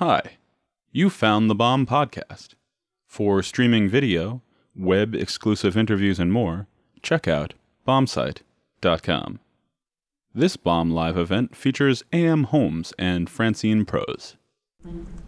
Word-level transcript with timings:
Hi, 0.00 0.38
you 0.92 1.10
found 1.10 1.50
the 1.50 1.54
Bomb 1.54 1.84
Podcast. 1.84 2.54
For 3.06 3.42
streaming 3.42 3.86
video, 3.86 4.40
web 4.74 5.14
exclusive 5.14 5.76
interviews, 5.76 6.18
and 6.18 6.32
more, 6.32 6.68
check 7.02 7.28
out 7.28 7.52
bombsite.com. 7.86 9.40
This 10.34 10.56
Bomb 10.56 10.90
Live 10.90 11.18
event 11.18 11.54
features 11.54 12.02
AM 12.14 12.44
Homes 12.44 12.94
and 12.98 13.28
Francine 13.28 13.84
Prose. 13.84 14.36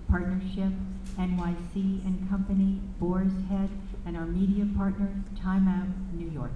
Partnership, 0.08 0.72
NYC 1.18 2.06
and 2.06 2.26
Company, 2.30 2.80
Boar's 2.98 3.34
Head, 3.50 3.68
and 4.06 4.16
our 4.16 4.24
media 4.24 4.66
partner, 4.74 5.10
Time 5.38 5.68
Out 5.68 5.88
New 6.18 6.30
York. 6.30 6.52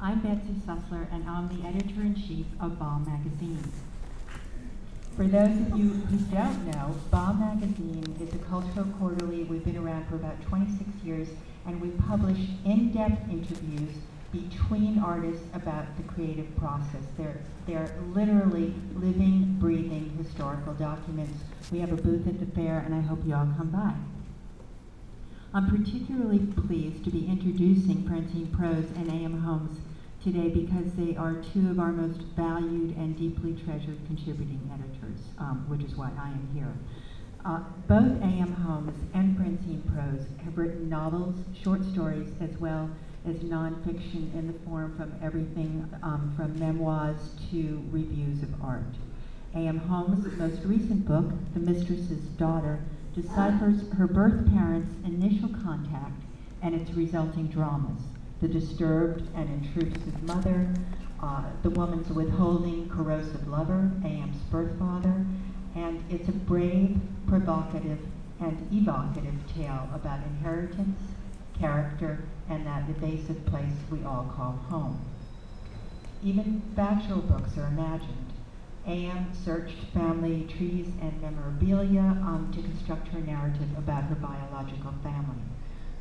I'm 0.00 0.20
Betsy 0.20 0.54
Sussler, 0.64 1.12
and 1.12 1.28
I'm 1.28 1.48
the 1.48 1.66
editor-in-chief 1.66 2.46
of 2.60 2.78
Bomb 2.78 3.06
Magazine. 3.06 3.72
For 5.16 5.26
those 5.26 5.58
of 5.62 5.78
you 5.78 5.88
who 5.88 6.18
don't 6.26 6.66
know, 6.66 6.94
Bomb 7.10 7.40
Magazine 7.40 8.04
is 8.20 8.34
a 8.34 8.38
cultural 8.44 8.84
quarterly. 8.98 9.44
We've 9.44 9.64
been 9.64 9.78
around 9.78 10.06
for 10.08 10.16
about 10.16 10.42
26 10.42 10.90
years, 11.02 11.28
and 11.64 11.80
we 11.80 11.88
publish 12.06 12.38
in-depth 12.66 13.30
interviews 13.30 13.96
between 14.30 14.98
artists 14.98 15.46
about 15.54 15.86
the 15.96 16.02
creative 16.02 16.54
process. 16.58 17.00
They're, 17.16 17.40
they're 17.66 17.94
literally 18.12 18.74
living, 18.94 19.56
breathing 19.58 20.14
historical 20.22 20.74
documents. 20.74 21.38
We 21.72 21.78
have 21.78 21.92
a 21.92 21.96
booth 21.96 22.26
at 22.26 22.38
the 22.38 22.54
fair, 22.54 22.80
and 22.80 22.94
I 22.94 23.00
hope 23.00 23.20
you 23.24 23.34
all 23.34 23.48
come 23.56 23.70
by. 23.70 23.94
I'm 25.54 25.70
particularly 25.70 26.40
pleased 26.40 27.04
to 27.04 27.10
be 27.10 27.26
introducing 27.26 28.06
Francine 28.06 28.48
Prose 28.48 28.90
and 28.94 29.08
A.M. 29.08 29.40
Homes 29.40 29.78
today 30.26 30.48
because 30.48 30.92
they 30.94 31.14
are 31.16 31.34
two 31.54 31.70
of 31.70 31.78
our 31.78 31.92
most 31.92 32.20
valued 32.34 32.96
and 32.96 33.16
deeply 33.16 33.54
treasured 33.64 33.96
contributing 34.06 34.60
editors, 34.74 35.20
um, 35.38 35.64
which 35.68 35.82
is 35.82 35.94
why 35.94 36.10
I 36.18 36.30
am 36.30 36.50
here. 36.52 36.74
Uh, 37.44 37.60
both 37.86 38.20
A.M. 38.22 38.52
Homes 38.52 38.98
and 39.14 39.36
Francine 39.36 39.84
Prose 39.94 40.26
have 40.44 40.58
written 40.58 40.88
novels, 40.88 41.36
short 41.62 41.84
stories, 41.84 42.28
as 42.40 42.58
well 42.58 42.90
as 43.24 43.36
nonfiction 43.36 44.34
in 44.34 44.48
the 44.48 44.58
form 44.68 44.96
from 44.96 45.14
everything 45.22 45.88
um, 46.02 46.34
from 46.36 46.58
memoirs 46.58 47.30
to 47.52 47.84
reviews 47.92 48.42
of 48.42 48.50
art. 48.60 48.82
A.M. 49.54 49.78
Homes' 49.78 50.26
most 50.36 50.64
recent 50.64 51.06
book, 51.06 51.26
The 51.54 51.60
Mistress's 51.60 52.24
Daughter, 52.36 52.80
deciphers 53.14 53.88
her 53.92 54.08
birth 54.08 54.52
parents' 54.52 54.92
initial 55.04 55.50
contact 55.50 56.20
and 56.62 56.74
its 56.74 56.90
resulting 56.94 57.46
dramas 57.46 58.00
the 58.40 58.48
disturbed 58.48 59.22
and 59.34 59.48
intrusive 59.48 60.22
mother, 60.22 60.68
uh, 61.22 61.44
the 61.62 61.70
woman's 61.70 62.08
withholding, 62.10 62.88
corrosive 62.88 63.48
lover, 63.48 63.90
A.M.'s 64.04 64.36
birth 64.50 64.78
father, 64.78 65.24
and 65.74 66.02
it's 66.10 66.28
a 66.28 66.32
brave, 66.32 66.98
provocative, 67.26 67.98
and 68.40 68.68
evocative 68.72 69.34
tale 69.54 69.88
about 69.94 70.20
inheritance, 70.24 71.00
character, 71.58 72.24
and 72.48 72.66
that 72.66 72.88
evasive 72.88 73.44
place 73.46 73.74
we 73.90 74.02
all 74.04 74.30
call 74.36 74.52
home. 74.68 75.00
Even 76.22 76.62
factual 76.74 77.22
books 77.22 77.56
are 77.56 77.66
imagined. 77.66 78.32
A.M. 78.86 79.32
searched 79.44 79.78
family 79.92 80.46
trees 80.56 80.86
and 81.00 81.20
memorabilia 81.20 82.00
um, 82.00 82.52
to 82.54 82.62
construct 82.62 83.08
her 83.08 83.20
narrative 83.20 83.68
about 83.76 84.04
her 84.04 84.14
biological 84.14 84.94
family. 85.02 85.42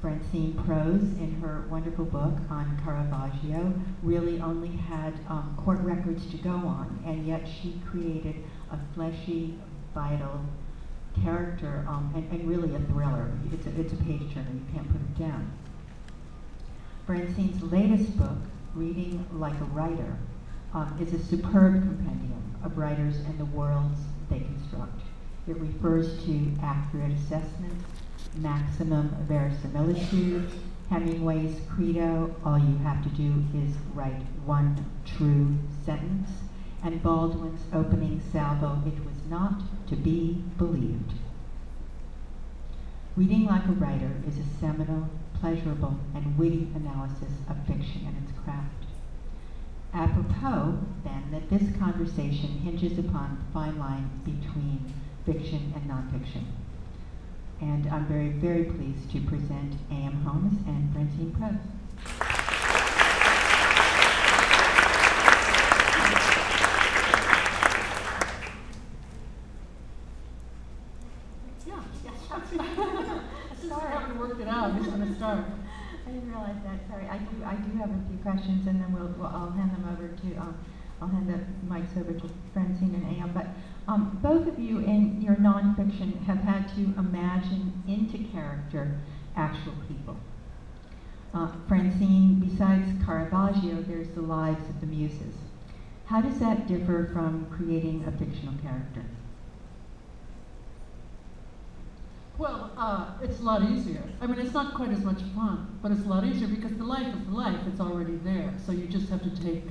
Francine 0.02 0.54
Prose, 0.66 1.02
in 1.20 1.40
her 1.42 1.66
wonderful 1.70 2.06
book 2.06 2.34
on 2.50 2.80
Caravaggio, 2.84 3.74
really 4.04 4.40
only 4.40 4.76
had 4.76 5.14
um, 5.30 5.58
court 5.64 5.80
records 5.80 6.26
to 6.28 6.38
go 6.38 6.52
on, 6.52 7.02
and 7.06 7.26
yet 7.26 7.48
she 7.48 7.82
created 7.90 8.36
a 8.72 8.80
fleshy, 8.94 9.58
vital 9.94 10.42
character 11.24 11.86
um, 11.88 12.12
and, 12.16 12.30
and, 12.32 12.48
really 12.48 12.76
a 12.76 12.80
thriller. 12.92 13.32
It's 13.52 13.66
a, 13.66 13.80
it's 13.80 13.94
a 13.94 13.98
page 13.98 14.34
turner, 14.34 14.52
you 14.54 14.66
can't 14.74 14.88
put 14.92 15.02
it 15.02 15.18
down. 15.18 15.52
Francine's 17.06 17.62
latest 17.64 18.18
book, 18.18 18.38
Reading 18.74 19.26
Like 19.32 19.60
a 19.60 19.66
Writer, 19.66 20.18
um, 20.74 20.98
is 21.00 21.14
a 21.14 21.24
superb 21.24 21.82
compendium 21.82 22.58
of 22.64 22.78
writers 22.78 23.18
and 23.18 23.40
the 23.40 23.46
worlds 23.46 24.00
they 24.30 24.40
construct. 24.40 25.02
It 25.48 25.58
refers 25.58 26.24
to 26.26 26.52
accurate 26.62 27.12
assessment, 27.14 27.74
maximum 28.38 29.16
verisimilitude. 29.28 30.50
Hemingway's 30.90 31.60
credo, 31.70 32.36
all 32.46 32.60
you 32.60 32.78
have 32.78 33.04
to 33.04 33.10
do 33.10 33.44
is 33.56 33.76
write 33.94 34.22
one 34.46 34.86
true 35.06 35.58
sentence. 35.84 36.30
And 36.84 37.02
Baldwin's 37.02 37.64
opening 37.74 38.22
salvo, 38.32 38.82
it 38.86 39.04
was 39.04 39.16
not 39.28 39.62
to 39.88 39.96
be 39.96 40.44
believed. 40.58 41.14
Reading 43.16 43.46
Like 43.46 43.66
a 43.66 43.72
Writer 43.72 44.12
is 44.28 44.38
a 44.38 44.60
seminal, 44.60 45.10
pleasurable, 45.40 45.98
and 46.14 46.38
witty 46.38 46.68
analysis 46.76 47.34
of 47.50 47.58
fiction 47.66 48.06
and 48.06 48.18
its 48.24 48.38
craft. 48.44 48.86
Apropos, 49.94 50.80
then, 51.04 51.24
that 51.32 51.50
this 51.50 51.76
conversation 51.78 52.60
hinges 52.60 53.00
upon 53.00 53.38
the 53.38 53.54
fine 53.54 53.80
line 53.80 54.10
between 54.26 54.94
fiction 55.26 55.74
and 55.76 55.90
nonfiction 55.90 56.44
and 57.62 57.88
I'm 57.88 58.06
very, 58.08 58.30
very 58.30 58.66
pleased 58.66 59.12
to 59.12 59.22
present 59.22 59.74
A.M. 59.92 60.24
Homes 60.24 60.60
and 60.68 60.92
Francine 60.94 61.32
Prose. 61.32 61.54
Yeah, 71.66 71.84
Sorry, 73.68 73.88
I 73.88 74.02
haven't 74.02 74.20
worked 74.20 74.42
it 74.42 74.48
out. 74.48 74.74
Who's 74.74 74.88
to 74.88 75.16
start? 75.16 75.46
I 76.08 76.12
didn't 76.12 76.30
realize 76.30 76.56
that. 76.64 76.88
Sorry, 76.90 77.08
I 77.08 77.18
do. 77.18 77.44
I 77.44 77.56
do 77.56 77.78
have 77.78 77.90
a 77.90 78.02
few 78.08 78.18
questions, 78.22 78.68
and 78.68 78.80
then 78.82 78.94
we'll. 78.94 79.08
we'll 79.18 79.28
I'll 79.28 79.52
hand 79.52 79.72
them 79.72 79.90
over 79.92 80.08
to. 80.08 80.36
Um, 80.38 80.58
I'll 81.02 81.08
hand 81.08 81.28
the 81.28 81.40
mics 81.68 81.98
over 81.98 82.14
to 82.14 82.30
Francine 82.54 82.96
and 82.96 83.18
A.M. 83.18 83.32
But 83.34 83.48
um, 83.88 84.20
both 84.22 84.48
of 84.48 84.60
you 84.60 84.80
in 84.80 85.22
your 85.22 85.36
nonfiction 85.36 86.24
have 86.26 86.40
had 86.40 86.68
to 86.76 86.82
imagine 86.98 87.84
into 87.88 88.18
character 88.32 89.00
actual 89.36 89.74
people. 89.88 90.18
Uh, 91.34 91.52
Francine, 91.68 92.40
besides 92.40 92.88
Caravaggio, 93.06 93.82
there's 93.84 94.10
the 94.10 94.22
lives 94.22 94.68
of 94.70 94.80
the 94.80 94.88
muses. 94.88 95.36
How 96.06 96.22
does 96.22 96.40
that 96.40 96.68
differ 96.68 97.10
from 97.12 97.48
creating 97.52 98.06
a 98.06 98.12
fictional 98.12 98.54
character? 98.62 99.04
Well, 102.38 102.72
uh, 102.78 103.12
it's 103.22 103.40
a 103.40 103.44
lot 103.44 103.64
easier. 103.64 104.04
I 104.20 104.28
mean, 104.28 104.40
it's 104.40 104.54
not 104.54 104.74
quite 104.74 104.90
as 104.90 105.00
much 105.00 105.22
fun, 105.36 105.80
but 105.82 105.92
it's 105.92 106.06
a 106.06 106.08
lot 106.08 106.26
easier 106.26 106.48
because 106.48 106.76
the 106.78 106.84
life 106.84 107.08
is 107.08 107.26
the 107.26 107.32
life. 107.32 107.60
It's 107.68 107.80
already 107.80 108.18
there. 108.18 108.54
So 108.66 108.72
you 108.72 108.88
just 108.88 109.10
have 109.10 109.24
to 109.24 109.44
take 109.44 109.64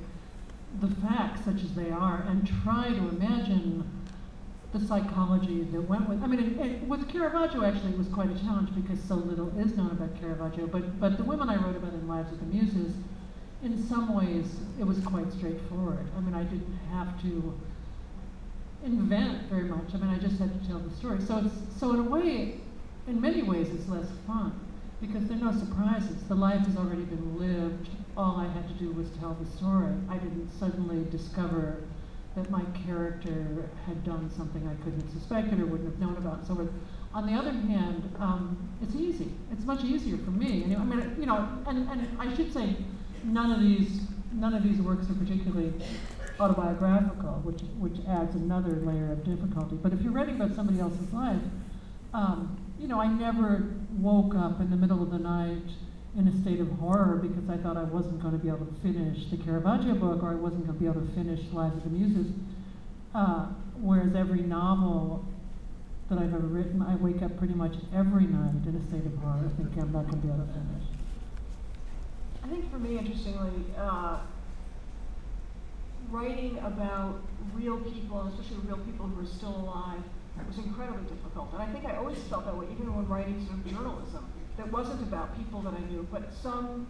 the 0.81 0.89
facts 1.07 1.45
such 1.45 1.63
as 1.63 1.75
they 1.75 1.91
are 1.91 2.25
and 2.29 2.47
try 2.65 2.89
to 2.89 3.09
imagine 3.09 3.94
the 4.75 4.85
psychology 4.87 5.63
that 5.63 5.81
went 5.83 6.09
with. 6.09 6.23
I 6.23 6.27
mean, 6.27 6.41
it, 6.41 6.67
it, 6.67 6.89
with 6.89 7.09
Caravaggio, 7.09 7.65
actually, 7.65 7.93
was 7.93 8.09
quite 8.09 8.29
a 8.29 8.39
challenge 8.41 8.75
because 8.75 9.01
so 9.05 9.15
little 9.15 9.49
is 9.59 9.77
known 9.77 9.93
about 9.93 10.21
Caravaggio. 10.21 10.67
But 10.67 10.99
but 11.01 11.17
the 11.17 11.23
women 11.23 11.49
I 11.49 11.57
wrote 11.57 11.77
about 11.77 11.95
in 11.95 12.07
Lives 12.09 12.33
of 12.33 12.41
the 12.41 12.47
Muses, 12.47 12.93
in 13.63 13.87
some 13.87 14.15
ways, 14.15 14.47
it 14.79 14.85
was 14.85 14.99
quite 14.99 15.33
straightforward. 15.33 16.07
I 16.17 16.21
mean, 16.21 16.35
I 16.35 16.43
didn't 16.43 16.77
have 16.91 17.23
to 17.23 17.55
invent 18.85 19.49
very 19.49 19.65
much. 19.65 19.95
I 19.95 19.97
mean, 19.97 20.11
I 20.11 20.19
just 20.19 20.39
had 20.39 20.61
to 20.61 20.69
tell 20.69 20.81
the 20.81 20.95
story. 20.97 21.21
So 21.23 21.39
it's 21.39 21.55
so 21.79 21.91
in 21.91 22.01
a 22.01 22.11
way, 22.11 22.61
in 23.07 23.21
many 23.21 23.43
ways, 23.43 23.69
it's 23.71 23.89
less 23.89 24.09
fun 24.27 24.59
because 25.01 25.25
there 25.29 25.37
are 25.37 25.53
no 25.53 25.57
surprises. 25.57 26.17
The 26.27 26.35
life 26.35 26.67
has 26.67 26.77
already 26.77 27.05
been 27.05 27.39
lived. 27.39 27.91
All 28.17 28.37
I 28.39 28.49
had 28.49 28.67
to 28.67 28.75
do 28.75 28.91
was 28.91 29.07
tell 29.21 29.37
the 29.41 29.47
story. 29.57 29.95
I 30.11 30.19
didn't 30.19 30.51
suddenly 30.59 31.05
discover 31.13 31.79
that 32.37 32.51
my 32.51 32.63
character 32.87 33.69
had 33.87 34.05
done 34.05 34.31
something 34.37 34.67
I 34.67 34.75
couldn't 34.83 35.01
have 35.03 35.11
suspected 35.13 35.61
or 35.61 35.67
wouldn't 35.67 35.89
have 35.91 36.01
known 36.01 36.17
about. 36.17 36.39
and 36.39 36.47
So, 36.47 36.55
forth. 36.57 36.71
on 37.15 37.27
the 37.27 37.33
other 37.33 37.53
hand, 37.53 38.13
um, 38.19 38.57
it's 38.83 38.95
easy. 38.97 39.33
It's 39.53 39.65
much 39.65 39.85
easier 39.85 40.19
for 40.19 40.31
me. 40.33 40.65
And, 40.65 40.77
I 40.77 40.85
mean, 40.85 41.17
you 41.19 41.27
know, 41.27 41.49
and, 41.67 41.89
and 41.89 42.09
I 42.19 42.35
should 42.35 42.53
say, 42.53 42.77
none 43.25 43.51
of 43.53 43.61
these 43.61 44.01
none 44.33 44.53
of 44.53 44.65
these 44.65 44.79
works 44.81 45.09
are 45.09 45.15
particularly 45.15 45.73
autobiographical, 46.41 47.41
which 47.45 47.61
which 47.79 47.99
adds 48.09 48.35
another 48.35 48.77
layer 48.85 49.13
of 49.13 49.25
difficulty. 49.25 49.77
But 49.77 49.93
if 49.93 50.03
you're 50.03 50.13
writing 50.13 50.37
about 50.37 50.55
somebody 50.55 50.81
else's 50.81 51.13
life, 51.13 51.41
um, 52.13 52.57
you 52.79 52.89
know, 52.89 53.01
I 53.01 53.07
never 53.07 53.73
woke 53.99 54.35
up 54.35 54.61
in 54.61 54.71
the 54.71 54.77
middle 54.77 55.03
of 55.03 55.11
the 55.11 55.19
night 55.19 55.63
in 56.17 56.29
a 56.29 56.43
state 56.43 56.61
of 56.61 56.71
horror 56.79 57.17
because 57.17 57.49
I 57.51 57.57
thought 57.57 57.77
I 57.77 57.83
wasn't 57.83 58.21
going 58.23 58.33
to 58.33 58.39
be 58.39 58.49
able 58.49 58.67
to 58.67 58.75
finish 58.83 59.27
the 59.31 59.37
Caravaggio 59.37 59.95
book 59.95 60.23
or 60.23 60.31
I 60.31 60.35
wasn't 60.35 60.67
going 60.67 60.79
to 60.79 60.81
be 60.81 60.87
able 60.87 61.01
to 61.01 61.13
finish 61.15 61.41
Lives 61.53 61.77
of 61.77 61.85
the 61.85 61.91
Muses. 61.91 62.33
Uh, 63.15 63.47
whereas 63.81 64.15
every 64.15 64.43
novel 64.43 65.25
that 66.09 66.19
I've 66.19 66.35
ever 66.35 66.47
written, 66.47 66.83
I 66.83 66.97
wake 66.97 67.23
up 67.23 67.37
pretty 67.39 67.55
much 67.55 67.75
every 67.95 68.27
night 68.27 68.67
in 68.67 68.77
a 68.77 68.89
state 68.89 69.07
of 69.07 69.17
horror 69.19 69.51
thinking 69.57 69.83
I'm 69.83 69.93
not 69.93 70.07
going 70.07 70.21
to 70.21 70.27
be 70.27 70.33
able 70.33 70.47
to 70.47 70.53
finish. 70.53 70.87
I 72.45 72.49
think 72.49 72.71
for 72.71 72.79
me, 72.79 72.99
interestingly, 72.99 73.65
uh, 73.77 74.19
writing 76.11 76.59
about 76.59 77.23
real 77.55 77.79
people, 77.79 78.21
especially 78.29 78.59
real 78.67 78.79
people 78.79 79.07
who 79.07 79.23
are 79.23 79.27
still 79.27 79.57
alive, 79.57 80.03
was 80.47 80.59
incredibly 80.59 81.03
difficult, 81.05 81.53
and 81.55 81.63
I 81.63 81.67
think 81.73 81.87
I 81.87 81.97
always 81.97 82.19
felt 82.25 82.45
that 82.45 82.57
way, 82.57 82.67
even 82.71 82.95
when 82.95 83.09
writing 83.09 83.47
sort 83.47 83.59
of 83.59 83.67
journalism, 83.67 84.27
that 84.57 84.71
wasn't 84.71 85.03
about 85.03 85.37
people 85.37 85.61
that 85.63 85.75
I 85.75 85.81
knew, 85.91 86.07
but 86.11 86.33
some 86.43 86.87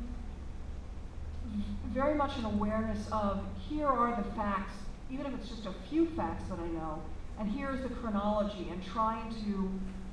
very 1.93 2.15
much 2.15 2.37
an 2.39 2.45
awareness 2.45 3.07
of 3.13 3.43
here 3.69 3.87
are 3.87 4.17
the 4.17 4.29
facts, 4.35 4.75
even 5.11 5.27
if 5.27 5.35
it's 5.35 5.49
just 5.49 5.67
a 5.67 5.75
few 5.89 6.07
facts 6.17 6.45
that 6.49 6.59
I 6.59 6.67
know, 6.69 7.03
and 7.39 7.51
here's 7.51 7.83
the 7.83 7.89
chronology, 7.89 8.69
and 8.71 8.83
trying 8.85 9.31
to, 9.45 9.71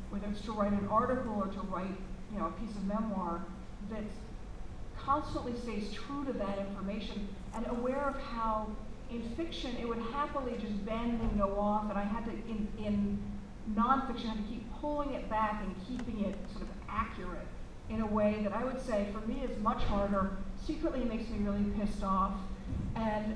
whether 0.09 0.27
it's 0.27 0.41
to 0.41 0.51
write 0.51 0.71
an 0.71 0.87
article 0.89 1.33
or 1.33 1.47
to 1.47 1.59
write, 1.61 1.95
you 2.33 2.39
know, 2.39 2.47
a 2.47 2.51
piece 2.51 2.75
of 2.75 2.85
memoir 2.85 3.41
that 3.89 4.03
constantly 4.97 5.53
stays 5.59 5.91
true 5.91 6.23
to 6.25 6.33
that 6.33 6.59
information 6.59 7.27
and 7.55 7.65
aware 7.67 8.09
of 8.09 8.15
how 8.21 8.67
in 9.09 9.21
fiction 9.35 9.75
it 9.77 9.87
would 9.87 10.01
happily 10.13 10.53
just 10.61 10.85
bend 10.85 11.19
and 11.19 11.37
go 11.37 11.59
off, 11.59 11.89
and 11.89 11.97
I 11.97 12.03
had 12.03 12.25
to, 12.25 12.31
in, 12.31 12.67
in 12.79 13.19
nonfiction, 13.73 14.25
I 14.25 14.29
had 14.29 14.37
to 14.37 14.49
keep 14.49 14.73
pulling 14.79 15.13
it 15.13 15.29
back 15.29 15.63
and 15.63 15.75
keeping 15.87 16.25
it 16.25 16.35
sort 16.53 16.63
of 16.63 16.70
accurate 16.91 17.47
in 17.89 18.01
a 18.01 18.05
way 18.05 18.39
that 18.43 18.53
I 18.53 18.63
would 18.63 18.79
say 18.79 19.07
for 19.11 19.25
me 19.27 19.41
is 19.43 19.57
much 19.61 19.83
harder. 19.83 20.37
Secretly, 20.65 21.03
makes 21.03 21.29
me 21.29 21.39
really 21.39 21.63
pissed 21.79 22.03
off. 22.03 22.33
And 22.95 23.35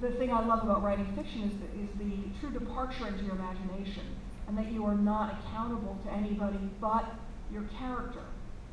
the 0.00 0.10
thing 0.12 0.32
I 0.32 0.44
love 0.44 0.62
about 0.62 0.82
writing 0.82 1.06
fiction 1.16 1.42
is 1.42 1.52
the, 1.52 1.82
is 1.82 1.90
the 1.98 2.40
true 2.40 2.50
departure 2.50 3.06
into 3.06 3.24
your 3.24 3.34
imagination, 3.34 4.04
and 4.48 4.56
that 4.56 4.70
you 4.72 4.84
are 4.84 4.94
not 4.94 5.38
accountable 5.40 5.98
to 6.04 6.12
anybody 6.12 6.58
but 6.80 7.04
your 7.52 7.64
character. 7.78 8.24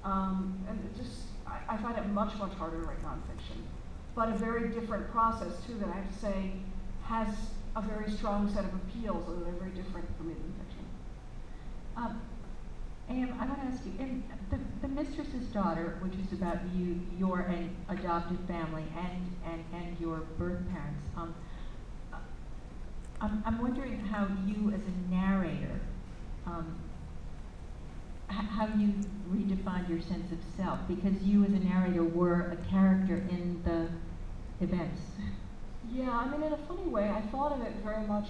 Um, 0.04 0.58
and 0.70 0.80
it 0.84 1.02
just, 1.02 1.24
I, 1.48 1.60
I 1.76 1.78
find 1.78 1.98
it 1.98 2.08
much, 2.08 2.36
much 2.38 2.54
harder 2.54 2.82
to 2.82 2.88
write 2.88 3.02
nonfiction. 3.04 3.62
But 4.16 4.30
a 4.30 4.36
very 4.36 4.70
different 4.70 5.10
process, 5.12 5.54
too, 5.66 5.76
that 5.80 5.90
I 5.90 5.96
have 5.96 6.14
to 6.14 6.20
say 6.20 6.52
has 7.06 7.30
a 7.76 7.82
very 7.82 8.12
strong 8.12 8.54
set 8.54 8.66
of 8.66 8.74
appeals, 8.76 9.26
although 9.28 9.44
they're 9.44 9.54
very 9.54 9.72
different 9.72 10.08
for 10.18 10.24
me 10.24 10.34
than 10.34 10.54
fiction. 10.66 10.86
Um, 11.98 12.22
Anne, 13.14 13.32
I 13.40 13.46
want 13.46 13.62
to 13.62 13.68
ask 13.68 13.86
you, 13.86 14.24
the, 14.50 14.58
the 14.82 14.88
Mistress's 14.88 15.46
Daughter, 15.54 15.98
which 16.02 16.14
is 16.16 16.34
about 16.34 16.58
you, 16.76 17.00
your 17.20 17.42
an 17.42 17.76
adopted 17.88 18.40
family, 18.48 18.84
and, 18.98 19.36
and, 19.46 19.64
and 19.74 20.00
your 20.00 20.22
birth 20.40 20.60
parents, 20.72 21.06
um, 21.16 21.36
I'm, 23.22 23.44
I'm 23.46 23.62
wondering 23.62 24.00
how 24.00 24.28
you, 24.48 24.72
as 24.72 24.82
a 24.82 25.14
narrator, 25.14 25.80
um, 26.48 26.76
how 28.28 28.66
you 28.78 28.96
redefined 29.30 29.90
your 29.90 30.02
sense 30.02 30.32
of 30.32 30.40
self, 30.58 30.80
because 30.88 31.22
you, 31.22 31.44
as 31.44 31.52
a 31.52 31.60
narrator, 31.60 32.04
were 32.04 32.52
a 32.52 32.70
character 32.70 33.18
in 33.30 33.62
the 33.64 33.88
events. 34.64 35.02
Yeah, 35.92 36.10
I 36.10 36.32
mean, 36.32 36.42
in 36.42 36.54
a 36.54 36.58
funny 36.58 36.88
way, 36.88 37.10
I 37.10 37.22
thought 37.30 37.52
of 37.52 37.62
it 37.62 37.74
very 37.84 38.08
much 38.08 38.30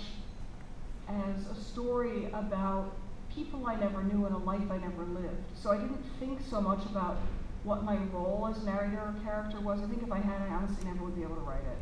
as 1.07 1.47
a 1.47 1.55
story 1.55 2.25
about 2.33 2.93
people 3.35 3.65
I 3.67 3.75
never 3.75 4.03
knew 4.03 4.25
and 4.25 4.35
a 4.35 4.39
life 4.39 4.69
I 4.69 4.77
never 4.77 5.03
lived. 5.03 5.43
So 5.55 5.71
I 5.71 5.77
didn't 5.77 6.03
think 6.19 6.39
so 6.49 6.61
much 6.61 6.85
about 6.85 7.17
what 7.63 7.83
my 7.83 7.97
role 8.13 8.47
as 8.53 8.63
narrator 8.63 8.99
or 8.99 9.15
character 9.23 9.59
was. 9.59 9.81
I 9.81 9.87
think 9.87 10.03
if 10.03 10.11
I 10.11 10.19
had, 10.19 10.41
I 10.41 10.49
honestly 10.49 10.85
never 10.85 11.03
would 11.03 11.15
be 11.15 11.23
able 11.23 11.35
to 11.35 11.41
write 11.41 11.63
it. 11.63 11.77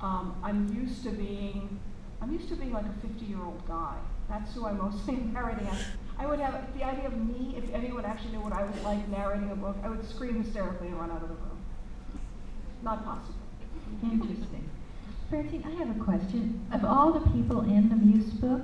Um, 0.00 0.34
I'm 0.42 0.72
used 0.74 1.02
to 1.04 1.10
being, 1.10 1.78
I'm 2.22 2.32
used 2.32 2.48
to 2.48 2.56
being 2.56 2.72
like 2.72 2.86
a 2.86 3.06
50-year-old 3.06 3.66
guy. 3.68 3.96
That's 4.28 4.54
who 4.54 4.66
I'm 4.66 4.78
mostly 4.78 5.16
narrating 5.32 5.66
at. 5.66 5.78
I 6.18 6.26
would 6.26 6.40
have 6.40 6.74
the 6.76 6.84
idea 6.84 7.06
of 7.06 7.16
me, 7.16 7.54
if 7.56 7.72
anyone 7.74 8.04
actually 8.04 8.32
knew 8.32 8.40
what 8.40 8.52
I 8.52 8.62
was 8.64 8.82
like 8.82 9.06
narrating 9.08 9.50
a 9.50 9.56
book, 9.56 9.76
I 9.82 9.88
would 9.88 10.08
scream 10.08 10.42
hysterically 10.42 10.88
and 10.88 10.98
run 10.98 11.10
out 11.10 11.22
of 11.22 11.28
the 11.28 11.34
room. 11.34 11.58
Not 12.82 13.04
possible. 13.04 13.34
Interesting. 14.02 14.68
Francine, 15.28 15.64
I 15.66 15.70
have 15.84 15.96
a 15.96 16.04
question. 16.04 16.66
Of 16.72 16.84
all 16.84 17.12
the 17.12 17.20
people 17.30 17.60
in 17.60 17.88
the 17.88 17.96
Muse 17.96 18.30
book, 18.34 18.62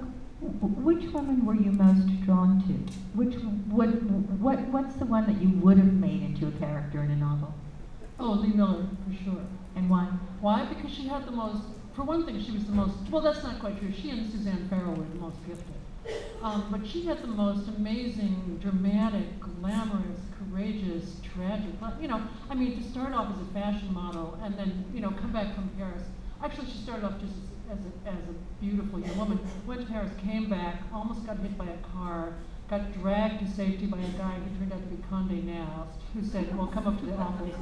which 0.60 1.12
woman 1.12 1.44
were 1.44 1.54
you 1.54 1.72
most 1.72 2.06
drawn 2.24 2.62
to? 2.66 2.72
Which 3.14 3.34
would 3.70 4.40
what 4.40 4.60
what's 4.68 4.94
the 4.96 5.06
one 5.06 5.26
that 5.26 5.40
you 5.42 5.50
would 5.60 5.78
have 5.78 5.92
made 5.92 6.22
into 6.22 6.46
a 6.48 6.52
character 6.52 7.02
in 7.02 7.10
a 7.10 7.16
novel? 7.16 7.54
Oh, 8.18 8.32
Lee 8.32 8.52
Miller, 8.52 8.86
for 9.06 9.24
sure. 9.24 9.44
And 9.74 9.90
why? 9.90 10.06
Why? 10.40 10.64
Because 10.64 10.90
she 10.90 11.06
had 11.06 11.26
the 11.26 11.32
most, 11.32 11.62
for 11.94 12.02
one 12.02 12.24
thing, 12.24 12.42
she 12.42 12.52
was 12.52 12.64
the 12.64 12.72
most, 12.72 12.96
well, 13.10 13.20
that's 13.20 13.42
not 13.42 13.60
quite 13.60 13.78
true. 13.78 13.92
She 13.92 14.10
and 14.10 14.30
Suzanne 14.30 14.68
Farrell 14.70 14.94
were 14.94 15.04
the 15.04 15.20
most 15.20 15.36
gifted. 15.46 15.74
Um, 16.42 16.68
but 16.70 16.86
she 16.86 17.04
had 17.04 17.20
the 17.20 17.26
most 17.26 17.68
amazing, 17.68 18.58
dramatic, 18.62 19.40
glamorous, 19.40 20.20
courageous, 20.38 21.16
tragic, 21.34 21.72
you 22.00 22.08
know, 22.08 22.22
I 22.48 22.54
mean, 22.54 22.80
to 22.80 22.88
start 22.88 23.12
off 23.12 23.34
as 23.34 23.40
a 23.42 23.52
fashion 23.52 23.92
model 23.92 24.38
and 24.42 24.56
then, 24.56 24.84
you 24.94 25.00
know, 25.00 25.10
come 25.10 25.32
back 25.32 25.54
from 25.54 25.68
Paris. 25.76 26.02
Actually, 26.42 26.70
she 26.70 26.78
started 26.78 27.04
off 27.04 27.20
just 27.20 27.32
as, 27.32 27.42
as, 27.70 27.78
a, 27.78 28.08
as 28.08 28.28
a 28.28 28.62
beautiful 28.64 29.00
young 29.00 29.16
woman, 29.18 29.40
went 29.66 29.80
to 29.80 29.86
Paris, 29.86 30.10
came 30.22 30.48
back, 30.48 30.82
almost 30.92 31.26
got 31.26 31.38
hit 31.38 31.56
by 31.58 31.66
a 31.66 31.76
car, 31.92 32.34
got 32.68 32.92
dragged 32.92 33.40
to 33.40 33.50
safety 33.50 33.86
by 33.86 33.98
a 33.98 34.08
guy 34.18 34.34
who 34.34 34.58
turned 34.58 34.72
out 34.72 34.82
to 34.82 34.88
be 34.88 35.02
Condé 35.10 35.44
Nast, 35.44 35.98
who 36.14 36.24
said, 36.24 36.56
well, 36.56 36.66
come 36.66 36.86
up 36.86 36.98
to 37.00 37.06
the 37.06 37.16
office, 37.16 37.54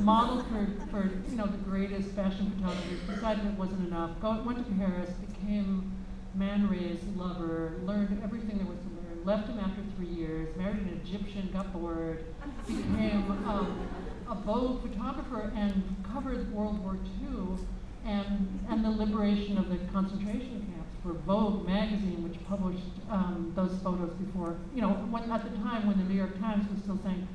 modeled 0.00 0.46
for, 0.48 0.66
for, 0.90 1.10
you 1.30 1.36
know, 1.36 1.46
the 1.46 1.58
greatest 1.58 2.10
fashion 2.10 2.52
photographers, 2.56 3.00
decided 3.08 3.46
it 3.46 3.54
wasn't 3.54 3.86
enough, 3.86 4.10
go, 4.20 4.42
went 4.44 4.58
to 4.58 4.74
Paris, 4.74 5.10
became 5.10 5.92
Man 6.34 6.68
Ray's 6.68 7.02
lover, 7.16 7.80
learned 7.84 8.20
everything 8.22 8.58
there 8.58 8.66
was 8.66 8.78
to 8.78 8.84
learn, 8.84 9.24
left 9.24 9.48
him 9.48 9.58
after 9.58 9.82
three 9.96 10.06
years, 10.06 10.54
married 10.56 10.80
an 10.80 11.00
Egyptian, 11.04 11.50
got 11.52 11.72
bored, 11.72 12.24
became 12.66 13.30
um, 13.46 13.88
a 14.28 14.34
Vogue 14.34 14.82
photographer 14.82 15.52
and 15.56 15.82
covered 16.12 16.52
World 16.52 16.78
War 16.84 16.98
II 17.20 17.58
and, 18.04 18.60
and 18.68 18.84
the 18.84 18.90
liberation 18.90 19.58
of 19.58 19.68
the 19.68 19.78
concentration 19.92 20.66
camps 20.72 20.94
for 21.02 21.12
Vogue 21.12 21.66
magazine, 21.66 22.22
which 22.22 22.42
published 22.46 22.84
um, 23.10 23.52
those 23.54 23.72
photos 23.82 24.12
before, 24.14 24.56
you 24.74 24.82
know, 24.82 24.90
when, 25.10 25.30
at 25.30 25.44
the 25.44 25.56
time 25.58 25.86
when 25.86 25.98
the 25.98 26.04
New 26.04 26.14
York 26.14 26.38
Times 26.38 26.68
was 26.70 26.82
still 26.82 26.98
saying, 27.04 27.26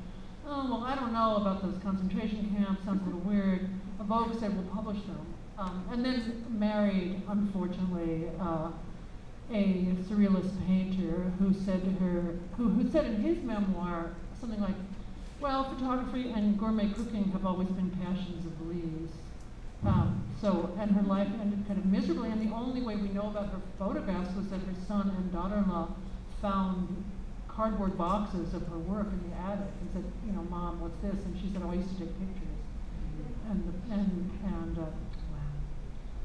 oh, 0.46 0.70
well, 0.70 0.84
I 0.84 0.94
don't 0.94 1.12
know 1.12 1.36
about 1.36 1.62
those 1.62 1.80
concentration 1.82 2.54
camps, 2.56 2.84
sounds 2.84 3.02
a 3.02 3.04
little 3.06 3.20
weird. 3.20 3.68
Vogue 4.00 4.38
said, 4.38 4.54
we'll 4.54 4.74
publish 4.74 5.02
them. 5.02 5.34
Um, 5.58 5.88
and 5.90 6.04
then 6.04 6.44
married, 6.50 7.22
unfortunately, 7.28 8.28
uh, 8.40 8.70
a 9.50 9.94
surrealist 10.08 10.52
painter 10.66 11.32
who 11.38 11.54
said 11.64 11.82
to 11.84 11.90
her, 12.04 12.36
who, 12.56 12.68
who 12.68 12.90
said 12.90 13.06
in 13.06 13.22
his 13.22 13.42
memoir 13.42 14.10
something 14.40 14.60
like, 14.60 14.74
well, 15.40 15.64
photography 15.74 16.32
and 16.34 16.58
gourmet 16.58 16.88
cooking 16.88 17.30
have 17.32 17.46
always 17.46 17.68
been 17.68 17.90
passions 17.90 18.46
of 18.46 18.66
Lee's. 18.66 19.10
Um, 19.86 20.24
so, 20.40 20.74
and 20.78 20.90
her 20.90 21.02
life 21.02 21.28
ended 21.40 21.66
kind 21.66 21.78
of 21.78 21.86
miserably, 21.86 22.30
and 22.30 22.40
the 22.46 22.54
only 22.54 22.82
way 22.82 22.96
we 22.96 23.08
know 23.08 23.28
about 23.28 23.50
her 23.50 23.60
photographs 23.78 24.34
was 24.36 24.48
that 24.48 24.60
her 24.60 24.74
son 24.86 25.14
and 25.16 25.32
daughter-in-law 25.32 25.94
found 26.42 27.04
cardboard 27.48 27.96
boxes 27.96 28.52
of 28.52 28.66
her 28.68 28.78
work 28.78 29.06
in 29.08 29.30
the 29.30 29.36
attic 29.36 29.72
and 29.80 29.88
said, 29.94 30.04
you 30.26 30.32
know, 30.32 30.42
Mom, 30.50 30.80
what's 30.80 30.98
this? 31.00 31.24
And 31.24 31.38
she 31.40 31.48
said, 31.52 31.62
oh, 31.64 31.70
I 31.70 31.74
used 31.74 31.88
to 31.88 31.98
take 32.04 32.12
pictures. 32.18 32.60
And, 33.48 33.64
the, 33.64 33.94
and, 33.94 34.30
and, 34.44 34.76
uh, 34.76 34.82
wow, 35.32 35.54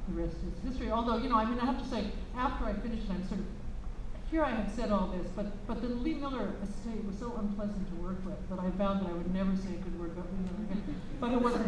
the 0.09 0.21
rest 0.21 0.35
is 0.43 0.69
history. 0.69 0.91
Although, 0.91 1.17
you 1.17 1.29
know, 1.29 1.37
I 1.37 1.45
mean, 1.45 1.59
I 1.59 1.65
have 1.65 1.81
to 1.81 1.87
say, 1.87 2.11
after 2.35 2.65
I 2.65 2.73
finished 2.73 3.07
I'm 3.09 3.25
sort 3.29 3.39
of, 3.39 3.45
here 4.31 4.43
I 4.45 4.51
have 4.51 4.71
said 4.71 4.91
all 4.91 5.07
this, 5.07 5.27
but, 5.35 5.45
but 5.67 5.81
the 5.81 5.89
Lee 5.89 6.13
Miller 6.13 6.53
estate 6.63 7.03
was 7.03 7.17
so 7.19 7.35
unpleasant 7.37 7.85
to 7.89 7.95
work 8.01 8.25
with 8.25 8.49
that 8.49 8.59
I 8.59 8.69
vowed 8.69 9.01
that 9.01 9.09
I 9.09 9.13
would 9.13 9.33
never 9.33 9.53
say 9.57 9.73
a 9.73 9.77
good 9.83 9.99
word 9.99 10.11
about 10.11 10.27
Lee 10.31 10.39
Miller 10.39 10.63
again. 10.71 11.01
But 11.19 11.33
it 11.33 11.41
wasn't 11.41 11.65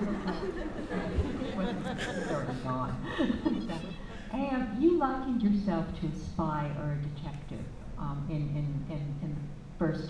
her 2.29 2.55
fault. 2.63 2.91
And 4.31 4.81
you 4.81 4.97
likened 4.97 5.43
yourself 5.43 5.85
to 5.99 6.07
a 6.07 6.15
spy 6.15 6.71
or 6.79 6.93
a 6.93 6.97
detective 7.15 7.65
um, 7.99 8.25
in, 8.29 8.37
in, 8.37 8.85
in, 8.89 9.01
in 9.21 9.35
the 9.35 9.77
first 9.77 10.09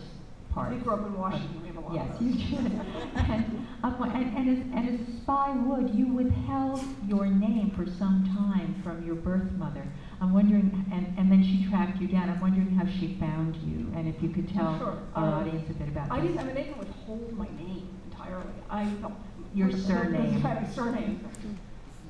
part. 0.54 0.72
We 0.72 0.78
grew 0.78 0.94
up 0.94 1.06
in 1.06 1.18
Washington, 1.18 1.62
we 1.62 1.68
have 1.68 1.78
a 1.78 1.82
lot 1.82 1.94
Yes, 1.94 2.16
of 2.16 2.22
you 2.22 2.32
those. 2.34 2.62
did. 2.72 2.82
and, 3.16 3.68
um, 3.84 4.12
and, 4.16 4.38
and, 4.38 4.50
as, 4.50 4.66
and 4.74 4.90
as 5.02 5.08
a 5.08 5.18
spy 5.22 5.52
would, 5.52 5.90
you 5.94 6.08
withheld 6.14 6.84
your 7.08 7.26
name 7.28 7.72
for 7.76 7.86
some 7.86 8.24
time 8.36 8.80
from 8.84 9.06
your 9.06 9.16
birth 9.16 9.52
mother. 9.54 9.86
I'm 10.22 10.34
wondering, 10.34 10.86
and, 10.94 11.14
and 11.18 11.32
then 11.32 11.44
she 11.44 11.68
tracked 11.70 12.00
you 12.00 12.08
down. 12.08 12.30
I'm 12.30 12.40
wondering 12.40 12.70
how 12.76 12.86
she 13.00 13.18
found 13.20 13.56
you, 13.58 13.92
and 13.96 14.08
if 14.08 14.22
you 14.22 14.30
could 14.30 14.48
tell 14.54 14.78
Sure. 14.78 14.98
our 15.16 15.28
Uh, 15.28 15.40
audience 15.42 15.70
a 15.70 15.74
bit 15.74 15.90
about 15.90 16.12
I 16.12 16.20
didn't, 16.22 16.40
I 16.40 16.44
mean, 16.44 16.56
they 16.56 16.64
didn't 16.64 16.80
withhold 16.80 17.34
my 17.38 17.48
name 17.58 17.90
entirely. 18.12 18.46
I, 18.70 18.86
no. 19.02 19.12
Your 19.54 19.70
That's 19.72 19.84
surname. 19.86 20.42
right, 20.42 20.62
my 20.64 20.70
surname. 20.74 21.20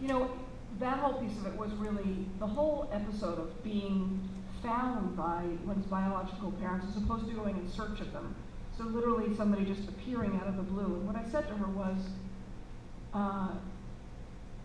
You 0.02 0.08
know, 0.08 0.32
that 0.80 1.00
whole 1.00 1.22
piece 1.22 1.38
of 1.40 1.48
it 1.48 1.58
was 1.58 1.72
really, 1.74 2.26
the 2.40 2.48
whole 2.48 2.90
episode 2.92 3.40
of 3.40 3.64
being 3.64 4.20
found 4.64 5.16
by 5.16 5.44
one's 5.66 5.86
biological 5.86 6.52
parents 6.54 6.88
as 6.90 7.04
opposed 7.04 7.28
to 7.28 7.34
going 7.34 7.58
in 7.58 7.70
search 7.70 8.00
of 8.00 8.12
them. 8.14 8.34
So 8.78 8.86
literally 8.86 9.36
somebody 9.36 9.66
just 9.66 9.88
appearing 9.88 10.40
out 10.42 10.48
of 10.48 10.56
the 10.56 10.64
blue. 10.64 10.86
And 10.86 11.06
what 11.06 11.16
I 11.16 11.24
said 11.30 11.48
to 11.50 11.54
her 11.56 11.68
was, 11.68 11.98
uh, 13.14 13.50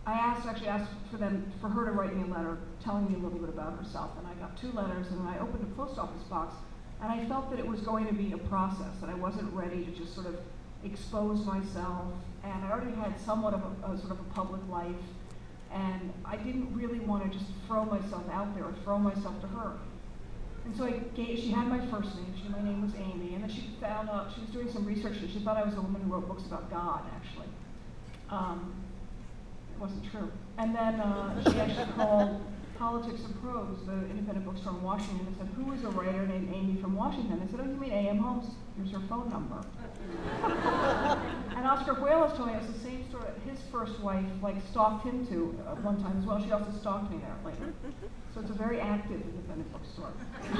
I 0.05 0.13
asked, 0.13 0.47
actually 0.47 0.69
asked 0.69 0.89
for 1.11 1.17
them, 1.17 1.51
for 1.61 1.69
her 1.69 1.85
to 1.85 1.91
write 1.91 2.15
me 2.15 2.23
a 2.23 2.33
letter 2.33 2.57
telling 2.83 3.07
me 3.07 3.15
a 3.15 3.19
little 3.19 3.37
bit 3.37 3.49
about 3.49 3.77
herself. 3.77 4.11
And 4.17 4.25
I 4.25 4.33
got 4.35 4.57
two 4.57 4.71
letters 4.71 5.07
and 5.11 5.27
I 5.27 5.37
opened 5.37 5.61
a 5.61 5.75
post 5.75 5.99
office 5.99 6.23
box 6.23 6.55
and 7.01 7.11
I 7.11 7.25
felt 7.27 7.51
that 7.51 7.59
it 7.59 7.67
was 7.67 7.81
going 7.81 8.07
to 8.07 8.13
be 8.13 8.31
a 8.31 8.37
process, 8.37 8.99
that 9.01 9.09
I 9.09 9.13
wasn't 9.13 9.53
ready 9.53 9.85
to 9.85 9.91
just 9.91 10.15
sort 10.15 10.27
of 10.27 10.37
expose 10.83 11.45
myself. 11.45 12.13
And 12.43 12.65
I 12.65 12.71
already 12.71 12.95
had 12.95 13.19
somewhat 13.19 13.53
of 13.53 13.61
a, 13.61 13.91
a 13.91 13.97
sort 13.99 14.11
of 14.11 14.19
a 14.19 14.29
public 14.33 14.61
life. 14.69 14.95
And 15.71 16.11
I 16.25 16.35
didn't 16.35 16.73
really 16.73 16.99
want 16.99 17.31
to 17.31 17.37
just 17.37 17.51
throw 17.67 17.85
myself 17.85 18.23
out 18.31 18.55
there 18.55 18.65
or 18.65 18.73
throw 18.83 18.97
myself 18.97 19.39
to 19.41 19.47
her. 19.47 19.73
And 20.69 20.77
so 20.77 20.85
I 20.85 20.91
gave, 21.17 21.39
she 21.39 21.49
had 21.49 21.67
my 21.67 21.79
first 21.87 22.13
name, 22.15 22.31
she, 22.39 22.47
my 22.47 22.61
name 22.61 22.83
was 22.83 22.93
Amy, 22.93 23.33
and 23.33 23.41
then 23.41 23.49
she 23.49 23.71
found 23.81 24.07
out, 24.07 24.31
she 24.35 24.41
was 24.41 24.51
doing 24.51 24.71
some 24.71 24.85
research, 24.85 25.17
and 25.17 25.31
she 25.31 25.39
thought 25.39 25.57
I 25.57 25.63
was 25.63 25.73
a 25.73 25.81
woman 25.81 25.99
who 26.03 26.13
wrote 26.13 26.27
books 26.27 26.45
about 26.45 26.69
God, 26.69 27.01
actually. 27.15 27.47
Um, 28.29 28.75
it 29.73 29.81
wasn't 29.81 30.11
true. 30.11 30.31
And 30.59 30.75
then 30.75 30.99
uh, 30.99 31.41
she 31.49 31.59
actually 31.59 31.91
called 31.93 32.39
Politics 32.77 33.21
and 33.25 33.41
Prose, 33.41 33.79
the 33.87 33.93
independent 34.11 34.45
bookstore 34.45 34.73
in 34.73 34.83
Washington, 34.83 35.25
and 35.25 35.37
said, 35.37 35.49
who 35.57 35.73
is 35.73 35.83
a 35.85 35.89
writer 35.89 36.27
named 36.27 36.53
Amy 36.53 36.79
from 36.79 36.95
Washington? 36.95 37.41
I 37.43 37.49
said, 37.49 37.61
oh, 37.61 37.67
you 37.67 37.75
mean 37.75 37.91
A.M. 37.91 38.19
Homes? 38.19 38.53
Here's 38.77 38.91
her 38.91 39.01
phone 39.09 39.27
number. 39.31 39.65
and 41.57 41.65
Oscar 41.65 41.95
Hijuelos 41.95 42.37
told 42.37 42.49
me 42.49 42.53
it's 42.53 42.71
the 42.71 42.79
same 42.79 43.09
story. 43.09 43.25
that 43.25 43.49
His 43.49 43.59
first 43.71 43.99
wife, 44.01 44.23
like, 44.43 44.57
stalked 44.69 45.03
him 45.03 45.25
too 45.25 45.57
uh, 45.65 45.75
one 45.81 45.99
time 45.99 46.19
as 46.19 46.25
well. 46.27 46.39
She 46.43 46.51
also 46.51 46.71
stalked 46.79 47.09
me 47.09 47.17
there 47.17 47.35
later. 47.43 47.73
So 48.39 48.45
it's 48.45 48.55
a 48.55 48.57
very 48.57 48.79
active 48.79 49.21
independent 49.21 49.69
bookstore. 49.73 50.13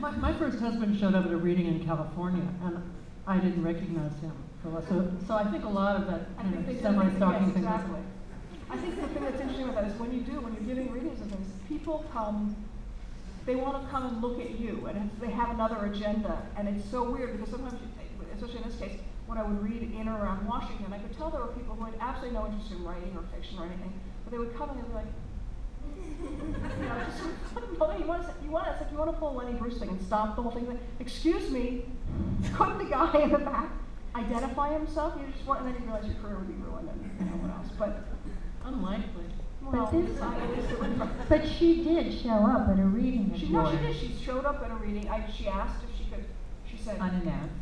My, 0.00 0.10
my 0.10 0.34
first 0.34 0.58
husband 0.58 1.00
showed 1.00 1.14
up 1.14 1.24
at 1.24 1.32
a 1.32 1.36
reading 1.36 1.66
in 1.66 1.82
California, 1.82 2.46
and 2.62 2.82
I 3.26 3.38
didn't 3.38 3.62
recognize 3.62 4.12
him. 4.20 4.32
So, 4.62 5.10
so 5.26 5.34
I 5.34 5.44
think 5.44 5.64
a 5.64 5.68
lot 5.68 5.96
of 5.96 6.06
that 6.08 6.26
I 6.36 6.42
kind 6.42 6.66
think 6.66 6.76
of 6.76 6.82
semi-stalking 6.82 7.52
thing. 7.52 7.64
exactly. 7.64 8.00
I 8.68 8.76
think 8.76 9.00
the 9.00 9.08
thing 9.08 9.22
that's 9.22 9.40
interesting 9.40 9.68
about 9.68 9.76
that 9.76 9.90
is 9.90 9.98
when 9.98 10.12
you 10.12 10.20
do, 10.20 10.40
when 10.40 10.52
you're 10.52 10.74
giving 10.74 10.92
readings 10.92 11.22
and 11.22 11.30
things, 11.30 11.48
people 11.66 12.04
come, 12.12 12.54
they 13.46 13.54
want 13.54 13.82
to 13.82 13.88
come 13.88 14.04
and 14.04 14.20
look 14.20 14.40
at 14.40 14.58
you, 14.58 14.86
and 14.90 15.10
they 15.22 15.30
have 15.30 15.50
another 15.50 15.86
agenda, 15.86 16.42
and 16.58 16.68
it's 16.68 16.84
so 16.90 17.10
weird 17.10 17.32
because 17.32 17.50
sometimes, 17.50 17.80
you, 17.80 18.26
especially 18.34 18.58
in 18.58 18.68
this 18.68 18.78
case, 18.78 18.98
when 19.26 19.38
I 19.38 19.42
would 19.42 19.62
read 19.62 19.82
in 19.82 20.08
or 20.08 20.18
around 20.22 20.46
Washington, 20.46 20.92
I 20.92 20.98
could 20.98 21.16
tell 21.16 21.30
there 21.30 21.40
were 21.40 21.52
people 21.52 21.74
who 21.74 21.84
had 21.84 21.94
absolutely 22.00 22.38
no 22.38 22.46
interest 22.46 22.70
in 22.72 22.84
writing 22.84 23.16
or 23.16 23.22
fiction 23.34 23.58
or 23.58 23.64
anything, 23.66 23.92
but 24.24 24.30
they 24.32 24.38
would 24.38 24.54
come 24.56 24.70
and 24.70 24.78
they'd 24.78 24.88
be 24.88 24.94
like, 24.94 25.06
you 25.94 26.86
know, 26.88 26.96
just, 27.06 27.22
you 27.72 27.78
want 28.06 28.22
to, 28.26 28.44
you 28.44 28.50
want 28.50 28.64
to, 28.66 28.72
it's 28.72 28.80
like 28.82 28.90
you 28.92 28.98
want 28.98 29.10
to 29.10 29.16
pull 29.18 29.30
a 29.30 29.36
Lenny 29.38 29.56
Bruce 29.58 29.78
thing 29.78 29.88
and 29.88 30.02
stop 30.02 30.36
the 30.36 30.42
whole 30.42 30.50
thing. 30.52 30.66
Like, 30.66 30.78
Excuse 31.00 31.50
me, 31.50 31.84
couldn't 32.54 32.78
the 32.78 32.84
guy 32.84 33.12
in 33.22 33.30
the 33.30 33.38
back 33.38 33.70
identify 34.14 34.72
himself? 34.72 35.14
You 35.18 35.26
just 35.32 35.46
want, 35.46 35.60
and 35.64 35.68
then 35.74 35.80
you 35.80 35.86
realize 35.86 36.06
your 36.06 36.16
career 36.22 36.36
would 36.36 36.48
be 36.48 36.54
ruined 36.62 36.88
and 36.88 37.10
you 37.18 37.24
know 37.26 37.36
what 37.42 37.50
else. 37.56 37.68
But 37.78 38.04
Unlikely. 38.64 39.24
well, 39.62 39.86
this- 39.92 40.20
I- 40.20 40.36
at 40.40 40.56
least 40.56 40.70
it 40.70 40.80
would- 40.80 41.28
But 41.28 41.46
she 41.46 41.82
did 41.84 42.12
show 42.20 42.30
up 42.46 42.68
at 42.68 42.78
a 42.78 42.84
reading 42.84 43.32
she 43.36 43.48
no, 43.50 43.70
she 43.70 43.76
did. 43.78 43.96
She 43.96 44.14
showed 44.24 44.44
up 44.46 44.62
at 44.64 44.70
a 44.70 44.74
reading. 44.74 45.08
I, 45.08 45.28
she 45.30 45.48
asked 45.48 45.82
if 45.84 45.96
she 45.98 46.10
could. 46.10 46.24
She 46.70 46.76
said, 46.78 46.98
Unannounced. 46.98 47.54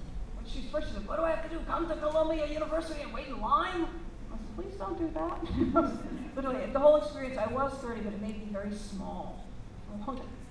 When 0.54 0.62
she 0.62 0.68
first 0.70 0.88
she 0.88 0.94
said, 0.94 1.06
"What 1.06 1.18
do 1.18 1.24
I 1.24 1.30
have 1.30 1.42
to 1.44 1.48
do? 1.48 1.60
Come 1.66 1.88
to 1.88 1.96
Columbia 1.96 2.46
University 2.46 3.02
and 3.02 3.12
wait 3.12 3.28
in 3.28 3.40
line?" 3.40 3.86
I 4.32 4.36
said, 4.36 4.56
"Please 4.56 4.74
don't 4.78 4.98
do 4.98 5.10
that." 5.14 5.96
Literally, 6.36 6.66
the 6.72 6.78
whole 6.78 6.96
experience. 6.96 7.38
I 7.38 7.46
was 7.46 7.72
30, 7.74 8.00
but 8.02 8.12
it 8.14 8.22
made 8.22 8.38
me 8.38 8.48
very 8.52 8.74
small. 8.74 9.44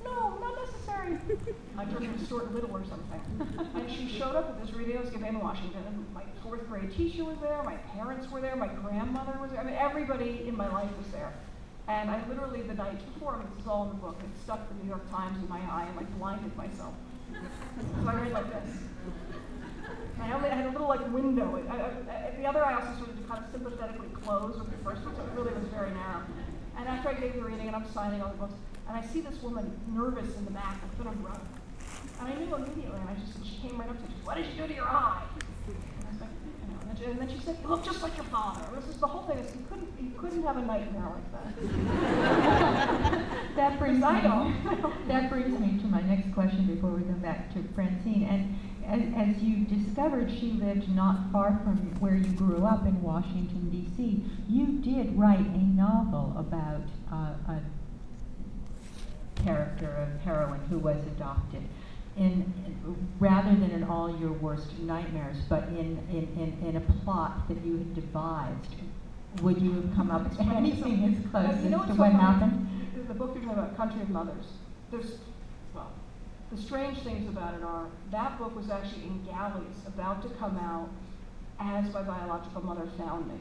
No, 0.04 0.38
not 0.40 0.56
necessary. 0.66 1.18
I 1.78 1.86
turned 1.86 2.06
into 2.06 2.26
Stuart 2.26 2.54
Little 2.54 2.72
or 2.72 2.84
something. 2.86 3.22
And 3.76 3.92
she 3.92 4.08
showed 4.08 4.36
up 4.36 4.50
at 4.50 4.62
this 4.62 4.76
was 4.76 5.10
giving 5.10 5.28
in 5.28 5.40
Washington, 5.40 5.84
and 5.88 6.06
my 6.14 6.24
fourth 6.44 6.68
grade 6.68 6.96
teacher 6.96 7.24
was 7.24 7.38
there, 7.40 7.62
my 7.64 7.76
parents 7.96 8.30
were 8.32 8.42
there, 8.42 8.56
my 8.56 8.68
grandmother 8.68 9.38
was 9.40 9.52
there. 9.52 9.62
I 9.62 9.64
mean, 9.64 9.76
everybody 9.76 10.46
in 10.48 10.56
my 10.56 10.68
life 10.70 10.90
was 10.98 11.08
there. 11.12 11.34
And 11.88 12.10
I 12.10 12.22
literally, 12.28 12.62
the 12.62 12.74
night 12.74 13.00
before, 13.14 13.44
this 13.54 13.64
is 13.64 13.68
all 13.68 13.84
in 13.84 13.90
the 13.90 13.96
book, 13.96 14.18
it 14.22 14.42
stuck 14.44 14.68
the 14.70 14.84
New 14.84 14.90
York 14.90 15.10
Times 15.12 15.38
in 15.42 15.50
my 15.50 15.60
eye 15.60 15.86
and 15.88 15.96
like 15.98 16.18
blinded 16.18 16.56
myself. 16.56 16.94
So 17.32 18.08
I 18.08 18.16
read 18.16 18.34
like 18.34 18.50
this. 18.52 18.78
I 20.22 20.32
only 20.34 20.50
I 20.50 20.56
had 20.56 20.68
a 20.68 20.70
little 20.70 20.88
like 20.88 21.02
window. 21.12 21.62
I, 21.70 21.76
I, 21.76 22.28
I, 22.28 22.36
the 22.38 22.46
other 22.46 22.64
eye 22.64 22.76
also 22.76 23.06
sort 23.06 23.10
of 23.10 23.28
kind 23.28 23.44
of 23.44 23.52
sympathetically 23.52 24.10
closed 24.24 24.60
with 24.60 24.70
the 24.70 24.78
first 24.84 25.04
one, 25.04 25.16
so 25.16 25.22
it 25.24 25.32
really 25.36 25.54
was 25.54 25.68
very 25.70 25.92
narrow. 25.92 26.22
And 26.78 26.88
after 26.88 27.10
I 27.10 27.14
gave 27.14 27.34
the 27.34 27.42
reading 27.42 27.68
and 27.68 27.76
I'm 27.76 27.86
signing 27.92 28.22
all 28.22 28.30
the 28.30 28.38
books, 28.38 28.54
and 28.88 28.98
I 28.98 29.02
see 29.08 29.22
this 29.22 29.42
woman 29.42 29.72
nervous 29.94 30.36
in 30.38 30.46
the 30.46 30.52
back 30.52 30.78
with 30.84 31.08
an 31.08 31.14
umbrella. 31.14 31.42
And 32.20 32.28
I 32.30 32.36
knew 32.36 32.54
immediately, 32.54 33.00
and 33.00 33.10
I 33.10 33.16
just, 33.16 33.46
she 33.46 33.68
came 33.68 33.78
right 33.80 33.90
up 33.90 33.98
to 33.98 34.04
me, 34.04 34.16
what 34.24 34.38
did 34.38 34.46
you 34.46 34.62
do 34.62 34.68
to 34.68 34.74
your 34.74 34.88
eye? 34.88 35.24
And 35.68 35.76
I 36.06 36.12
was 36.12 36.22
like, 36.22 36.30
you 36.44 36.74
know, 36.74 36.80
and 36.82 36.90
then 36.90 36.98
she, 36.98 37.06
and 37.06 37.20
then 37.20 37.30
she 37.30 37.40
said, 37.44 37.58
you 37.62 37.68
look 37.68 37.84
just 37.84 38.02
like 38.04 38.16
your 38.16 38.26
father. 38.26 38.62
This 38.76 38.88
is 38.90 38.98
the 38.98 39.08
whole 39.08 39.24
thing, 39.24 39.38
is 39.40 39.56
you 39.56 39.66
couldn't, 39.70 39.90
you 40.00 40.12
couldn't 40.20 40.44
have 40.44 40.58
a 40.58 40.62
nightmare 40.62 41.10
like 41.10 41.32
that. 41.34 41.48
That 43.56 43.80
brings 43.80 44.04
I 44.04 44.22
me, 44.22 44.56
that 45.08 45.30
brings 45.30 45.60
me 45.60 45.80
to 45.80 45.88
my 45.88 46.02
next 46.02 46.34
question 46.34 46.66
before 46.68 46.92
we 46.92 47.02
go 47.02 47.14
back 47.14 47.54
to 47.54 47.64
Francine. 47.76 48.24
And 48.24 48.56
as, 48.88 49.02
as 49.16 49.42
you 49.42 49.66
discovered, 49.66 50.30
she 50.32 50.52
lived 50.52 50.90
not 50.90 51.32
far 51.32 51.60
from 51.64 51.78
where 52.00 52.16
you 52.16 52.32
grew 52.34 52.66
up 52.66 52.86
in 52.86 53.02
Washington, 53.02 53.70
D.C. 53.70 54.24
You 54.50 54.80
did 54.80 55.18
write 55.18 55.40
a 55.40 55.64
novel 55.64 56.34
about 56.38 56.82
uh, 57.12 57.54
a 57.54 57.62
character, 59.36 59.88
a 59.88 60.24
heroine 60.24 60.62
who 60.70 60.80
was 60.80 60.98
adopted. 61.08 61.64
In, 62.18 62.54
rather 63.20 63.52
than 63.52 63.72
in 63.72 63.84
all 63.86 64.20
your 64.20 64.34
worst 64.34 64.78
nightmares, 64.80 65.38
but 65.48 65.64
in, 65.70 65.98
in, 66.10 66.28
in, 66.38 66.68
in 66.68 66.76
a 66.76 66.82
plot 66.82 67.48
that 67.48 67.64
you 67.66 67.78
had 67.78 67.96
devised, 67.96 68.76
would 69.42 69.62
you 69.62 69.72
have 69.74 69.96
come 69.96 70.12
up 70.12 70.24
with 70.30 70.40
anything 70.56 71.06
as 71.06 71.32
close 71.32 71.50
as 71.50 71.64
to 71.64 71.70
so 71.70 71.78
what 71.78 71.98
funny? 71.98 72.14
happened? 72.14 72.68
The- 73.08 73.14
book 73.14 73.32
you're 73.36 73.44
talking 73.44 73.60
about, 73.60 73.78
Country 73.78 74.02
of 74.02 74.10
Mothers, 74.10 74.46
there's, 74.90 75.18
the 76.52 76.62
strange 76.62 77.00
things 77.00 77.28
about 77.30 77.54
it 77.54 77.64
are, 77.64 77.88
that 78.12 78.38
book 78.38 78.56
was 78.56 78.70
actually 78.70 79.04
in 79.04 79.24
galleys, 79.24 79.76
about 79.88 80.22
to 80.22 80.30
come 80.36 80.58
out 80.58 80.90
as 81.60 81.94
my 81.94 82.02
biological 82.02 82.62
mother 82.62 82.88
found 82.98 83.28
me. 83.28 83.40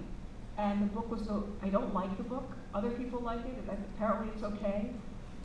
And 0.57 0.83
the 0.83 0.87
book 0.87 1.11
was 1.11 1.23
the, 1.23 1.43
I 1.63 1.71
don't 1.71 1.93
like 1.93 2.17
the 2.17 2.23
book, 2.23 2.49
other 2.73 2.91
people 2.91 3.21
like 3.21 3.41
it, 3.41 3.65
apparently 3.97 4.29
it's 4.35 4.45
okay. 4.45 4.91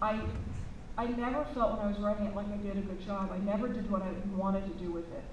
I, 0.02 0.22
I 0.98 1.08
never 1.08 1.46
felt 1.56 1.78
when 1.78 1.88
I 1.88 1.88
was 1.88 1.98
writing 1.98 2.28
it 2.28 2.36
like 2.36 2.48
I 2.48 2.58
did 2.58 2.78
a 2.78 2.82
good 2.82 3.04
job, 3.04 3.32
I 3.32 3.40
never 3.40 3.68
did 3.68 3.90
what 3.90 4.04
I 4.04 4.12
wanted 4.36 4.66
to 4.66 4.84
do 4.84 4.92
with 4.92 5.06
it. 5.14 5.24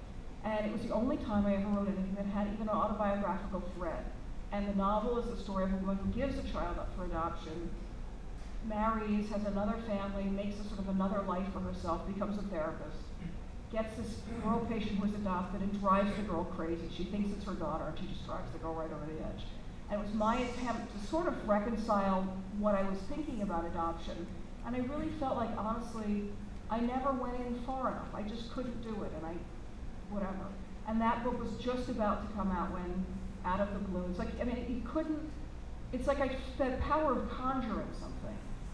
And 0.44 0.64
it 0.66 0.72
was 0.72 0.82
the 0.82 0.94
only 0.94 1.18
time 1.18 1.44
I 1.46 1.56
ever 1.56 1.66
wrote 1.66 1.88
anything 1.88 2.14
that 2.16 2.26
had 2.26 2.48
even 2.54 2.62
an 2.62 2.70
autobiographical 2.70 3.62
thread. 3.76 4.04
And 4.52 4.68
the 4.68 4.74
novel 4.74 5.18
is 5.18 5.36
the 5.36 5.42
story 5.42 5.64
of 5.64 5.72
a 5.72 5.76
woman 5.76 5.98
who 5.98 6.10
gives 6.12 6.38
a 6.38 6.42
child 6.52 6.78
up 6.78 6.96
for 6.96 7.04
adoption, 7.04 7.70
marries, 8.66 9.28
has 9.31 9.45
another 9.45 9.76
family, 9.87 10.25
makes 10.25 10.59
a 10.61 10.64
sort 10.69 10.81
of 10.81 10.88
another 10.88 11.23
life 11.23 11.47
for 11.52 11.61
herself, 11.61 12.07
becomes 12.07 12.38
a 12.38 12.42
therapist, 12.49 12.97
gets 13.73 13.97
this 13.97 14.16
girl 14.42 14.64
patient 14.69 14.99
who 14.99 15.07
is 15.07 15.14
adopted 15.14 15.61
and 15.62 15.81
drives 15.81 16.14
the 16.16 16.23
girl 16.23 16.45
crazy. 16.45 16.88
She 16.95 17.04
thinks 17.04 17.31
it's 17.37 17.45
her 17.47 17.54
daughter 17.54 17.85
and 17.88 17.99
she 17.99 18.07
just 18.07 18.26
drives 18.26 18.50
the 18.52 18.59
girl 18.59 18.75
right 18.75 18.90
over 18.92 19.07
the 19.07 19.19
edge. 19.21 19.45
And 19.90 20.00
it 20.00 20.04
was 20.04 20.14
my 20.14 20.38
attempt 20.38 20.92
to 20.92 21.07
sort 21.07 21.26
of 21.26 21.49
reconcile 21.49 22.23
what 22.59 22.75
I 22.75 22.83
was 22.83 22.99
thinking 23.09 23.42
about 23.42 23.66
adoption. 23.66 24.26
And 24.66 24.76
I 24.76 24.81
really 24.81 25.11
felt 25.19 25.37
like, 25.37 25.50
honestly, 25.57 26.31
I 26.71 26.81
never 26.81 27.12
went 27.12 27.37
in 27.40 27.61
far 27.66 27.88
enough. 27.88 28.09
I 28.14 28.23
just 28.23 28.52
couldn't 28.52 28.83
do 28.83 29.02
it, 29.02 29.12
and 29.16 29.26
I, 29.26 29.35
whatever. 30.09 30.47
And 30.88 31.00
that 31.00 31.23
book 31.25 31.38
was 31.38 31.52
just 31.62 31.88
about 31.88 32.26
to 32.26 32.35
come 32.35 32.50
out 32.50 32.71
when, 32.73 33.04
out 33.45 33.61
of 33.61 33.73
the 33.73 33.81
blue, 33.81 34.04
it's 34.09 34.19
like, 34.19 34.28
I 34.40 34.45
mean, 34.45 34.64
you 34.69 34.88
couldn't, 34.90 35.31
it's 35.92 36.07
like 36.07 36.21
I, 36.21 36.37
the 36.59 36.76
power 36.78 37.12
of 37.12 37.31
conjuring 37.31 37.88
something. 38.00 38.12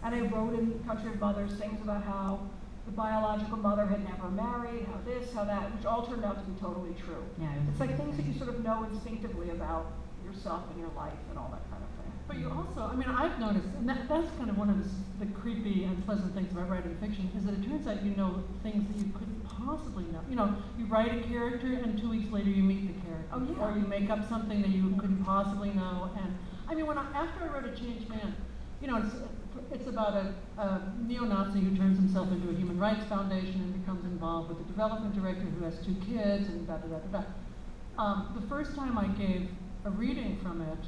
And 0.09 0.25
I 0.25 0.27
wrote 0.29 0.57
in 0.57 0.83
Country 0.87 1.11
of 1.11 1.19
Mothers 1.19 1.53
things 1.53 1.79
about 1.83 2.03
how 2.03 2.39
the 2.87 2.91
biological 2.93 3.57
mother 3.57 3.85
had 3.85 4.03
never 4.03 4.27
married, 4.31 4.87
how 4.87 4.99
this, 5.05 5.31
how 5.31 5.43
that, 5.43 5.71
which 5.75 5.85
all 5.85 6.07
turned 6.07 6.25
out 6.25 6.43
to 6.43 6.51
be 6.51 6.59
totally 6.59 6.95
true. 7.05 7.21
Yeah, 7.39 7.53
It's 7.69 7.79
like 7.79 7.95
things 7.95 8.17
that 8.17 8.25
you 8.25 8.33
sort 8.33 8.49
of 8.49 8.63
know 8.63 8.85
instinctively 8.85 9.51
about 9.51 9.91
yourself 10.25 10.63
and 10.71 10.79
your 10.79 10.89
life 10.97 11.13
and 11.29 11.37
all 11.37 11.53
that 11.53 11.61
kind 11.69 11.83
of 11.83 11.89
thing. 12.01 12.11
But 12.27 12.39
you 12.39 12.49
also, 12.49 12.91
I 12.91 12.95
mean, 12.95 13.07
I've 13.07 13.39
noticed, 13.39 13.67
and 13.77 13.87
that, 13.87 14.09
that's 14.09 14.35
kind 14.37 14.49
of 14.49 14.57
one 14.57 14.71
of 14.71 14.81
the, 14.81 15.25
the 15.25 15.31
creepy 15.31 15.83
and 15.83 16.03
pleasant 16.05 16.33
things 16.33 16.51
about 16.53 16.71
writing 16.71 16.97
fiction, 16.99 17.29
is 17.37 17.45
that 17.45 17.53
it 17.53 17.63
turns 17.63 17.85
out 17.85 18.01
you 18.01 18.15
know 18.15 18.43
things 18.63 18.87
that 18.89 18.97
you 18.97 19.13
couldn't 19.13 19.45
possibly 19.45 20.05
know. 20.05 20.21
You 20.27 20.37
know, 20.37 20.55
you 20.79 20.87
write 20.87 21.13
a 21.13 21.21
character, 21.27 21.67
and 21.67 21.99
two 21.99 22.09
weeks 22.09 22.31
later 22.31 22.49
you 22.49 22.63
meet 22.63 22.87
the 22.87 22.99
character. 23.05 23.29
Oh, 23.31 23.45
yeah. 23.45 23.63
Or 23.63 23.77
you 23.77 23.85
make 23.85 24.09
up 24.09 24.27
something 24.27 24.63
that 24.63 24.71
you 24.71 24.89
couldn't 24.97 25.23
possibly 25.23 25.69
know. 25.69 26.09
And 26.17 26.35
I 26.67 26.73
mean, 26.73 26.87
when 26.87 26.97
I, 26.97 27.05
after 27.13 27.43
I 27.43 27.53
wrote 27.53 27.65
A 27.65 27.77
Changed 27.77 28.09
Man, 28.09 28.33
you 28.81 28.87
know, 28.87 28.97
it's, 28.97 29.13
it's 29.71 29.87
about 29.87 30.13
a, 30.13 30.33
a 30.57 30.93
neo-Nazi 31.07 31.59
who 31.59 31.77
turns 31.77 31.97
himself 31.97 32.31
into 32.31 32.49
a 32.49 32.53
human 32.53 32.79
rights 32.79 33.05
foundation 33.05 33.61
and 33.61 33.79
becomes 33.79 34.03
involved 34.05 34.49
with 34.49 34.59
a 34.59 34.63
development 34.63 35.15
director 35.15 35.45
who 35.45 35.63
has 35.65 35.77
two 35.85 35.95
kids 36.07 36.47
and 36.49 36.67
da 36.67 36.77
da 36.77 36.87
da 36.87 36.97
da 36.97 37.19
da. 37.19 37.23
Um, 38.01 38.39
the 38.39 38.47
first 38.47 38.75
time 38.75 38.97
I 38.97 39.07
gave 39.07 39.49
a 39.85 39.89
reading 39.91 40.39
from 40.41 40.61
it, 40.61 40.79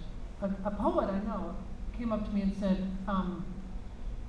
a, 0.42 0.68
a 0.68 0.72
poet 0.72 1.10
I 1.10 1.20
know 1.20 1.56
came 1.98 2.12
up 2.12 2.26
to 2.26 2.32
me 2.32 2.42
and 2.42 2.56
said, 2.58 2.90
um, 3.08 3.46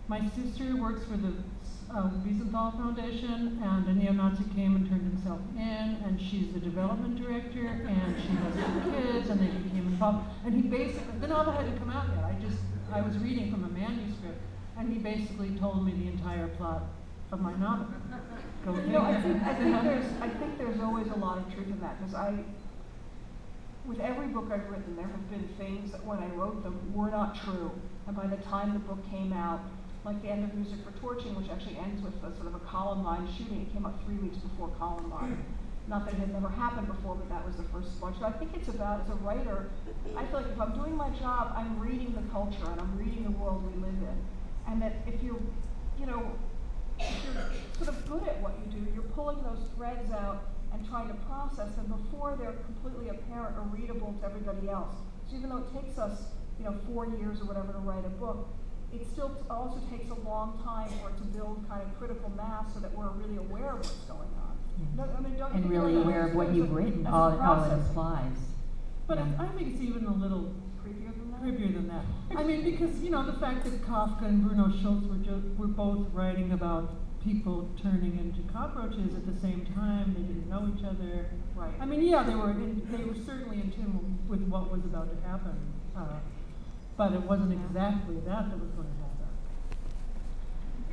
"My 0.08 0.28
sister 0.30 0.76
works 0.76 1.04
for 1.04 1.16
the 1.16 1.32
uh, 1.90 2.10
Wiesenthal 2.24 2.72
Foundation, 2.72 3.60
and 3.62 3.86
a 3.86 3.94
neo-Nazi 3.94 4.44
came 4.54 4.76
and 4.76 4.88
turned 4.88 5.02
himself 5.12 5.40
in, 5.56 5.96
and 6.04 6.20
she's 6.20 6.52
the 6.52 6.60
development 6.60 7.22
director, 7.22 7.66
and 7.66 8.16
she 8.20 8.28
has 8.28 8.54
two 8.54 8.90
kids, 8.90 9.30
and 9.30 9.40
they 9.40 9.46
became 9.46 9.86
involved." 9.86 10.26
And 10.44 10.54
he 10.54 10.62
basically, 10.62 11.18
the 11.20 11.28
novel 11.28 11.52
hadn't 11.52 11.78
come 11.78 11.90
out 11.90 12.06
yet. 12.14 12.24
I 12.24 12.34
just, 12.42 12.58
I 12.92 13.00
was 13.00 13.16
reading 13.18 13.50
from 13.50 13.64
a 13.64 13.68
manuscript, 13.68 14.21
and 14.82 14.92
he 14.92 14.98
basically 14.98 15.50
told 15.60 15.86
me 15.86 15.92
the 15.92 16.08
entire 16.08 16.48
plot 16.48 16.82
of 17.30 17.40
my 17.40 17.54
novel. 17.54 17.86
Go 18.64 18.72
know, 18.74 19.02
I 19.02 19.14
figure. 19.20 19.34
think, 19.34 19.42
I 19.44 19.54
think 19.54 19.82
there's, 19.82 20.06
I 20.20 20.28
think 20.28 20.58
there's 20.58 20.80
always 20.80 21.06
a 21.06 21.14
lot 21.14 21.38
of 21.38 21.54
truth 21.54 21.68
in 21.68 21.80
that, 21.80 21.98
because 21.98 22.14
I, 22.14 22.34
with 23.86 24.00
every 24.00 24.26
book 24.26 24.50
I've 24.52 24.68
written, 24.68 24.96
there 24.96 25.06
have 25.06 25.30
been 25.30 25.48
things 25.56 25.92
that 25.92 26.04
when 26.04 26.18
I 26.18 26.26
wrote 26.34 26.64
them 26.64 26.92
were 26.92 27.10
not 27.10 27.40
true. 27.44 27.70
And 28.08 28.16
by 28.16 28.26
the 28.26 28.36
time 28.42 28.72
the 28.72 28.80
book 28.80 28.98
came 29.08 29.32
out, 29.32 29.60
like 30.04 30.20
the 30.20 30.28
end 30.28 30.42
of 30.42 30.52
Music 30.54 30.78
for 30.84 30.90
Torching, 30.98 31.36
which 31.36 31.48
actually 31.48 31.78
ends 31.78 32.02
with 32.02 32.14
a 32.24 32.34
sort 32.34 32.48
of 32.48 32.56
a 32.56 32.60
Columbine 32.66 33.28
shooting, 33.38 33.62
it 33.62 33.72
came 33.72 33.86
out 33.86 33.94
three 34.04 34.16
weeks 34.16 34.36
before 34.38 34.68
Columbine. 34.78 35.44
Not 35.86 36.06
that 36.06 36.14
it 36.14 36.20
had 36.20 36.32
never 36.32 36.48
happened 36.48 36.88
before, 36.88 37.14
but 37.14 37.28
that 37.28 37.46
was 37.46 37.54
the 37.56 37.64
first 37.64 38.02
launch. 38.02 38.18
So 38.18 38.26
I 38.26 38.32
think 38.32 38.50
it's 38.54 38.68
about, 38.68 39.02
as 39.02 39.10
a 39.10 39.14
writer, 39.22 39.70
I 40.16 40.26
feel 40.26 40.42
like 40.42 40.50
if 40.50 40.60
I'm 40.60 40.74
doing 40.74 40.96
my 40.96 41.10
job, 41.10 41.54
I'm 41.56 41.78
reading 41.78 42.14
the 42.14 42.22
culture 42.32 42.66
and 42.66 42.80
I'm 42.80 42.98
reading 42.98 43.24
the 43.24 43.30
world 43.30 43.62
we 43.62 43.80
live 43.80 43.94
in. 43.94 44.18
And 44.68 44.80
that 44.82 44.92
if 45.06 45.22
you're, 45.22 45.40
you 45.98 46.06
know, 46.06 46.32
if 46.98 47.24
you're 47.24 47.44
sort 47.84 47.88
of 47.88 48.06
good 48.08 48.28
at 48.28 48.40
what 48.40 48.54
you 48.64 48.80
do, 48.80 48.86
you're 48.94 49.10
pulling 49.14 49.42
those 49.42 49.68
threads 49.76 50.10
out 50.12 50.42
and 50.72 50.88
trying 50.88 51.08
to 51.08 51.14
process 51.28 51.74
them 51.74 51.86
before 51.86 52.36
they're 52.40 52.52
completely 52.64 53.08
apparent 53.08 53.56
or 53.56 53.62
readable 53.76 54.14
to 54.20 54.26
everybody 54.26 54.68
else. 54.68 54.94
So 55.28 55.36
even 55.36 55.50
though 55.50 55.58
it 55.58 55.72
takes 55.74 55.98
us, 55.98 56.24
you 56.58 56.64
know, 56.64 56.76
four 56.86 57.06
years 57.06 57.40
or 57.40 57.44
whatever 57.44 57.72
to 57.72 57.78
write 57.78 58.04
a 58.04 58.08
book, 58.08 58.48
it 58.92 59.06
still 59.10 59.30
t- 59.30 59.42
also 59.50 59.80
takes 59.90 60.10
a 60.10 60.14
long 60.28 60.60
time 60.64 60.88
for 61.00 61.08
it 61.08 61.16
to 61.18 61.24
build 61.24 61.64
kind 61.68 61.82
of 61.82 61.98
critical 61.98 62.30
mass 62.30 62.72
so 62.74 62.80
that 62.80 62.92
we're 62.92 63.08
really 63.10 63.36
aware 63.38 63.70
of 63.72 63.78
what's 63.78 64.04
going 64.04 64.20
on. 64.20 64.52
No, 64.96 65.04
I 65.16 65.20
mean, 65.20 65.38
don't 65.38 65.52
And 65.54 65.68
really 65.68 65.96
aware 65.96 66.26
of 66.26 66.34
what 66.34 66.52
you've 66.54 66.72
written, 66.72 67.06
all, 67.06 67.38
all 67.40 67.64
it 67.64 67.72
implies. 67.72 68.36
But 69.06 69.18
Yeah. 69.18 69.26
I 69.38 69.46
think 69.48 69.74
it's 69.74 69.80
even 69.82 70.06
a 70.06 70.12
little 70.14 70.52
Creepier 71.42 71.74
than 71.74 71.88
that? 71.88 72.04
creepier 72.04 72.28
than 72.28 72.28
that. 72.28 72.38
I 72.38 72.44
mean, 72.44 72.64
because, 72.64 73.00
you 73.00 73.10
know, 73.10 73.24
the 73.24 73.38
fact 73.38 73.64
that 73.64 73.82
Kafka 73.82 74.24
and 74.26 74.42
Bruno 74.42 74.70
Schulz 74.80 75.04
were 75.06 75.16
jo- 75.16 75.42
were 75.58 75.66
both 75.66 76.06
writing 76.12 76.52
about 76.52 76.94
people 77.24 77.68
turning 77.80 78.18
into 78.18 78.42
cockroaches 78.52 79.14
at 79.14 79.26
the 79.26 79.40
same 79.40 79.66
time, 79.74 80.14
they 80.14 80.22
didn't 80.22 80.48
know 80.48 80.70
each 80.76 80.84
other. 80.84 81.26
Right. 81.54 81.72
I 81.80 81.84
mean, 81.86 82.02
yeah, 82.02 82.22
they 82.22 82.34
were 82.34 82.50
in, 82.50 82.82
they 82.90 83.04
were 83.04 83.14
certainly 83.14 83.60
in 83.60 83.70
tune 83.70 84.18
with 84.28 84.42
what 84.48 84.70
was 84.70 84.84
about 84.84 85.08
to 85.10 85.28
happen, 85.28 85.56
uh, 85.96 86.18
but 86.96 87.12
it 87.12 87.22
wasn't 87.22 87.52
exactly 87.52 88.16
that 88.26 88.50
that 88.50 88.58
was 88.58 88.70
going 88.70 88.88
to 88.88 89.02
happen. 89.02 89.28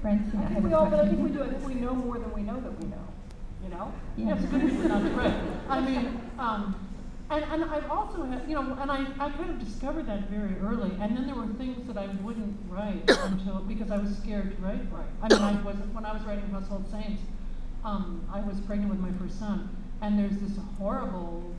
Francine, 0.01 0.39
I 0.39 0.45
I 0.45 0.47
think 0.49 0.63
we 0.65 0.73
all, 0.73 0.85
but 0.85 0.99
I 0.99 1.07
think 1.07 1.19
we 1.19 1.29
do, 1.29 1.43
I 1.43 1.49
think 1.49 1.65
we 1.65 1.73
know 1.73 1.93
more 1.93 2.17
than 2.19 2.31
we 2.31 2.41
know 2.41 2.59
that 2.61 2.79
we 2.79 2.87
know, 2.87 3.07
you 3.63 3.69
know? 3.69 3.91
Yeah, 4.15 4.35
it's 4.35 4.43
a 4.43 4.47
good 4.47 4.63
reason 4.63 4.87
not 4.87 5.01
to 5.01 5.09
write. 5.11 5.33
I 5.67 5.81
mean, 5.81 6.21
um, 6.37 6.88
and, 7.29 7.43
and 7.43 7.63
I've 7.65 7.89
also 7.91 8.23
had, 8.23 8.43
you 8.47 8.55
know, 8.55 8.77
and 8.79 8.91
I, 8.91 9.05
I 9.19 9.29
kind 9.29 9.49
of 9.51 9.59
discovered 9.59 10.07
that 10.07 10.29
very 10.29 10.57
early, 10.59 10.91
and 10.99 11.15
then 11.15 11.27
there 11.27 11.35
were 11.35 11.47
things 11.53 11.85
that 11.87 11.97
I 11.97 12.07
wouldn't 12.23 12.57
write 12.67 13.03
until, 13.07 13.59
because 13.59 13.91
I 13.91 13.97
was 13.97 14.17
scared 14.17 14.55
to 14.55 14.61
write. 14.61 14.81
Right. 14.91 15.05
I 15.21 15.29
mean, 15.29 15.41
I 15.41 15.61
was, 15.65 15.75
when 15.93 16.05
I 16.05 16.13
was 16.13 16.23
writing 16.23 16.49
Household 16.49 16.89
Saints, 16.89 17.21
um, 17.85 18.27
I 18.33 18.41
was 18.41 18.59
pregnant 18.61 18.89
with 18.89 18.99
my 18.99 19.11
first 19.19 19.37
son, 19.37 19.69
and 20.01 20.17
there's 20.17 20.37
this 20.39 20.57
horrible 20.77 21.53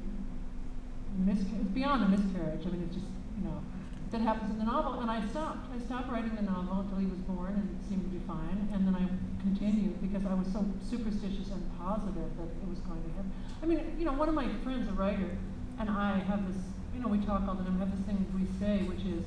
miscarriage, 1.18 1.72
beyond 1.72 2.04
a 2.04 2.08
miscarriage, 2.08 2.66
I 2.66 2.70
mean, 2.70 2.82
it's 2.86 2.96
just, 2.96 3.06
you 3.38 3.44
know, 3.44 3.62
that 4.10 4.20
happens 4.22 4.50
in 4.50 4.58
the 4.58 4.64
novel, 4.64 5.00
and 5.00 5.10
I 5.10 5.24
stopped. 5.28 5.70
I 5.72 5.78
stopped 5.78 6.10
writing 6.10 6.34
the 6.34 6.42
novel 6.42 6.80
until 6.80 6.98
he 6.98 7.06
was 7.06 7.20
born 7.30 7.54
and 7.54 7.78
it 7.78 7.88
seemed 7.88 8.02
to 8.02 8.10
be 8.10 8.18
fine, 8.26 8.68
and 8.74 8.86
then 8.86 8.94
I 8.94 9.06
continued 9.40 10.02
because 10.02 10.26
I 10.26 10.34
was 10.34 10.50
so 10.52 10.66
superstitious 10.82 11.50
and 11.54 11.62
positive 11.78 12.26
that 12.36 12.50
it 12.50 12.68
was 12.68 12.78
going 12.80 13.02
to 13.06 13.10
happen. 13.14 13.32
I 13.62 13.66
mean, 13.66 13.94
you 13.98 14.04
know, 14.04 14.12
one 14.12 14.28
of 14.28 14.34
my 14.34 14.48
friends, 14.64 14.88
a 14.88 14.92
writer, 14.92 15.30
and 15.80 15.88
I 15.90 16.18
have 16.28 16.46
this, 16.52 16.62
you 16.94 17.00
know, 17.00 17.08
we 17.08 17.18
talk 17.24 17.42
all 17.48 17.54
the 17.54 17.64
time, 17.64 17.78
have 17.78 17.90
this 17.96 18.04
thing 18.06 18.26
we 18.36 18.44
say, 18.60 18.82
which 18.84 19.00
is, 19.08 19.24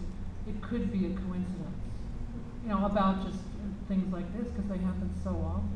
it 0.48 0.62
could 0.62 0.91
be 0.91 1.07
a 1.07 1.10
coincidence, 1.25 1.81
you 2.63 2.69
know, 2.69 2.86
about 2.86 3.25
just 3.25 3.39
things 3.88 4.12
like 4.13 4.27
this, 4.38 4.48
because 4.51 4.69
they 4.69 4.77
happen 4.77 5.10
so 5.24 5.31
often. 5.31 5.69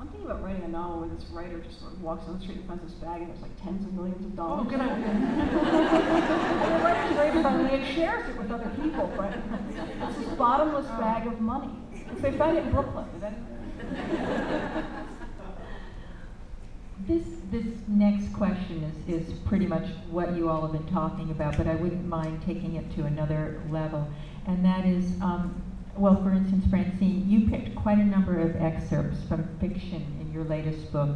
I'm 0.00 0.08
thinking 0.08 0.28
about 0.28 0.42
writing 0.42 0.64
a 0.64 0.68
novel 0.68 1.00
where 1.06 1.14
this 1.14 1.24
writer 1.30 1.60
just 1.60 1.78
sort 1.78 1.92
of 1.92 2.02
walks 2.02 2.26
down 2.26 2.38
the 2.38 2.42
street 2.42 2.58
and 2.58 2.66
finds 2.66 2.82
this 2.82 2.94
bag 2.94 3.20
and 3.22 3.30
there's 3.30 3.40
like 3.40 3.54
tens 3.62 3.86
of 3.86 3.92
millions 3.94 4.24
of 4.26 4.34
dollars. 4.34 4.66
Oh, 4.66 4.68
good 4.68 4.80
idea. 4.80 5.06
And 5.06 5.22
the 5.54 6.78
writer's 6.82 7.14
very 7.14 7.30
friendly 7.40 7.70
and 7.78 7.86
shares 7.94 8.28
it 8.28 8.36
with 8.36 8.50
other 8.50 8.68
people, 8.82 9.06
but 9.16 9.30
it's 9.32 10.16
this 10.18 10.34
bottomless 10.34 10.86
Oh. 10.90 10.98
bag 11.00 11.28
of 11.28 11.40
money. 11.40 11.70
They 12.20 12.32
found 12.32 12.58
it 12.58 12.64
in 12.64 12.72
Brooklyn. 12.72 13.06
This, 17.06 17.24
this 17.52 17.66
next 17.86 18.32
question 18.32 18.82
is, 19.06 19.26
is 19.26 19.38
pretty 19.40 19.66
much 19.66 19.84
what 20.10 20.34
you 20.34 20.48
all 20.48 20.62
have 20.62 20.72
been 20.72 20.90
talking 20.90 21.30
about, 21.30 21.58
but 21.58 21.66
I 21.66 21.74
wouldn't 21.74 22.06
mind 22.06 22.42
taking 22.46 22.76
it 22.76 22.96
to 22.96 23.04
another 23.04 23.60
level. 23.68 24.08
And 24.46 24.64
that 24.64 24.86
is, 24.86 25.04
um, 25.20 25.62
well, 25.94 26.20
for 26.22 26.32
instance, 26.32 26.64
Francine, 26.70 27.28
you 27.28 27.50
picked 27.50 27.76
quite 27.76 27.98
a 27.98 28.04
number 28.04 28.40
of 28.40 28.56
excerpts 28.56 29.22
from 29.28 29.46
fiction 29.60 30.16
in 30.18 30.32
your 30.32 30.44
latest 30.44 30.90
book, 30.92 31.14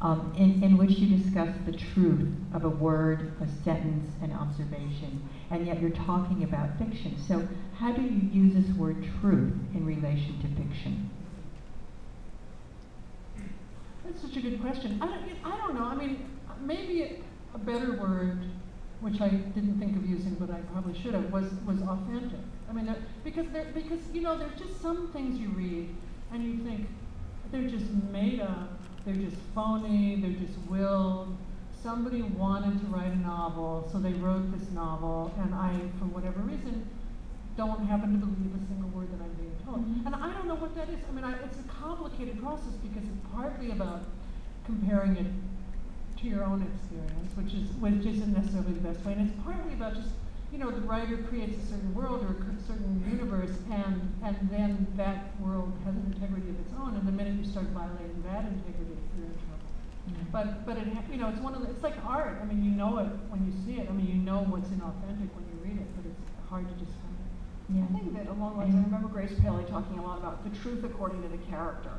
um, 0.00 0.32
in, 0.34 0.62
in 0.62 0.78
which 0.78 0.92
you 0.92 1.14
discuss 1.14 1.54
the 1.66 1.72
truth 1.72 2.32
of 2.54 2.64
a 2.64 2.70
word, 2.70 3.34
a 3.42 3.64
sentence, 3.64 4.10
an 4.22 4.32
observation, 4.32 5.28
and 5.50 5.66
yet 5.66 5.78
you're 5.78 5.90
talking 5.90 6.42
about 6.42 6.78
fiction. 6.78 7.18
So, 7.28 7.46
how 7.78 7.92
do 7.92 8.00
you 8.00 8.30
use 8.32 8.54
this 8.54 8.74
word 8.76 9.06
truth 9.20 9.52
in 9.74 9.84
relation 9.84 10.40
to 10.40 10.48
fiction? 10.62 11.10
That's 14.04 14.20
such 14.20 14.36
a 14.36 14.40
good 14.40 14.60
question. 14.60 15.00
I 15.00 15.06
don't, 15.06 15.22
I 15.44 15.56
don't 15.56 15.74
know. 15.74 15.84
I 15.84 15.94
mean, 15.94 16.26
maybe 16.60 17.20
a, 17.54 17.58
better 17.58 17.92
word, 17.92 18.44
which 19.00 19.20
I 19.20 19.28
didn't 19.28 19.78
think 19.78 19.96
of 19.96 20.04
using, 20.04 20.34
but 20.34 20.50
I 20.50 20.58
probably 20.72 20.98
should 21.00 21.14
have, 21.14 21.32
was, 21.32 21.44
was 21.66 21.80
authentic. 21.82 22.40
I 22.68 22.72
mean, 22.72 22.94
because 23.22 23.46
there, 23.52 23.66
because 23.72 24.00
you 24.12 24.22
know, 24.22 24.36
there's 24.36 24.58
just 24.58 24.82
some 24.82 25.08
things 25.12 25.38
you 25.38 25.50
read 25.50 25.88
and 26.32 26.44
you 26.44 26.64
think 26.64 26.88
they're 27.52 27.68
just 27.68 27.90
made 28.10 28.40
up, 28.40 28.80
they're 29.06 29.14
just 29.14 29.36
phony, 29.54 30.20
they're 30.20 30.46
just 30.46 30.58
willed. 30.68 31.36
Somebody 31.82 32.22
wanted 32.22 32.80
to 32.80 32.86
write 32.86 33.12
a 33.12 33.16
novel, 33.16 33.88
so 33.92 33.98
they 33.98 34.14
wrote 34.14 34.58
this 34.58 34.70
novel, 34.70 35.32
and 35.38 35.54
I, 35.54 35.72
for 35.98 36.06
whatever 36.06 36.40
reason, 36.40 36.88
don't 37.56 37.86
happen 37.86 38.12
to 38.12 38.26
believe 38.26 38.52
a 38.54 38.62
single 38.66 38.88
word 38.90 39.08
that 39.12 39.22
I'm 39.22 39.32
being 39.38 39.54
told. 39.64 39.80
Mhm. 39.86 40.06
And 40.06 40.14
I 40.14 40.32
don't 40.32 40.46
know 40.48 40.56
what 40.56 40.74
that 40.74 40.88
is. 40.88 41.00
I 41.08 41.12
mean, 41.14 41.24
I, 41.24 41.32
it's 41.44 41.58
a 41.58 41.62
complicated 41.64 42.40
process 42.42 42.74
because 42.82 43.04
it's 43.04 43.22
partly 43.32 43.70
about 43.70 44.02
comparing 44.66 45.16
it 45.16 45.26
to 46.18 46.26
your 46.26 46.44
own 46.44 46.62
experience, 46.62 47.30
which 47.36 47.52
is 47.54 47.70
which 47.78 48.04
isn't 48.06 48.32
necessarily 48.32 48.72
the 48.72 48.80
best 48.88 49.04
way, 49.04 49.12
and 49.12 49.28
it's 49.28 49.36
partly 49.44 49.74
about 49.74 49.94
just 49.94 50.10
you 50.52 50.58
know 50.58 50.70
the 50.70 50.80
writer 50.82 51.18
creates 51.28 51.56
a 51.62 51.66
certain 51.66 51.94
world 51.94 52.22
or 52.24 52.32
a 52.34 52.62
certain 52.66 53.02
universe, 53.08 53.54
and 53.70 54.00
and 54.22 54.36
then 54.50 54.86
that 54.96 55.38
world 55.40 55.72
has 55.84 55.94
an 55.94 56.06
integrity 56.14 56.48
of 56.50 56.58
its 56.60 56.72
own, 56.80 56.94
and 56.96 57.06
the 57.06 57.12
minute 57.12 57.34
you 57.34 57.44
start 57.44 57.66
violating 57.74 58.22
that 58.24 58.46
integrity, 58.46 58.96
you're 59.18 59.26
in 59.26 59.36
trouble. 59.46 59.68
But 60.32 60.64
but 60.66 60.76
it 60.78 60.86
you 61.10 61.18
know 61.18 61.28
it's 61.28 61.40
one 61.40 61.54
of 61.54 61.62
the, 61.62 61.70
it's 61.70 61.82
like 61.82 61.96
art. 62.06 62.38
I 62.40 62.44
mean 62.46 62.64
you 62.64 62.70
know 62.72 62.98
it 62.98 63.10
when 63.28 63.44
you 63.46 63.52
see 63.66 63.80
it. 63.80 63.88
I 63.88 63.92
mean 63.92 64.06
you 64.06 64.14
know 64.22 64.42
what's 64.48 64.68
inauthentic 64.70 65.30
when 65.34 65.44
you 65.50 65.56
read 65.62 65.78
it, 65.80 65.88
but 65.96 66.06
it's 66.10 66.22
hard 66.48 66.66
to 66.68 66.74
discern. 66.74 67.13
I 67.70 67.98
think 67.98 68.14
that 68.14 68.28
along 68.28 68.58
those 68.58 68.68
lines, 68.68 68.74
I 68.76 68.82
remember 68.84 69.08
Grace 69.08 69.32
Paley 69.40 69.64
talking 69.64 69.98
a 69.98 70.02
lot 70.02 70.18
about 70.18 70.44
the 70.44 70.50
truth 70.58 70.84
according 70.84 71.22
to 71.22 71.28
the 71.28 71.38
character. 71.48 71.92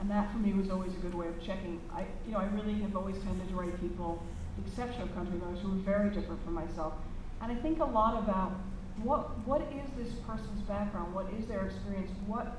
And 0.00 0.10
that 0.10 0.32
for 0.32 0.38
me 0.38 0.52
was 0.52 0.68
always 0.68 0.92
a 0.94 0.96
good 0.96 1.14
way 1.14 1.28
of 1.28 1.40
checking. 1.40 1.80
I, 1.94 2.06
you 2.26 2.32
know, 2.32 2.38
I 2.38 2.46
really 2.46 2.74
have 2.82 2.96
always 2.96 3.16
tended 3.22 3.48
to 3.48 3.54
write 3.54 3.80
people, 3.80 4.20
the 4.58 4.68
exception 4.68 5.02
of 5.02 5.14
country 5.14 5.38
writers, 5.38 5.62
who 5.62 5.72
are 5.72 5.82
very 5.86 6.10
different 6.10 6.42
from 6.44 6.54
myself. 6.54 6.94
And 7.40 7.52
I 7.52 7.54
think 7.54 7.78
a 7.78 7.84
lot 7.84 8.18
about 8.18 8.52
what, 9.02 9.38
what 9.46 9.62
is 9.62 9.86
this 9.96 10.12
person's 10.26 10.60
background? 10.62 11.14
What 11.14 11.26
is 11.38 11.46
their 11.46 11.66
experience? 11.66 12.10
What, 12.26 12.58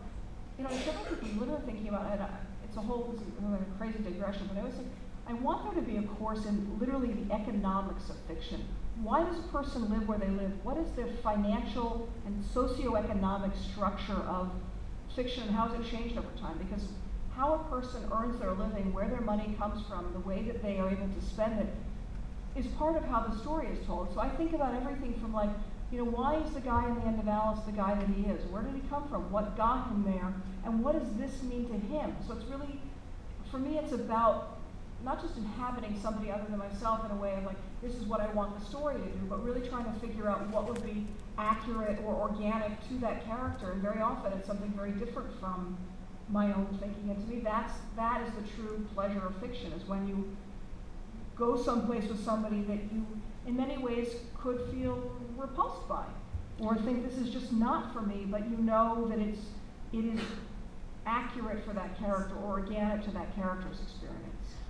you 0.58 0.64
know, 0.64 0.70
I 0.70 0.78
several 0.78 1.04
people 1.04 1.28
literally 1.40 1.62
thinking 1.66 1.90
about 1.90 2.14
it. 2.14 2.22
Uh, 2.22 2.28
it's 2.64 2.78
a 2.78 2.82
whole, 2.82 3.14
it's 3.14 3.22
a, 3.22 3.46
like 3.46 3.60
a 3.60 3.78
crazy 3.78 4.00
digression, 4.00 4.48
but 4.48 4.58
I 4.58 4.62
always 4.62 4.76
think, 4.76 4.88
I 5.28 5.34
want 5.34 5.66
there 5.66 5.84
to 5.84 5.88
be 5.88 5.98
a 5.98 6.04
course 6.04 6.46
in 6.46 6.80
literally 6.80 7.12
the 7.12 7.34
economics 7.34 8.10
of 8.10 8.16
fiction. 8.28 8.64
Why 9.02 9.24
does 9.24 9.40
a 9.40 9.48
person 9.50 9.90
live 9.90 10.08
where 10.08 10.18
they 10.18 10.30
live? 10.30 10.52
What 10.64 10.78
is 10.78 10.92
the 10.92 11.06
financial 11.24 12.08
and 12.26 12.44
socioeconomic 12.44 13.52
structure 13.72 14.22
of 14.28 14.52
fiction 15.16 15.44
and 15.44 15.56
how 15.56 15.68
has 15.68 15.80
it 15.80 15.90
changed 15.90 16.18
over 16.18 16.30
time? 16.40 16.58
Because 16.58 16.88
how 17.36 17.56
a 17.56 17.76
person 17.76 18.04
earns 18.14 18.40
their 18.40 18.52
living, 18.52 18.94
where 18.94 19.08
their 19.08 19.22
money 19.22 19.56
comes 19.58 19.86
from, 19.88 20.14
the 20.14 20.20
way 20.20 20.44
that 20.44 20.62
they 20.62 20.80
are 20.80 20.90
able 20.90 21.08
to 21.08 21.22
spend 21.26 21.60
it, 21.60 21.74
is 22.56 22.68
part 22.78 22.96
of 22.96 23.04
how 23.06 23.22
the 23.22 23.36
story 23.40 23.68
is 23.68 23.86
told. 23.88 24.14
So 24.14 24.20
I 24.20 24.30
think 24.30 24.54
about 24.54 24.76
everything 24.76 25.20
from 25.20 25.34
like, 25.34 25.50
you 25.92 25.98
know, 25.98 26.06
why 26.06 26.36
is 26.36 26.54
the 26.54 26.62
guy 26.62 26.88
in 26.88 26.96
the 26.96 27.02
end 27.02 27.20
of 27.20 27.28
Alice 27.28 27.60
the 27.66 27.72
guy 27.72 27.96
that 27.96 28.08
he 28.10 28.26
is? 28.26 28.46
Where 28.52 28.62
did 28.62 28.76
he 28.76 28.82
come 28.90 29.08
from? 29.10 29.32
What 29.32 29.58
got 29.58 29.88
him 29.90 30.04
there? 30.04 30.34
And 30.64 30.84
what 30.84 30.94
does 30.98 31.12
this 31.18 31.42
mean 31.44 31.68
to 31.70 31.74
him? 31.74 32.16
So 32.28 32.34
it's 32.34 32.46
really, 32.46 32.80
for 33.50 33.58
me, 33.58 33.80
it's 33.80 33.92
about 33.92 34.60
not 35.04 35.22
just 35.22 35.38
inhabiting 35.38 36.00
somebody 36.02 36.32
other 36.32 36.46
than 36.48 36.60
myself 36.60 37.04
in 37.06 37.12
a 37.12 37.20
way 37.20 37.36
of 37.36 37.46
like, 37.46 37.58
this 37.84 37.96
is 37.96 38.06
what 38.06 38.22
I 38.22 38.28
want 38.32 38.58
the 38.58 38.66
story 38.66 38.96
to 38.96 39.02
do, 39.02 39.26
but 39.30 39.44
really 39.44 39.68
trying 39.68 39.86
to 39.86 40.00
figure 40.00 40.30
out 40.30 40.48
what 40.50 40.68
would 40.68 40.84
be 40.84 41.06
accurate 41.38 42.00
or 42.06 42.14
organic 42.16 42.72
to 42.88 42.94
that 43.02 43.26
character. 43.26 43.72
And 43.72 43.82
very 43.82 44.02
often 44.02 44.32
it's 44.34 44.48
something 44.48 44.72
very 44.72 44.92
different 44.92 45.38
from 45.40 45.78
my 46.30 46.54
own 46.54 46.68
thinking. 46.80 47.10
And 47.10 47.20
to 47.20 47.34
me, 47.34 47.42
that's, 47.42 47.74
that 47.98 48.22
is 48.26 48.34
the 48.36 48.56
true 48.56 48.86
pleasure 48.96 49.26
of 49.28 49.36
fiction, 49.38 49.74
is 49.74 49.88
when 49.88 50.08
you 50.08 50.36
go 51.36 51.62
someplace 51.62 52.08
with 52.08 52.24
somebody 52.24 52.62
that 52.62 52.80
you, 52.94 53.06
in 53.46 53.58
many 53.58 53.78
ways, 53.78 54.16
could 54.40 54.62
feel 54.72 55.12
repulsed 55.36 55.88
by, 55.90 56.06
or 56.60 56.76
think 56.76 57.08
this 57.08 57.18
is 57.18 57.30
just 57.34 57.52
not 57.52 57.94
for 57.94 58.02
me, 58.02 58.26
but 58.30 58.50
you 58.50 58.58
know 58.58 59.08
that 59.10 59.20
it's, 59.20 59.42
it 59.92 60.06
is 60.06 60.22
accurate 61.06 61.66
for 61.66 61.74
that 61.74 62.00
character 62.00 62.36
or 62.44 62.60
organic 62.60 63.04
to 63.04 63.12
that 63.12 63.36
character's 63.36 63.82
experience. 63.82 64.23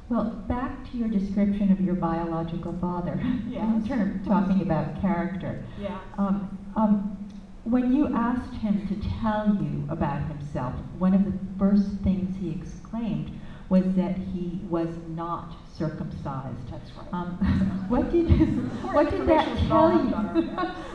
Well, 0.09 0.25
back 0.47 0.89
to 0.91 0.97
your 0.97 1.07
description 1.07 1.71
of 1.71 1.79
your 1.81 1.95
biological 1.95 2.73
father, 2.79 3.13
in 3.21 3.49
Yes. 3.49 3.87
terms 3.87 4.25
talking 4.27 4.61
about 4.61 4.99
character. 5.01 5.63
Yeah. 5.79 5.99
Um, 6.17 6.57
um, 6.75 7.17
When 7.63 7.93
you 7.93 8.13
asked 8.13 8.53
him 8.55 8.85
to 8.87 8.95
tell 9.21 9.55
you 9.55 9.85
about 9.89 10.21
himself, 10.27 10.73
one 10.99 11.13
of 11.13 11.23
the 11.23 11.31
first 11.57 11.87
things 12.03 12.35
he 12.35 12.51
exclaimed 12.51 13.31
was 13.69 13.85
that 13.95 14.17
he 14.17 14.59
was 14.69 14.89
not 15.15 15.55
circumcised. 15.73 16.69
That's 16.69 16.91
right. 16.97 17.07
Um, 17.13 17.37
what 17.87 18.11
did 18.11 18.27
what 18.93 19.09
did 19.09 19.25
that 19.27 19.47
tell 19.69 19.91
you? 19.93 20.11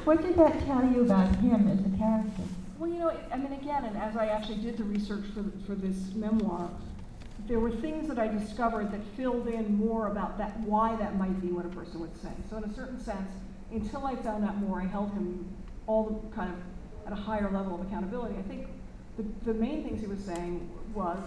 what 0.05 0.21
did 0.21 0.37
that 0.37 0.61
tell 0.67 0.85
you 0.85 1.01
about 1.05 1.35
him 1.37 1.69
as 1.69 1.81
a 1.81 1.97
character? 1.97 2.43
Well, 2.79 2.91
you 2.91 2.99
know, 2.99 3.13
I 3.33 3.39
mean, 3.39 3.53
again, 3.55 3.87
and 3.87 3.97
as 3.97 4.15
I 4.17 4.27
actually 4.27 4.59
did 4.59 4.77
the 4.77 4.85
research 4.85 5.25
for, 5.35 5.45
for 5.67 5.75
this 5.75 6.15
memoir, 6.15 6.69
there 7.49 7.59
were 7.59 7.71
things 7.71 8.07
that 8.09 8.19
I 8.19 8.29
discovered 8.29 8.93
that 8.93 9.01
filled 9.17 9.49
in 9.49 9.75
more 9.77 10.09
about 10.09 10.37
that, 10.37 10.61
why 10.61 10.95
that 10.97 11.17
might 11.17 11.41
be 11.41 11.49
what 11.49 11.65
a 11.65 11.71
person 11.71 11.99
would 12.01 12.15
say. 12.21 12.29
So 12.51 12.59
in 12.59 12.65
a 12.65 12.75
certain 12.75 13.03
sense, 13.03 13.31
until 13.73 14.07
I 14.07 14.15
found 14.17 14.45
out 14.45 14.59
more, 14.59 14.81
I 14.81 14.85
held 14.85 15.13
him 15.13 15.49
all 15.87 16.05
the 16.05 16.37
kind 16.37 16.53
of 16.53 16.59
at 17.07 17.19
a 17.19 17.21
higher 17.21 17.51
level 17.51 17.75
of 17.75 17.87
accountability. 17.87 18.37
I 18.39 18.43
think 18.43 18.67
the, 19.17 19.25
the 19.51 19.55
main 19.55 19.83
things 19.83 20.03
he 20.03 20.07
was 20.07 20.23
saying 20.23 20.69
was 20.95 21.19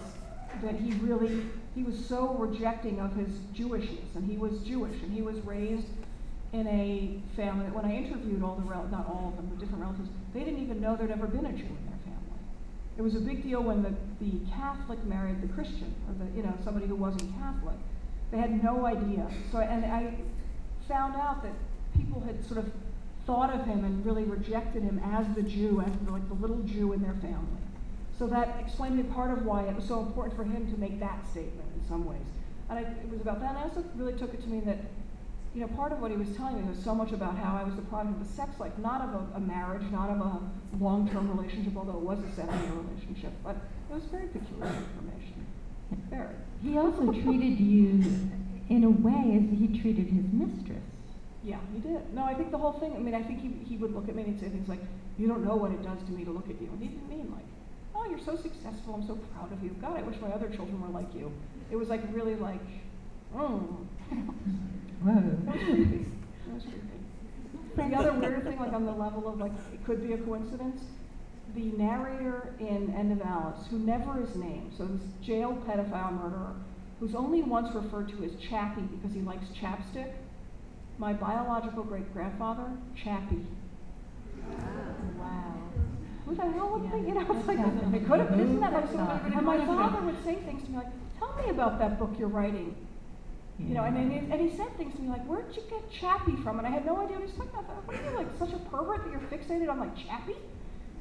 that 0.62 0.76
he 0.76 0.92
really, 0.94 1.44
he 1.74 1.82
was 1.82 1.98
so 2.06 2.34
rejecting 2.34 3.00
of 3.00 3.14
his 3.16 3.28
Jewishness, 3.54 4.14
and 4.14 4.30
he 4.30 4.36
was 4.36 4.58
Jewish, 4.60 5.02
and 5.02 5.12
he 5.12 5.22
was 5.22 5.38
raised 5.40 5.86
in 6.52 6.68
a 6.68 7.20
family 7.34 7.64
that 7.64 7.74
when 7.74 7.84
I 7.84 7.96
interviewed 7.96 8.44
all 8.44 8.54
the 8.54 8.62
rel- 8.62 8.86
not 8.92 9.08
all 9.08 9.30
of 9.30 9.36
them, 9.36 9.46
but 9.50 9.58
different 9.58 9.82
relatives, 9.82 10.08
they 10.34 10.40
didn't 10.40 10.62
even 10.62 10.80
know 10.80 10.94
there'd 10.94 11.10
ever 11.10 11.26
been 11.26 11.46
a 11.46 11.52
Jew. 11.52 11.66
It 12.98 13.02
was 13.02 13.14
a 13.14 13.20
big 13.20 13.42
deal 13.42 13.62
when 13.62 13.82
the, 13.82 13.94
the 14.20 14.38
Catholic 14.50 15.02
married 15.04 15.40
the 15.40 15.48
Christian, 15.48 15.94
or 16.08 16.14
the 16.24 16.36
you 16.36 16.42
know 16.42 16.54
somebody 16.64 16.86
who 16.86 16.94
wasn't 16.94 17.32
Catholic. 17.38 17.76
They 18.30 18.38
had 18.38 18.62
no 18.62 18.86
idea. 18.86 19.26
So 19.50 19.58
and 19.58 19.84
I 19.84 20.14
found 20.88 21.16
out 21.16 21.42
that 21.42 21.52
people 21.96 22.20
had 22.20 22.44
sort 22.44 22.58
of 22.58 22.70
thought 23.26 23.52
of 23.52 23.64
him 23.66 23.84
and 23.84 24.04
really 24.04 24.24
rejected 24.24 24.82
him 24.82 25.00
as 25.12 25.26
the 25.34 25.42
Jew, 25.42 25.82
as 25.86 25.92
the, 26.04 26.10
like 26.10 26.26
the 26.28 26.34
little 26.34 26.58
Jew 26.62 26.92
in 26.92 27.02
their 27.02 27.14
family. 27.14 27.60
So 28.18 28.26
that 28.26 28.56
explained 28.60 28.96
me 28.96 29.04
part 29.04 29.30
of 29.30 29.44
why 29.44 29.64
it 29.64 29.74
was 29.74 29.84
so 29.84 30.00
important 30.00 30.36
for 30.36 30.44
him 30.44 30.70
to 30.72 30.78
make 30.78 31.00
that 31.00 31.26
statement 31.30 31.68
in 31.74 31.88
some 31.88 32.04
ways. 32.04 32.26
And 32.68 32.78
I, 32.78 32.82
it 32.82 33.10
was 33.10 33.20
about 33.20 33.40
that. 33.40 33.50
And 33.50 33.58
I 33.58 33.62
also 33.62 33.84
really 33.96 34.12
took 34.14 34.34
it 34.34 34.42
to 34.42 34.48
mean 34.48 34.64
that 34.66 34.78
you 35.54 35.60
know, 35.60 35.68
part 35.68 35.92
of 35.92 36.00
what 36.00 36.10
he 36.10 36.16
was 36.16 36.34
telling 36.36 36.56
me 36.56 36.62
was 36.62 36.82
so 36.82 36.94
much 36.94 37.12
about 37.12 37.36
how 37.36 37.56
I 37.56 37.62
was 37.62 37.74
the 37.76 37.82
product 37.82 38.20
of 38.20 38.26
a 38.26 38.30
sex 38.30 38.58
life, 38.58 38.72
not 38.78 39.02
of 39.02 39.14
a, 39.14 39.36
a 39.36 39.40
marriage, 39.40 39.82
not 39.92 40.08
of 40.08 40.20
a 40.20 40.40
long-term 40.82 41.28
relationship, 41.36 41.76
although 41.76 41.98
it 41.98 42.00
was 42.00 42.18
a 42.20 42.32
seven-year 42.34 42.72
relationship, 42.72 43.32
but 43.44 43.56
it 43.90 43.94
was 43.94 44.04
very 44.04 44.28
peculiar 44.28 44.72
information. 44.72 45.46
Very. 46.08 46.34
He 46.62 46.78
also 46.78 47.12
treated 47.12 47.60
you 47.60 48.02
in 48.70 48.84
a 48.84 48.90
way 48.90 49.36
as 49.36 49.58
he 49.58 49.78
treated 49.80 50.06
his 50.06 50.24
mistress. 50.32 50.82
Yeah, 51.44 51.58
he 51.74 51.80
did. 51.80 52.14
No, 52.14 52.24
I 52.24 52.34
think 52.34 52.50
the 52.50 52.58
whole 52.58 52.72
thing, 52.72 52.94
I 52.96 52.98
mean, 52.98 53.14
I 53.14 53.22
think 53.22 53.40
he, 53.40 53.50
he 53.68 53.76
would 53.76 53.92
look 53.92 54.08
at 54.08 54.14
me 54.14 54.22
and 54.22 54.32
he'd 54.32 54.40
say 54.40 54.48
things 54.48 54.68
like, 54.68 54.80
you 55.18 55.28
don't 55.28 55.44
know 55.44 55.56
what 55.56 55.72
it 55.72 55.82
does 55.82 55.98
to 56.06 56.12
me 56.12 56.24
to 56.24 56.30
look 56.30 56.48
at 56.48 56.60
you. 56.62 56.68
And 56.72 56.80
he 56.80 56.88
didn't 56.88 57.08
mean 57.10 57.30
like, 57.30 57.44
oh, 57.94 58.08
you're 58.08 58.24
so 58.24 58.36
successful, 58.36 58.94
I'm 58.94 59.06
so 59.06 59.16
proud 59.34 59.52
of 59.52 59.62
you. 59.62 59.76
God, 59.82 59.98
I 59.98 60.02
wish 60.02 60.16
my 60.20 60.28
other 60.28 60.48
children 60.48 60.80
were 60.80 60.88
like 60.88 61.12
you. 61.14 61.30
It 61.70 61.76
was 61.76 61.88
like 61.88 62.00
really 62.12 62.36
like, 62.36 62.64
oh. 63.36 63.78
Whoa. 65.02 65.14
That 65.46 65.56
was 65.56 65.64
creepy. 65.64 66.06
That 66.46 66.54
was 66.54 66.62
creepy. 66.62 67.90
The 67.90 67.96
other 67.96 68.12
weird 68.12 68.44
thing, 68.44 68.58
like 68.58 68.72
on 68.72 68.84
the 68.84 68.92
level 68.92 69.28
of 69.28 69.38
like, 69.38 69.52
it 69.72 69.84
could 69.84 70.06
be 70.06 70.12
a 70.12 70.18
coincidence, 70.18 70.82
the 71.54 71.72
narrator 71.72 72.54
in 72.60 72.94
End 72.94 73.12
of 73.12 73.20
Alice, 73.26 73.66
who 73.70 73.78
never 73.78 74.22
is 74.22 74.36
named, 74.36 74.72
so 74.76 74.86
this 74.86 75.02
jail 75.22 75.56
pedophile 75.66 76.12
murderer, 76.12 76.54
who's 77.00 77.14
only 77.14 77.42
once 77.42 77.74
referred 77.74 78.08
to 78.10 78.24
as 78.24 78.32
Chappie 78.36 78.82
because 78.82 79.14
he 79.14 79.22
likes 79.22 79.46
chapstick, 79.60 80.12
my 80.98 81.12
biological 81.12 81.82
great 81.82 82.12
grandfather, 82.12 82.70
Chappie. 82.94 83.46
Wow. 85.18 85.54
Who 86.26 86.34
the 86.34 86.42
hell 86.42 86.78
would 86.78 86.90
think, 86.90 87.08
you 87.08 87.14
know, 87.14 87.26
it's 87.28 87.48
like, 87.48 87.58
it 87.58 88.06
could 88.06 88.20
have, 88.20 88.38
isn't 88.38 88.60
that 88.60 88.72
like 88.72 88.90
so? 88.92 88.98
And 88.98 89.44
my 89.44 89.58
father 89.66 90.00
would 90.02 90.22
say 90.24 90.36
things 90.36 90.62
to 90.64 90.70
me 90.70 90.76
like, 90.76 90.92
tell 91.18 91.34
me 91.42 91.50
about 91.50 91.78
that 91.80 91.98
book 91.98 92.10
you're 92.18 92.28
writing. 92.28 92.76
You 93.58 93.74
know, 93.74 93.84
and, 93.84 93.96
and, 93.96 94.10
he, 94.12 94.18
and 94.18 94.40
he 94.40 94.56
said 94.56 94.76
things 94.76 94.94
to 94.96 95.00
me 95.02 95.08
like, 95.08 95.24
where'd 95.26 95.54
you 95.54 95.62
get 95.70 95.88
Chappie 95.90 96.34
from? 96.42 96.58
And 96.58 96.66
I 96.66 96.70
had 96.70 96.84
no 96.84 96.96
idea 96.96 97.18
what 97.18 97.20
he 97.20 97.26
was 97.26 97.32
talking 97.36 97.50
about. 97.58 97.86
What 97.86 97.96
are 97.96 98.10
you, 98.10 98.16
like, 98.16 98.26
such 98.38 98.52
a 98.52 98.58
pervert 98.70 99.04
that 99.04 99.10
you're 99.12 99.20
fixated 99.30 99.70
on, 99.70 99.78
like, 99.78 99.96
Chappie? 99.96 100.34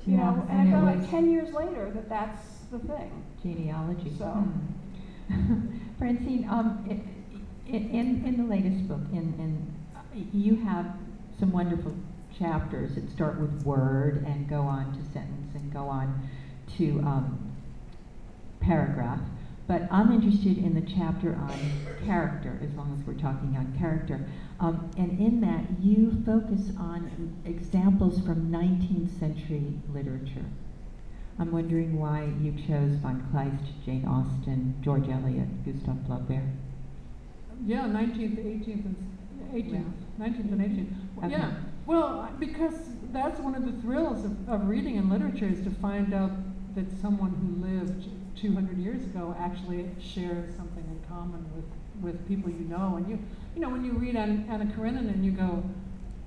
You 0.06 0.18
Yeah, 0.18 0.18
know, 0.32 0.46
and 0.50 0.60
and 0.60 0.70
it 0.70 0.76
I 0.76 0.80
found 0.80 1.04
out 1.04 1.10
10 1.10 1.32
years 1.32 1.54
later 1.54 1.90
that 1.92 2.08
that's 2.10 2.42
the 2.72 2.80
thing. 2.80 3.12
genealogy. 3.42 4.12
So- 4.18 4.26
Hmm. 4.26 5.58
Francine, 5.98 6.48
um, 6.50 6.86
i- 6.90 7.72
i- 7.72 7.78
in, 7.78 8.24
in 8.26 8.38
the 8.38 8.44
latest 8.44 8.88
book, 8.88 9.00
in, 9.14 9.34
in, 9.40 10.30
you 10.34 10.56
have 10.58 10.86
some 11.40 11.52
wonderful 11.52 11.96
chapters 12.38 12.96
that 12.96 13.10
start 13.10 13.40
with 13.40 13.64
word 13.66 14.24
and 14.28 14.48
go 14.50 14.62
on 14.62 14.92
to 14.94 15.04
sentence 15.14 15.56
and 15.56 15.72
go 15.74 15.84
on 15.88 16.28
to 16.78 17.00
um, 17.02 17.52
paragraph. 18.60 19.20
But 19.72 19.88
I'm 19.90 20.12
interested 20.12 20.58
in 20.58 20.76
the 20.76 20.82
chapter 20.82 21.34
on 21.34 21.58
character, 22.06 22.60
as 22.62 22.76
long 22.76 22.94
as 23.00 23.08
we're 23.08 23.14
talking 23.14 23.56
on 23.56 23.74
character. 23.80 24.20
Um, 24.60 24.92
and 24.98 25.18
in 25.18 25.40
that, 25.40 25.64
you 25.82 26.22
focus 26.26 26.76
on 26.78 27.40
examples 27.46 28.20
from 28.20 28.52
19th 28.52 29.18
century 29.18 29.80
literature. 29.94 30.44
I'm 31.40 31.54
wondering 31.54 31.98
why 31.98 32.34
you 32.42 32.52
chose 32.68 32.98
Von 32.98 33.26
Kleist, 33.32 33.64
Jane 33.86 34.06
Austen, 34.06 34.76
George 34.82 35.08
Eliot, 35.08 35.64
Gustave 35.64 36.00
Flaubert. 36.06 36.44
Yeah, 37.66 37.86
nineteenth, 37.86 38.40
eighteenth, 38.40 38.86
and 38.86 38.96
eighteenth, 39.54 39.88
nineteenth 40.18 40.52
and 40.52 40.62
eighteenth. 40.62 40.94
Okay. 41.20 41.30
Yeah, 41.30 41.54
well, 41.86 42.30
because 42.40 42.76
that's 43.14 43.40
one 43.40 43.56
of 43.56 43.66
the 43.66 43.82
thrills 43.82 44.26
of, 44.26 44.50
of 44.50 44.68
reading 44.68 44.98
in 44.98 45.10
literature 45.10 45.48
is 45.48 45.62
to 45.62 45.72
find 45.72 46.14
out 46.14 46.32
that 46.76 46.92
someone 47.00 47.32
who 47.36 47.66
lived 47.66 48.10
two 48.42 48.54
hundred 48.54 48.80
years 48.80 49.04
ago 49.04 49.36
actually 49.40 49.88
shares 50.00 50.56
something 50.56 50.84
in 50.84 51.00
common 51.08 51.46
with, 51.56 51.66
with 52.02 52.28
people 52.28 52.50
you 52.50 52.66
know. 52.66 52.96
And 52.98 53.08
you, 53.08 53.20
you 53.54 53.62
know, 53.62 53.70
when 53.70 53.86
you 53.86 53.92
read 53.94 54.16
Anna, 54.16 54.44
Anna 54.50 54.66
Karenina 54.76 55.10
and 55.10 55.24
you 55.24 55.32
go, 55.32 55.64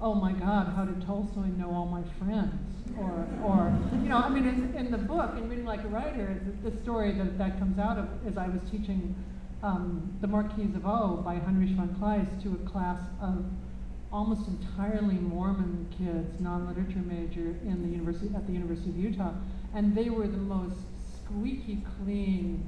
oh 0.00 0.14
my 0.14 0.32
God, 0.32 0.72
how 0.76 0.84
did 0.84 1.04
Tolstoy 1.04 1.46
know 1.58 1.70
all 1.70 1.86
my 1.86 2.02
friends? 2.18 2.54
Or, 2.98 3.26
or 3.42 3.76
you 3.92 4.08
know, 4.08 4.18
I 4.18 4.28
mean, 4.28 4.46
in, 4.46 4.74
in 4.76 4.90
the 4.92 4.98
book, 4.98 5.32
in 5.36 5.48
Reading 5.48 5.64
Like 5.64 5.82
a 5.82 5.88
Writer, 5.88 6.40
the, 6.44 6.70
the 6.70 6.82
story 6.82 7.12
that, 7.12 7.38
that 7.38 7.58
comes 7.58 7.78
out 7.78 7.98
of 7.98 8.08
is 8.26 8.36
I 8.36 8.46
was 8.46 8.60
teaching 8.70 9.16
um, 9.62 10.16
The 10.20 10.28
Marquise 10.28 10.74
of 10.76 10.86
O 10.86 11.22
by 11.24 11.36
Heinrich 11.36 11.70
von 11.70 11.96
Kleist 11.98 12.42
to 12.42 12.52
a 12.52 12.70
class 12.70 13.00
of 13.20 13.44
almost 14.12 14.46
entirely 14.46 15.14
Mormon 15.14 15.88
kids, 15.98 16.38
non-literature 16.40 17.00
major 17.00 17.56
in 17.64 17.82
the 17.82 17.88
university 17.88 18.32
at 18.36 18.46
the 18.46 18.52
University 18.52 18.90
of 18.90 18.96
Utah, 18.96 19.32
and 19.74 19.96
they 19.96 20.10
were 20.10 20.28
the 20.28 20.36
most 20.36 20.76
squeaky 21.24 21.82
clean, 21.96 22.62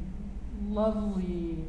lovely, 0.69 1.65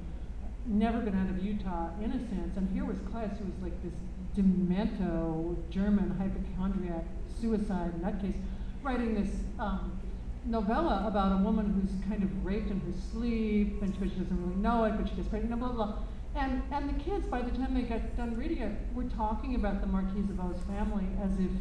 never 0.66 1.00
been 1.00 1.16
out 1.16 1.30
of 1.30 1.44
Utah 1.44 1.90
in 2.04 2.12
a 2.12 2.20
sense. 2.30 2.58
And 2.58 2.70
here 2.74 2.86
was 2.86 2.98
Kleist, 3.00 3.38
who 3.38 3.46
was 3.46 3.62
like 3.62 3.82
this 3.84 3.94
demento 4.36 5.56
German 5.70 6.12
hypochondriac 6.18 7.06
suicide 7.40 7.94
nutcase, 8.02 8.40
writing 8.84 9.16
this 9.16 9.34
um, 9.60 10.00
novella 10.46 11.06
about 11.08 11.40
a 11.40 11.44
woman 11.44 11.74
who's 11.74 12.10
kind 12.10 12.24
of 12.24 12.46
raped 12.46 12.70
in 12.70 12.80
her 12.80 12.94
sleep, 13.12 13.82
and 13.82 13.94
she 13.96 14.06
doesn't 14.06 14.44
really 14.44 14.60
know 14.62 14.84
it, 14.86 14.94
but 14.98 15.10
she 15.10 15.16
gets 15.16 15.28
pregnant, 15.28 15.60
blah, 15.60 15.70
blah, 15.70 15.86
blah. 15.86 15.96
And, 16.36 16.62
and 16.72 16.90
the 16.90 17.04
kids, 17.04 17.26
by 17.26 17.42
the 17.42 17.52
time 17.52 17.74
they 17.74 17.82
got 17.82 18.16
done 18.16 18.38
reading 18.38 18.60
it, 18.60 18.72
were 18.94 19.06
talking 19.06 19.56
about 19.56 19.82
the 19.82 19.88
Marquise 19.88 20.30
of 20.30 20.40
O's 20.40 20.62
family 20.68 21.06
as 21.24 21.32
if 21.40 21.52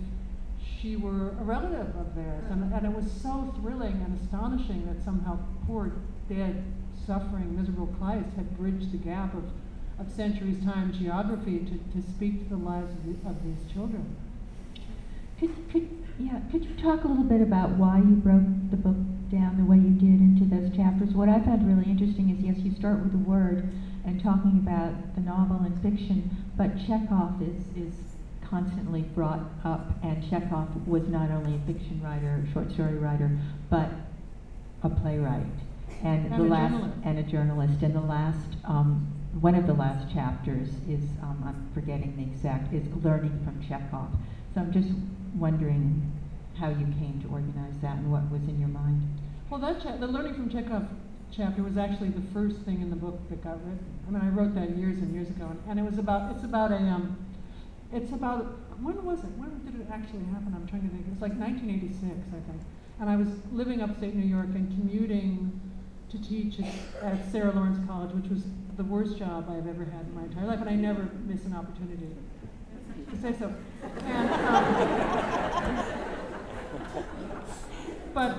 she 0.81 0.97
were 0.97 1.31
a 1.31 1.45
relative 1.45 1.95
of 1.97 2.15
theirs. 2.15 2.45
And, 2.51 2.73
and 2.73 2.87
it 2.87 2.93
was 2.93 3.11
so 3.23 3.55
thrilling 3.61 4.03
and 4.05 4.21
astonishing 4.21 4.87
that 4.87 5.05
somehow 5.05 5.39
poor, 5.67 5.93
dead, 6.29 6.65
suffering, 7.07 7.57
miserable 7.57 7.89
Kleist 7.99 8.35
had 8.37 8.57
bridged 8.57 8.93
the 8.93 8.99
gap 8.99 9.35
of, 9.35 9.45
of 9.99 10.13
centuries 10.13 10.63
time 10.65 10.93
geography 10.93 11.61
to, 11.61 12.01
to 12.01 12.07
speak 12.09 12.43
to 12.45 12.49
the 12.51 12.57
lives 12.57 12.93
of, 12.93 13.05
the, 13.07 13.29
of 13.29 13.45
these 13.45 13.73
children. 13.73 14.17
Could, 15.39 15.51
could, 15.71 15.89
yeah, 16.19 16.41
could 16.51 16.65
you 16.65 16.75
talk 16.77 17.05
a 17.05 17.09
little 17.09 17.25
bit 17.25 17.43
about 17.43 17.71
why 17.71 17.99
you 17.99 18.17
broke 18.17 18.71
the 18.71 18.77
book 18.77 18.97
down 19.31 19.57
the 19.59 19.65
way 19.65 19.77
you 19.77 19.91
did 19.91 20.21
into 20.21 20.45
those 20.45 20.75
chapters? 20.75 21.11
What 21.11 21.29
I 21.29 21.41
found 21.41 21.67
really 21.67 21.91
interesting 21.91 22.31
is 22.31 22.41
yes, 22.41 22.59
you 22.59 22.75
start 22.75 23.03
with 23.03 23.15
a 23.15 23.19
word 23.19 23.69
and 24.05 24.23
talking 24.23 24.63
about 24.63 25.15
the 25.15 25.21
novel 25.21 25.61
and 25.67 25.75
fiction, 25.83 26.31
but 26.57 26.79
Chekhov 26.79 27.43
is, 27.43 27.67
is 27.77 27.95
constantly 28.49 29.03
brought 29.03 29.41
up, 29.65 29.91
and 30.03 30.23
Chekhov 30.31 30.87
was 30.87 31.03
not 31.09 31.31
only 31.31 31.57
a 31.57 31.61
fiction 31.67 32.01
writer, 32.03 32.45
short 32.53 32.71
story 32.73 32.95
writer, 32.97 33.31
but 33.71 33.89
a 34.83 34.89
playwright. 34.89 35.47
And, 36.03 36.27
And 36.27 36.35
the 36.41 36.47
a 36.47 36.49
last 36.49 36.73
journalist. 36.73 36.99
and 37.05 37.19
a 37.19 37.23
journalist. 37.23 37.83
And 37.83 37.95
the 37.95 38.01
last 38.01 38.57
um, 38.65 39.07
one 39.41 39.55
of 39.55 39.67
the 39.67 39.73
last 39.75 40.13
chapters 40.13 40.69
is 40.89 41.03
um, 41.23 41.43
I'm 41.47 41.71
forgetting 41.75 42.17
the 42.17 42.23
exact 42.23 42.73
is 42.73 42.87
learning 43.05 43.39
from 43.45 43.61
Chekhov. 43.67 44.09
So 44.55 44.61
I'm 44.61 44.73
just 44.73 44.89
wondering 45.37 46.13
how 46.59 46.69
you 46.71 46.87
came 46.99 47.21
to 47.23 47.29
organize 47.33 47.75
that 47.83 47.97
and 47.99 48.11
what 48.13 48.31
was 48.31 48.43
in 48.49 48.59
your 48.59 48.69
mind. 48.69 49.03
Well, 49.51 49.61
that 49.61 49.83
cha- 49.83 49.97
the 49.97 50.07
learning 50.07 50.35
from 50.35 50.49
Chekhov 50.51 50.85
chapter 51.33 51.63
was 51.63 51.77
actually 51.77 52.11
the 52.11 52.23
first 52.33 52.57
thing 52.65 52.81
in 52.81 52.91
the 52.91 52.97
book 52.97 53.19
that 53.29 53.43
got 53.45 53.59
written. 53.65 53.85
I 54.07 54.11
mean, 54.11 54.23
I 54.23 54.29
wrote 54.29 54.55
that 54.55 54.77
years 54.77 54.99
and 54.99 55.13
years 55.15 55.29
ago, 55.29 55.47
and, 55.51 55.61
and 55.69 55.79
it 55.79 55.83
was 55.85 55.99
about 55.99 56.35
it's 56.35 56.45
about 56.45 56.73
a 56.73 56.77
um, 56.77 57.17
it's 57.93 58.13
about 58.13 58.59
when 58.81 59.03
was 59.05 59.21
it? 59.21 59.33
When 59.37 59.65
did 59.65 59.81
it 59.81 59.87
actually 59.91 60.25
happen? 60.25 60.53
I'm 60.55 60.67
trying 60.67 60.83
to 60.83 60.89
think. 60.89 61.07
It 61.07 61.11
was 61.11 61.23
like 61.23 61.35
1986, 61.39 62.29
I 62.29 62.41
think. 62.51 62.63
And 63.01 63.11
I 63.11 63.17
was 63.17 63.29
living 63.53 63.81
upstate 63.81 64.15
New 64.15 64.27
York 64.27 64.49
and 64.55 64.69
commuting 64.77 65.61
to 66.11 66.19
teach 66.23 66.61
at, 67.03 67.33
Sarah 67.33 67.53
Lawrence 67.53 67.79
College, 67.87 68.13
which 68.13 68.31
was 68.31 68.43
the 68.77 68.85
worst 68.85 69.19
job 69.19 69.49
I've 69.51 69.67
ever 69.67 69.85
had 69.85 70.07
in 70.07 70.15
my 70.15 70.25
entire 70.25 70.47
life, 70.47 70.61
and 70.61 70.69
I 70.69 70.75
never 70.75 71.09
miss 71.27 71.45
an 71.45 71.55
opportunity 71.55 72.09
to 73.11 73.17
say 73.21 73.35
so. 73.39 73.53
And, 74.05 74.31
um, 74.31 75.85
but 78.15 78.37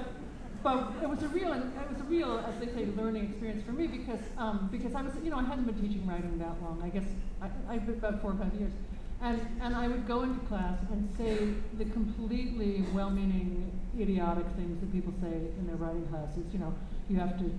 but 0.64 0.92
it 1.02 1.10
was 1.10 1.22
a 1.24 1.28
real 1.30 1.54
it 1.54 1.90
was 1.90 2.02
a 2.02 2.04
real 2.06 2.40
as 2.40 2.60
they 2.60 2.66
say 2.74 2.88
learning 2.98 3.26
experience 3.26 3.64
for 3.64 3.72
me 3.72 3.88
because 3.88 4.20
um, 4.38 4.70
because 4.72 4.96
I 4.96 5.02
was 5.02 5.14
you 5.24 5.30
know 5.30 5.38
I 5.38 5.44
hadn't 5.44 5.66
been 5.66 5.80
teaching 5.80 6.06
writing 6.08 6.38
that 6.40 6.62
long 6.62 6.82
I 6.84 6.90
guess 6.90 7.06
I, 7.42 7.78
been 7.78 7.96
about 7.96 8.22
four 8.22 8.32
or 8.32 8.38
five 8.38 8.54
years 8.56 8.72
and 9.22 9.42
and 9.62 9.76
I 9.76 9.88
would 9.88 10.08
go 10.08 10.24
into 10.24 10.40
class 10.48 10.78
and 10.92 11.10
say 11.18 11.50
the 11.78 11.86
completely 11.92 12.84
well-meaning 12.94 13.72
idiotic 14.00 14.46
things 14.56 14.80
that 14.80 14.92
people 14.92 15.14
say 15.22 15.34
in 15.58 15.68
their 15.68 15.76
writing 15.76 16.06
classes 16.08 16.46
you 16.54 16.60
know 16.60 16.74
you 17.10 17.18
have 17.18 17.38
to 17.40 17.52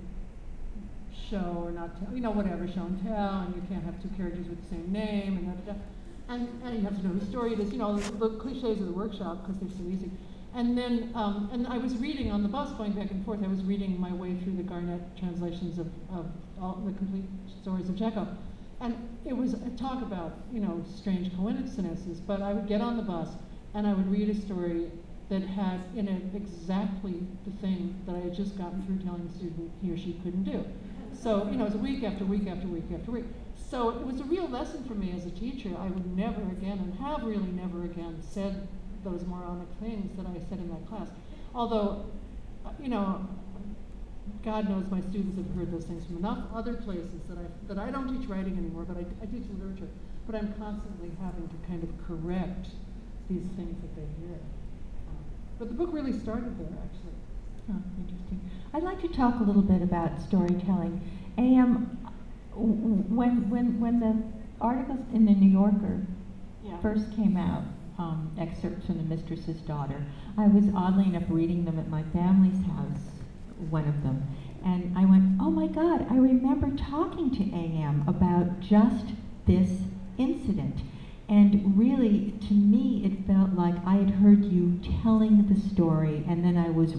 show 1.30 1.62
or 1.64 1.70
not 1.72 1.98
tell 2.00 2.14
you 2.14 2.20
know 2.20 2.30
whatever 2.30 2.66
show 2.66 2.82
and 2.82 3.02
tell 3.04 3.40
and 3.40 3.54
you 3.54 3.62
can't 3.68 3.84
have 3.84 4.00
two 4.02 4.10
characters 4.16 4.46
with 4.46 4.62
the 4.62 4.76
same 4.76 4.92
name 4.92 5.36
and 5.36 5.66
da, 5.66 5.72
da, 5.72 5.78
da. 5.78 6.34
and 6.34 6.48
and 6.64 6.78
you 6.78 6.84
have 6.84 6.96
to 6.96 7.06
know 7.06 7.14
whose 7.14 7.28
story 7.28 7.52
it 7.52 7.60
is 7.60 7.72
you 7.72 7.78
know 7.78 7.96
the, 7.96 8.12
the 8.12 8.36
cliches 8.38 8.80
of 8.80 8.86
the 8.86 8.92
workshop 8.92 9.46
because 9.46 9.60
they're 9.60 9.78
so 9.78 9.84
easy 9.90 10.10
and 10.54 10.76
then, 10.76 11.12
um, 11.14 11.50
and 11.52 11.66
I 11.66 11.78
was 11.78 11.96
reading 11.98 12.32
on 12.32 12.42
the 12.42 12.48
bus 12.48 12.72
going 12.72 12.92
back 12.92 13.10
and 13.10 13.24
forth, 13.24 13.44
I 13.44 13.48
was 13.48 13.62
reading 13.62 14.00
my 14.00 14.12
way 14.12 14.34
through 14.42 14.56
the 14.56 14.62
Garnett 14.62 15.16
translations 15.16 15.78
of, 15.78 15.86
of 16.10 16.26
all 16.60 16.82
the 16.84 16.92
complete 16.92 17.26
stories 17.62 17.88
of 17.88 17.98
Chekhov. 17.98 18.28
And 18.80 18.96
it 19.24 19.36
was 19.36 19.54
a 19.54 19.70
talk 19.70 20.02
about, 20.02 20.38
you 20.52 20.60
know, 20.60 20.84
strange 20.94 21.34
coincidences, 21.36 22.20
but 22.20 22.40
I 22.40 22.52
would 22.52 22.68
get 22.68 22.80
on 22.80 22.96
the 22.96 23.02
bus 23.02 23.28
and 23.74 23.86
I 23.86 23.92
would 23.92 24.10
read 24.10 24.28
a 24.28 24.34
story 24.34 24.90
that 25.28 25.42
had 25.42 25.80
in 25.94 26.08
it 26.08 26.22
exactly 26.34 27.20
the 27.44 27.50
thing 27.60 27.94
that 28.06 28.14
I 28.14 28.20
had 28.20 28.34
just 28.34 28.56
gotten 28.56 28.82
through 28.86 28.98
telling 29.04 29.26
the 29.26 29.34
student 29.34 29.70
he 29.82 29.90
or 29.90 29.96
she 29.96 30.14
couldn't 30.24 30.44
do. 30.44 30.64
So, 31.12 31.48
you 31.50 31.56
know, 31.56 31.66
it 31.66 31.72
was 31.72 31.80
week 31.80 32.04
after 32.04 32.24
week 32.24 32.46
after 32.46 32.66
week 32.68 32.84
after 32.94 33.10
week. 33.10 33.24
So 33.70 33.90
it 33.90 34.06
was 34.06 34.20
a 34.20 34.24
real 34.24 34.48
lesson 34.48 34.84
for 34.84 34.94
me 34.94 35.12
as 35.14 35.26
a 35.26 35.30
teacher. 35.30 35.70
I 35.78 35.88
would 35.88 36.16
never 36.16 36.40
again, 36.42 36.78
and 36.78 36.94
have 37.00 37.22
really 37.24 37.50
never 37.50 37.84
again, 37.84 38.22
said 38.22 38.66
those 39.04 39.24
moronic 39.24 39.68
things 39.80 40.16
that 40.16 40.26
I 40.26 40.38
said 40.48 40.58
in 40.58 40.70
that 40.70 40.88
class. 40.88 41.08
Although, 41.54 42.06
uh, 42.64 42.70
you 42.80 42.88
know, 42.88 43.26
God 44.44 44.68
knows 44.68 44.90
my 44.90 45.00
students 45.00 45.36
have 45.36 45.50
heard 45.56 45.72
those 45.72 45.84
things 45.84 46.04
from 46.06 46.18
enough 46.18 46.38
other 46.54 46.74
places 46.74 47.20
that 47.28 47.38
I 47.38 47.46
that 47.68 47.78
I 47.78 47.90
don't 47.90 48.08
teach 48.18 48.28
writing 48.28 48.56
anymore, 48.56 48.84
but 48.84 48.96
I, 48.96 49.04
I 49.22 49.26
teach 49.26 49.44
literature. 49.52 49.88
But 50.26 50.36
I'm 50.36 50.52
constantly 50.54 51.10
having 51.22 51.48
to 51.48 51.56
kind 51.66 51.82
of 51.82 51.90
correct 52.06 52.68
these 53.28 53.46
things 53.56 53.76
that 53.80 53.94
they 53.96 54.06
hear. 54.20 54.36
Um, 55.08 55.16
but 55.58 55.68
the 55.68 55.74
book 55.74 55.90
really 55.92 56.12
started 56.12 56.58
there, 56.58 56.78
actually. 56.82 57.16
Oh, 57.70 57.82
interesting. 58.00 58.40
I'd 58.72 58.82
like 58.82 59.00
to 59.02 59.08
talk 59.08 59.40
a 59.40 59.42
little 59.42 59.62
bit 59.62 59.82
about 59.82 60.20
storytelling. 60.20 61.00
AM, 61.38 61.98
when 62.54 63.48
when 63.50 63.80
when 63.80 64.00
the 64.00 64.22
articles 64.60 65.00
in 65.12 65.24
the 65.24 65.32
New 65.34 65.50
Yorker 65.50 66.00
Yeah. 66.64 66.76
first 66.78 67.12
came 67.12 67.36
out, 67.36 67.62
um, 67.98 68.30
excerpts 68.38 68.86
from 68.86 68.98
the 68.98 69.04
Mistress's 69.04 69.60
Daughter, 69.62 70.04
I 70.36 70.46
was 70.48 70.64
oddly 70.74 71.06
enough 71.06 71.24
reading 71.28 71.64
them 71.64 71.78
at 71.78 71.88
my 71.88 72.02
family's 72.12 72.60
house, 72.66 73.17
one 73.70 73.88
of 73.88 74.02
them, 74.02 74.26
and 74.64 74.96
I 74.96 75.04
went, 75.04 75.40
oh 75.40 75.50
my 75.50 75.66
God, 75.66 76.06
I 76.10 76.16
remember 76.16 76.70
talking 76.76 77.30
to 77.30 77.56
AM 77.56 78.04
about 78.06 78.60
just 78.60 79.06
this 79.46 79.70
incident. 80.18 80.80
And 81.28 81.78
really, 81.78 82.34
to 82.48 82.54
me, 82.54 83.04
it 83.04 83.26
felt 83.26 83.52
like 83.52 83.74
I 83.86 83.96
had 83.96 84.10
heard 84.10 84.44
you 84.44 84.80
telling 85.02 85.46
the 85.46 85.60
story, 85.60 86.24
and 86.26 86.44
then 86.44 86.56
I 86.56 86.70
was 86.70 86.94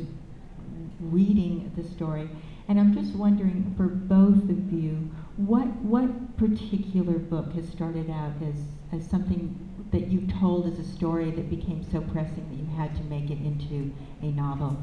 reading 0.99 1.71
the 1.75 1.83
story. 1.83 2.29
And 2.67 2.79
I'm 2.79 2.93
just 2.93 3.15
wondering, 3.15 3.73
for 3.75 3.87
both 3.87 4.49
of 4.49 4.71
you, 4.71 5.09
what 5.37 5.67
what 5.77 6.37
particular 6.37 7.17
book 7.17 7.53
has 7.53 7.67
started 7.67 8.09
out 8.09 8.33
as, 8.43 8.55
as 8.91 9.09
something 9.09 9.57
that 9.91 10.07
you 10.07 10.27
told 10.39 10.67
as 10.67 10.77
a 10.77 10.83
story 10.83 11.31
that 11.31 11.49
became 11.49 11.83
so 11.91 12.01
pressing 12.01 12.47
that 12.49 12.55
you 12.55 12.77
had 12.77 12.95
to 12.95 13.03
make 13.05 13.31
it 13.31 13.39
into 13.39 13.91
a 14.21 14.25
novel 14.25 14.77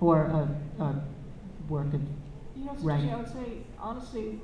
or 0.00 0.26
a, 0.26 0.48
a 0.78 1.02
work 1.68 1.92
of 1.94 2.00
You 2.56 2.66
know, 2.66 2.72
it's 2.72 2.82
Right. 2.82 3.00
interesting, 3.00 3.12
I 3.12 3.16
would 3.16 3.48
say, 3.48 3.62
honestly, 3.80 4.40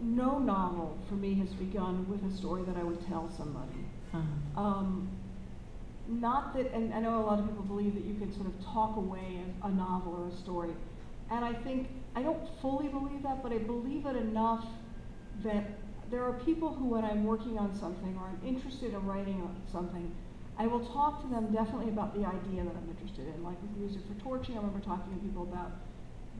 no 0.00 0.38
novel 0.38 0.96
for 1.08 1.14
me 1.14 1.34
has 1.34 1.50
begun 1.50 2.08
with 2.08 2.24
a 2.24 2.30
story 2.34 2.62
that 2.64 2.76
I 2.76 2.82
would 2.82 3.06
tell 3.06 3.28
somebody. 3.30 3.84
uh, 4.14 4.20
Um, 4.56 5.08
not 6.08 6.54
that, 6.54 6.72
and 6.72 6.92
I 6.94 7.00
know 7.00 7.20
a 7.20 7.24
lot 7.26 7.38
of 7.38 7.46
people 7.48 7.64
believe 7.64 7.94
that 7.94 8.04
you 8.04 8.14
can 8.14 8.32
sort 8.32 8.46
of 8.46 8.64
talk 8.64 8.96
away 8.96 9.42
a, 9.62 9.66
a 9.66 9.70
novel 9.70 10.14
or 10.14 10.28
a 10.28 10.32
story. 10.36 10.70
And 11.30 11.44
I 11.44 11.52
think, 11.52 11.88
I 12.16 12.22
don't 12.22 12.42
fully 12.60 12.88
believe 12.88 13.22
that, 13.22 13.42
but 13.42 13.52
I 13.52 13.58
believe 13.58 14.06
it 14.06 14.16
enough 14.16 14.66
that 15.44 15.64
there 16.10 16.24
are 16.24 16.32
people 16.32 16.74
who, 16.74 16.86
when 16.86 17.04
I'm 17.04 17.24
working 17.24 17.58
on 17.58 17.74
something 17.74 18.16
or 18.20 18.26
I'm 18.28 18.40
interested 18.46 18.92
in 18.94 19.06
writing 19.06 19.40
on 19.42 19.54
something, 19.70 20.10
I 20.58 20.66
will 20.66 20.84
talk 20.86 21.22
to 21.22 21.28
them 21.28 21.52
definitely 21.52 21.88
about 21.88 22.14
the 22.14 22.26
idea 22.26 22.64
that 22.64 22.74
I'm 22.76 22.88
interested 22.90 23.26
in. 23.26 23.42
Like 23.42 23.60
with 23.62 23.76
Music 23.76 24.02
for 24.06 24.14
Torching, 24.22 24.56
I 24.56 24.58
remember 24.58 24.80
talking 24.84 25.12
to 25.14 25.20
people 25.20 25.42
about 25.44 25.72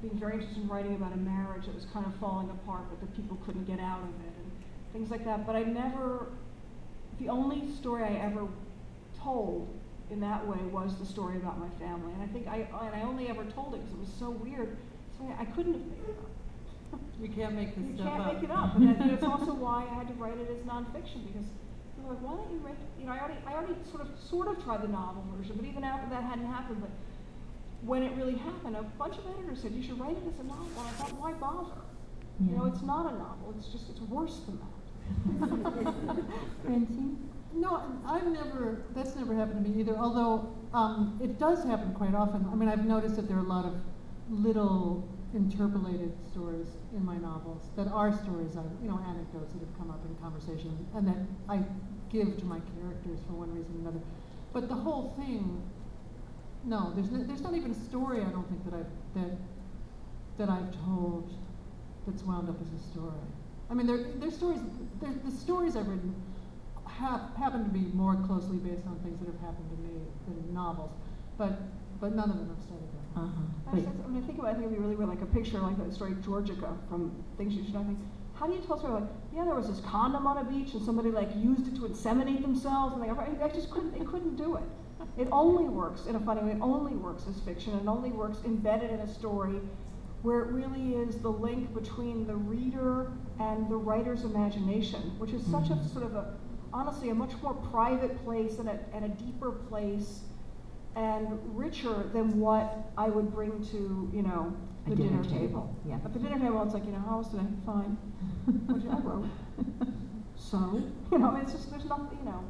being 0.02 0.18
very 0.18 0.34
interested 0.34 0.62
in 0.62 0.68
writing 0.68 0.94
about 0.94 1.12
a 1.12 1.16
marriage 1.16 1.66
that 1.66 1.74
was 1.74 1.86
kind 1.92 2.06
of 2.06 2.14
falling 2.16 2.50
apart, 2.50 2.84
but 2.90 3.00
the 3.00 3.06
people 3.16 3.38
couldn't 3.44 3.64
get 3.64 3.80
out 3.80 4.00
of 4.00 4.08
it, 4.08 4.32
and 4.36 4.50
things 4.92 5.10
like 5.10 5.24
that. 5.24 5.46
But 5.46 5.56
I 5.56 5.62
never, 5.62 6.26
the 7.18 7.28
only 7.28 7.70
story 7.72 8.04
I 8.04 8.14
ever 8.24 8.46
told 9.22 9.68
in 10.10 10.20
that 10.20 10.46
way 10.46 10.58
was 10.72 10.96
the 10.98 11.06
story 11.06 11.36
about 11.36 11.58
my 11.58 11.68
family. 11.78 12.12
And 12.12 12.22
I 12.22 12.26
think 12.26 12.48
I, 12.48 12.66
and 12.86 12.94
I 12.94 13.02
only 13.02 13.28
ever 13.28 13.44
told 13.44 13.74
it 13.74 13.78
because 13.78 13.92
it 13.94 14.00
was 14.00 14.12
so 14.18 14.30
weird. 14.30 14.76
So 15.16 15.32
I 15.38 15.44
couldn't 15.44 15.74
have 15.74 15.86
made 15.86 16.08
it 16.08 16.18
up. 16.18 17.00
You 17.20 17.28
can't 17.28 17.54
make 17.54 17.76
this 17.76 17.84
You 17.84 17.94
stuff 17.96 18.08
can't 18.08 18.34
make 18.34 18.42
it 18.42 18.50
up. 18.50 18.76
And 18.76 18.88
that, 18.88 19.08
that's 19.08 19.24
also 19.24 19.54
why 19.54 19.86
I 19.90 19.94
had 19.94 20.08
to 20.08 20.14
write 20.14 20.38
it 20.38 20.50
as 20.50 20.58
nonfiction 20.66 21.26
because 21.26 21.46
like, 22.10 22.18
why 22.20 22.34
don't 22.34 22.50
you 22.50 22.58
write, 22.58 22.76
you 22.98 23.06
know, 23.06 23.12
I 23.12 23.20
already, 23.20 23.38
I 23.46 23.54
already 23.54 23.74
sort 23.90 24.02
of, 24.02 24.08
sort 24.18 24.48
of 24.48 24.62
tried 24.64 24.82
the 24.82 24.88
novel 24.88 25.24
version, 25.36 25.54
but 25.56 25.64
even 25.64 25.84
after 25.84 26.10
that 26.10 26.24
hadn't 26.24 26.46
happened, 26.46 26.80
but 26.80 26.90
when 27.82 28.02
it 28.02 28.12
really 28.16 28.36
happened, 28.36 28.76
a 28.76 28.82
bunch 28.82 29.16
of 29.16 29.24
editors 29.26 29.62
said, 29.62 29.72
you 29.72 29.82
should 29.82 29.98
write 29.98 30.16
it 30.16 30.24
as 30.28 30.38
a 30.40 30.44
novel. 30.44 30.68
And 30.76 30.88
I 30.88 30.90
thought, 30.98 31.14
why 31.14 31.32
bother? 31.32 31.80
You 32.40 32.56
know, 32.56 32.66
it's 32.66 32.82
not 32.82 33.06
a 33.06 33.16
novel. 33.16 33.54
It's 33.58 33.68
just, 33.68 33.90
it's 33.90 34.00
worse 34.00 34.40
than 34.46 34.58
that. 34.58 36.24
Francine? 36.64 37.28
No, 37.52 37.82
I've 38.06 38.26
never, 38.26 38.82
that's 38.94 39.14
never 39.16 39.34
happened 39.34 39.64
to 39.64 39.70
me 39.70 39.80
either, 39.80 39.96
although 39.96 40.54
um, 40.72 41.18
it 41.22 41.38
does 41.38 41.64
happen 41.64 41.92
quite 41.94 42.14
often. 42.14 42.46
I 42.50 42.54
mean, 42.54 42.68
I've 42.68 42.86
noticed 42.86 43.16
that 43.16 43.28
there 43.28 43.36
are 43.36 43.44
a 43.44 43.48
lot 43.48 43.66
of 43.66 43.74
little 44.30 45.06
interpolated 45.34 46.12
stories 46.30 46.66
in 46.94 47.04
my 47.04 47.16
novels 47.16 47.70
that 47.76 47.88
are 47.88 48.12
stories, 48.12 48.56
of, 48.56 48.64
you 48.82 48.88
know, 48.88 49.00
anecdotes 49.06 49.52
that 49.52 49.60
have 49.60 49.78
come 49.78 49.90
up 49.90 50.00
in 50.06 50.14
conversation 50.16 50.86
and 50.94 51.06
that 51.06 51.16
I 51.48 51.60
give 52.10 52.36
to 52.38 52.44
my 52.44 52.58
characters 52.80 53.18
for 53.26 53.34
one 53.34 53.54
reason 53.54 53.72
or 53.76 53.88
another. 53.88 54.04
But 54.52 54.68
the 54.68 54.74
whole 54.74 55.14
thing, 55.16 55.62
no, 56.64 56.92
there's, 56.94 57.10
no, 57.10 57.22
there's 57.24 57.40
not 57.40 57.54
even 57.54 57.70
a 57.70 57.80
story 57.88 58.20
I 58.20 58.30
don't 58.30 58.48
think 58.48 58.64
that 58.64 58.74
I've, 58.74 58.92
that, 59.14 59.36
that 60.38 60.48
I've 60.48 60.70
told 60.84 61.30
that's 62.06 62.22
wound 62.24 62.48
up 62.48 62.56
as 62.60 62.68
a 62.72 62.82
story. 62.92 63.22
I 63.70 63.74
mean, 63.74 63.86
there, 63.86 64.04
there's 64.18 64.34
stories, 64.34 64.60
there, 65.00 65.14
the 65.24 65.30
stories 65.30 65.76
I've 65.76 65.86
written 65.86 66.14
hap, 66.86 67.36
happen 67.36 67.62
to 67.64 67.70
be 67.70 67.86
more 67.94 68.16
closely 68.26 68.56
based 68.58 68.86
on 68.86 68.98
things 69.04 69.18
that 69.20 69.26
have 69.30 69.40
happened 69.40 69.70
to 69.70 69.76
me 69.86 70.00
than 70.26 70.52
novels, 70.54 70.90
but, 71.38 71.60
but 72.00 72.14
none 72.14 72.30
of 72.30 72.36
them 72.36 72.48
have 72.48 72.62
started 72.64 72.88
that. 72.90 73.20
Uh-huh. 73.20 73.30
That's- 73.70 73.84
that's- 73.86 74.04
I 74.04 74.08
mean, 74.10 74.22
I 74.22 74.26
think 74.26 74.38
about, 74.38 74.50
I 74.50 74.54
think 74.54 74.66
it'd 74.66 74.76
be 74.76 74.82
really 74.82 74.96
weird, 74.96 75.08
like 75.08 75.22
a 75.22 75.26
picture 75.30 75.60
like 75.60 75.78
that 75.78 75.94
story 75.94 76.12
Georgica 76.26 76.74
from 76.88 77.12
Things 77.38 77.54
You 77.54 77.62
Should 77.64 77.74
Know. 77.74 77.84
Think, 77.84 77.98
how 78.40 78.46
do 78.46 78.54
you 78.54 78.60
tell 78.62 78.76
a 78.76 78.78
story 78.78 78.94
like, 78.94 79.10
yeah, 79.34 79.44
there 79.44 79.54
was 79.54 79.68
this 79.68 79.80
condom 79.80 80.26
on 80.26 80.38
a 80.38 80.44
beach 80.44 80.72
and 80.72 80.82
somebody 80.82 81.10
like 81.10 81.28
used 81.36 81.68
it 81.68 81.74
to 81.76 81.82
inseminate 81.82 82.40
themselves 82.40 82.94
and 82.94 83.02
they, 83.02 83.10
I 83.10 83.48
just 83.48 83.70
couldn't, 83.70 83.94
it 83.94 84.06
couldn't 84.06 84.36
do 84.36 84.56
it. 84.56 84.62
It 85.18 85.28
only 85.30 85.64
works 85.64 86.06
in 86.06 86.16
a 86.16 86.20
funny 86.20 86.40
way. 86.42 86.52
It 86.52 86.62
only 86.62 86.94
works 86.94 87.24
as 87.28 87.38
fiction. 87.40 87.74
It 87.74 87.86
only 87.86 88.10
works 88.10 88.38
embedded 88.46 88.90
in 88.90 89.00
a 89.00 89.12
story 89.12 89.60
where 90.22 90.40
it 90.40 90.52
really 90.52 90.94
is 90.94 91.16
the 91.18 91.28
link 91.30 91.74
between 91.74 92.26
the 92.26 92.34
reader 92.34 93.12
and 93.38 93.68
the 93.68 93.76
writer's 93.76 94.24
imagination, 94.24 95.00
which 95.18 95.32
is 95.32 95.44
such 95.46 95.68
a 95.68 95.74
Mhm. 95.74 95.92
sort 95.92 96.06
of 96.06 96.14
a, 96.14 96.34
honestly, 96.72 97.10
a 97.10 97.14
much 97.14 97.32
more 97.42 97.52
private 97.52 98.22
place 98.24 98.58
and 98.58 98.68
a, 98.70 98.78
and 98.94 99.04
a 99.04 99.08
deeper 99.08 99.50
place 99.50 100.22
and 100.96 101.38
richer 101.54 102.04
than 102.14 102.40
what 102.40 102.90
I 102.96 103.10
would 103.10 103.34
bring 103.34 103.62
to, 103.66 104.10
you 104.14 104.22
know, 104.22 104.52
the 104.86 104.96
dinner 104.96 105.22
table, 105.24 105.74
yeah. 105.86 105.96
At 106.04 106.12
the 106.12 106.18
dinner 106.18 106.38
table, 106.38 106.62
it's 106.64 106.74
like, 106.74 106.84
you 106.84 106.92
know, 106.92 107.02
how 107.08 107.18
was 107.18 107.28
today? 107.28 107.44
Fine. 107.66 107.96
What 108.66 108.80
did 108.82 108.90
I 108.90 108.98
wrote? 109.00 109.26
So, 110.36 110.82
you 111.12 111.18
know, 111.18 111.36
it's 111.36 111.52
just, 111.52 111.70
there's 111.70 111.84
nothing, 111.84 112.18
you 112.18 112.24
know. 112.24 112.42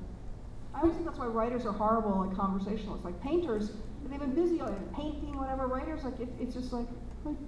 I 0.73 0.81
always 0.81 0.95
think 0.95 1.07
that's 1.07 1.19
why 1.19 1.27
writers 1.27 1.67
are 1.67 1.73
horrible, 1.73 2.25
like 2.25 2.35
conversationalists, 2.37 3.05
like 3.05 3.21
painters, 3.21 3.73
they've 4.09 4.19
been 4.21 4.35
busy, 4.35 4.59
like 4.59 4.95
painting, 4.95 5.37
whatever, 5.37 5.67
writers, 5.67 6.05
like, 6.05 6.19
it, 6.21 6.29
it's 6.41 6.55
just 6.55 6.73
like. 6.73 6.87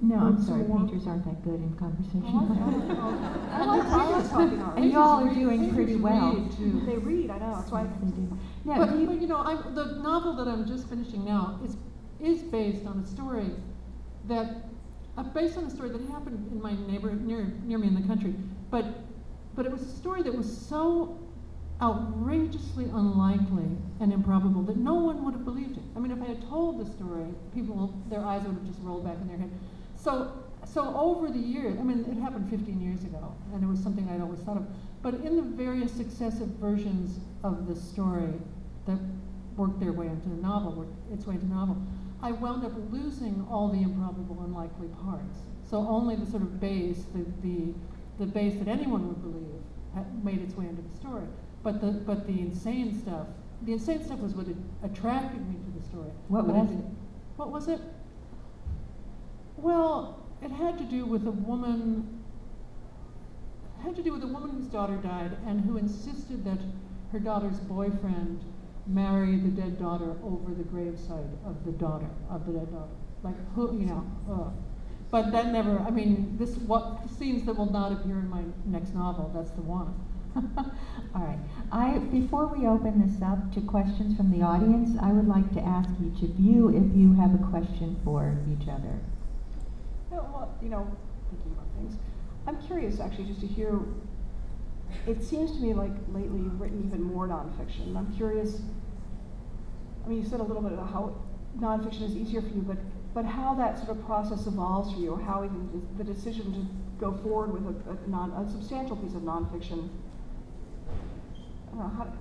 No, 0.03 0.17
I'm 0.17 0.43
sorry, 0.43 0.65
painters 0.65 1.07
aren't 1.07 1.25
that 1.25 1.43
good 1.45 1.55
in 1.55 1.73
conversation. 1.79 2.23
I 2.27 2.43
like, 2.43 2.99
I 3.53 3.65
like, 3.65 3.87
I 3.87 4.11
like 4.19 4.31
talking 4.31 4.61
art. 4.61 4.77
And 4.79 4.91
y'all 4.91 5.27
are 5.27 5.33
doing 5.33 5.73
pretty 5.73 5.97
well. 5.97 6.35
They 6.87 6.99
read, 6.99 7.31
I 7.31 7.39
know, 7.39 7.55
that's 7.57 7.71
why. 7.71 7.85
They 7.85 8.11
do. 8.11 8.39
Now, 8.67 8.85
But, 8.85 8.99
you- 8.99 9.07
but 9.07 9.21
you 9.23 9.29
know, 9.29 9.39
I, 9.39 9.55
the 9.71 10.01
novel 10.03 10.35
that 10.35 10.49
I'm 10.49 10.67
just 10.67 10.89
finishing 10.89 11.25
now 11.25 11.61
is, 11.65 11.77
is 12.21 12.43
based 12.43 12.85
on 12.85 12.99
a 12.99 13.07
story 13.07 13.51
that, 14.29 14.65
uh, 15.17 15.23
based 15.23 15.57
on 15.57 15.65
a 15.65 15.71
story 15.71 15.91
that 15.91 16.01
happened 16.11 16.51
in 16.51 16.61
my 16.61 16.75
neighborhood 16.87 17.23
near, 17.23 17.53
near 17.65 17.79
me 17.79 17.89
in 17.89 17.95
the 17.95 18.07
country. 18.07 18.35
But, 18.71 18.85
but 19.55 19.67
it 19.67 19.73
was 19.73 19.83
a 19.83 19.97
story 19.97 20.23
that 20.23 20.35
was 20.35 20.51
so 20.51 21.19
outrageously 21.83 22.85
unlikely 22.85 23.67
and 24.01 24.13
improbable 24.13 24.63
that 24.63 24.77
no 24.77 24.95
one 24.95 25.25
would 25.25 25.35
have 25.35 25.45
believed 25.45 25.77
it. 25.77 25.83
I 25.97 25.99
mean, 25.99 26.13
if 26.13 26.23
I 26.23 26.27
had 26.27 26.49
told 26.49 26.79
the 26.79 26.91
story, 26.91 27.27
people, 27.55 27.93
their 28.09 28.25
eyes 28.25 28.43
would 28.45 28.55
have 28.55 28.67
just 28.67 28.79
rolled 28.83 29.05
back 29.05 29.17
in 29.21 29.29
their 29.29 29.37
head. 29.37 29.51
So, 29.97 30.33
so 30.65 30.95
over 30.97 31.29
the 31.29 31.39
years, 31.39 31.79
I 31.79 31.83
mean, 31.83 32.05
it 32.09 32.21
happened 32.23 32.49
15 32.49 32.81
years 32.81 33.03
ago, 33.03 33.35
and 33.53 33.65
it 33.65 33.67
was 33.67 33.81
something 33.81 34.09
I'd 34.09 34.21
always 34.21 34.41
thought 34.41 34.57
of. 34.57 34.67
But 35.03 35.15
in 35.15 35.37
the 35.37 35.43
various 35.43 35.93
successive 35.93 36.49
versions 36.61 37.19
of 37.43 37.67
the 37.67 37.75
story 37.75 38.33
that 38.87 38.99
worked 39.57 39.81
their 39.81 39.93
way 39.93 40.07
into 40.07 40.29
the 40.29 40.37
novel, 40.37 40.73
worked 40.73 41.13
its 41.13 41.27
way 41.27 41.35
into 41.35 41.47
the 41.47 41.55
novel, 41.55 41.77
I 42.23 42.33
wound 42.33 42.65
up 42.65 42.73
losing 42.91 43.47
all 43.51 43.69
the 43.69 43.83
improbable, 43.83 44.39
and 44.39 44.49
unlikely 44.49 44.89
parts. 45.03 45.39
So 45.69 45.79
only 45.89 46.15
the 46.17 46.27
sort 46.27 46.43
of 46.43 46.61
base, 46.61 47.05
the, 47.15 47.25
the, 47.43 47.75
the 48.19 48.27
base 48.27 48.55
that 48.59 48.69
anyone 48.69 49.09
would 49.09 49.23
believe, 49.23 49.63
made 50.23 50.41
its 50.41 50.57
way 50.57 50.67
into 50.67 50.83
the 50.83 50.97
story. 50.97 51.27
But 51.63 51.81
the, 51.81 51.93
but 51.93 52.27
the 52.27 52.41
insane 52.41 53.01
stuff, 53.01 53.27
the 53.63 53.73
insane 53.73 54.05
stuff 54.05 54.21
was 54.21 54.35
what 54.35 54.47
attracted 54.85 55.49
me 55.49 55.57
to 55.57 55.81
the 55.81 55.85
story. 55.87 56.11
What 56.29 56.47
was 56.47 56.71
it-? 56.71 56.85
What 57.37 57.51
was 57.51 57.69
it? 57.69 57.81
Well, 59.57 60.23
it 60.43 60.51
had 60.51 60.79
to 60.79 60.85
do 60.85 61.05
with 61.05 61.27
a 61.27 61.31
woman, 61.31 62.23
it 63.79 63.83
had 63.83 63.97
to 63.97 64.03
do 64.03 64.13
with 64.13 64.23
a 64.23 64.27
woman 64.27 64.51
whose 64.51 64.67
daughter 64.67 64.97
died 64.97 65.37
and 65.47 65.61
who 65.61 65.77
insisted 65.77 66.45
that 66.45 66.59
her 67.13 67.19
daughter's 67.19 67.59
boyfriend 67.61 68.45
marry 68.87 69.37
the 69.37 69.49
dead 69.49 69.79
daughter 69.79 70.17
over 70.25 70.53
the 70.55 70.65
graveside 70.65 71.31
of 71.45 71.65
the 71.65 71.73
daughter, 71.73 72.11
of 72.31 72.47
the 72.47 72.53
dead 72.53 72.71
daughter. 72.73 72.93
Like, 73.23 73.37
who, 73.55 73.77
you 73.79 73.87
know, 73.87 74.05
ugh. 74.31 74.53
But 75.11 75.31
that 75.33 75.53
never, 75.53 75.79
I 75.81 75.91
mean, 75.91 76.37
this, 76.39 76.57
what, 76.57 77.09
scenes 77.11 77.45
that 77.45 77.57
will 77.57 77.71
not 77.71 77.93
appear 77.93 78.19
in 78.19 78.29
my 78.29 78.43
next 78.65 78.95
novel, 78.95 79.31
that's 79.35 79.51
the 79.51 79.61
one. 79.61 79.95
All 81.15 81.23
right. 81.23 81.39
I, 81.71 81.99
before 81.99 82.47
we 82.47 82.67
open 82.67 83.07
this 83.07 83.21
up 83.23 83.53
to 83.53 83.61
questions 83.61 84.17
from 84.17 84.31
the 84.31 84.43
audience, 84.43 84.97
I 85.01 85.13
would 85.13 85.29
like 85.29 85.53
to 85.53 85.61
ask 85.61 85.91
each 86.01 86.23
of 86.23 86.41
you 86.41 86.69
if 86.71 86.97
you 86.97 87.13
have 87.13 87.35
a 87.35 87.45
question 87.51 88.01
for 88.03 88.39
each 88.51 88.69
other. 88.69 88.99
Yeah, 90.11 90.21
well, 90.33 90.55
you 90.63 90.71
know, 90.71 90.91
thinking 91.31 91.53
about 91.53 91.67
things, 91.77 91.99
I'm 92.47 92.61
curious 92.67 92.99
actually 92.99 93.25
just 93.25 93.41
to 93.41 93.47
hear, 93.47 93.79
it 95.07 95.23
seems 95.23 95.53
to 95.53 95.59
me 95.59 95.75
like 95.75 95.91
lately 96.13 96.39
you've 96.39 96.61
written 96.61 96.85
even 96.87 97.03
more 97.03 97.27
nonfiction. 97.27 97.97
I'm 97.97 98.13
curious, 98.17 98.61
I 100.05 100.09
mean, 100.09 100.23
you 100.23 100.29
said 100.29 100.41
a 100.41 100.45
little 100.45 100.63
bit 100.63 100.73
about 100.73 100.91
how 100.93 101.17
nonfiction 101.59 102.03
is 102.03 102.17
easier 102.17 102.41
for 102.41 102.49
you, 102.49 102.63
but, 102.63 102.79
but 103.15 103.25
how 103.25 103.55
that 103.55 103.79
sort 103.79 103.91
of 103.91 104.05
process 104.07 104.47
evolves 104.47 104.93
for 104.93 105.01
you, 105.01 105.13
or 105.13 105.21
how 105.21 105.45
even 105.45 105.87
the 105.99 106.05
decision 106.05 106.53
to 106.53 106.67
go 107.01 107.13
forward 107.23 107.53
with 107.53 107.87
a, 107.87 107.91
a 107.91 108.09
non, 108.09 108.31
a 108.33 108.51
substantial 108.51 108.97
piece 108.97 109.15
of 109.15 109.23
nonfiction. 109.23 109.89
I 111.69 111.71
don't 111.71 111.79
know, 111.79 111.93
how, 111.97 112.13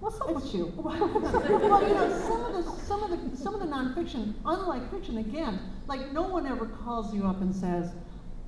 what's 0.00 0.20
up 0.20 0.34
with 0.34 0.54
you? 0.54 0.72
well, 0.76 1.86
you 1.86 1.94
know, 1.94 2.18
some 2.26 2.44
of 2.44 2.64
the 2.64 2.80
some 2.86 3.02
of 3.02 3.10
the 3.10 3.36
some 3.36 3.54
of 3.54 3.60
the 3.60 3.66
nonfiction, 3.66 4.34
unlike 4.44 4.90
fiction, 4.90 5.18
again, 5.18 5.60
like 5.86 6.12
no 6.12 6.22
one 6.22 6.46
ever 6.46 6.66
calls 6.66 7.14
you 7.14 7.26
up 7.26 7.40
and 7.40 7.54
says, 7.54 7.92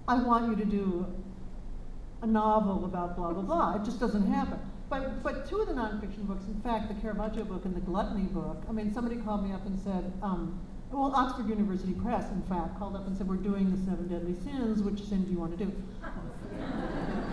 "I 0.09 0.23
want 0.23 0.49
you 0.49 0.57
to 0.57 0.65
do 0.65 1.07
a 2.23 2.27
novel 2.27 2.85
about 2.85 3.17
blah 3.17 3.33
blah 3.33 3.43
blah." 3.43 3.77
It 3.77 3.85
just 3.85 4.01
doesn't 4.01 4.27
happen. 4.27 4.59
But 4.89 5.23
but 5.23 5.49
two 5.49 5.59
of 5.59 5.69
the 5.69 5.75
nonfiction 5.75 6.27
books, 6.27 6.47
in 6.47 6.61
fact, 6.61 6.89
the 6.89 6.95
Caravaggio 7.01 7.45
book 7.45 7.65
and 7.65 7.75
the 7.75 7.81
Gluttony 7.81 8.25
book. 8.25 8.63
I 8.69 8.73
mean, 8.73 8.93
somebody 8.93 9.17
called 9.17 9.43
me 9.47 9.53
up 9.53 9.65
and 9.67 9.79
said, 9.81 10.13
um, 10.23 10.61
well, 10.91 11.13
Oxford 11.15 11.49
University 11.49 11.95
Press, 11.95 12.31
in 12.31 12.43
fact, 12.43 12.79
called 12.79 12.97
up 12.97 13.07
and 13.07 13.17
said, 13.17 13.27
"We're 13.27 13.37
doing 13.37 13.71
the 13.71 13.79
Seven 13.91 14.09
Deadly 14.09 14.35
Sins. 14.45 14.83
Which 14.83 15.03
sin 15.03 15.25
do 15.25 15.31
you 15.31 15.39
want 15.39 15.59
to 15.59 15.65
do?" 15.65 15.73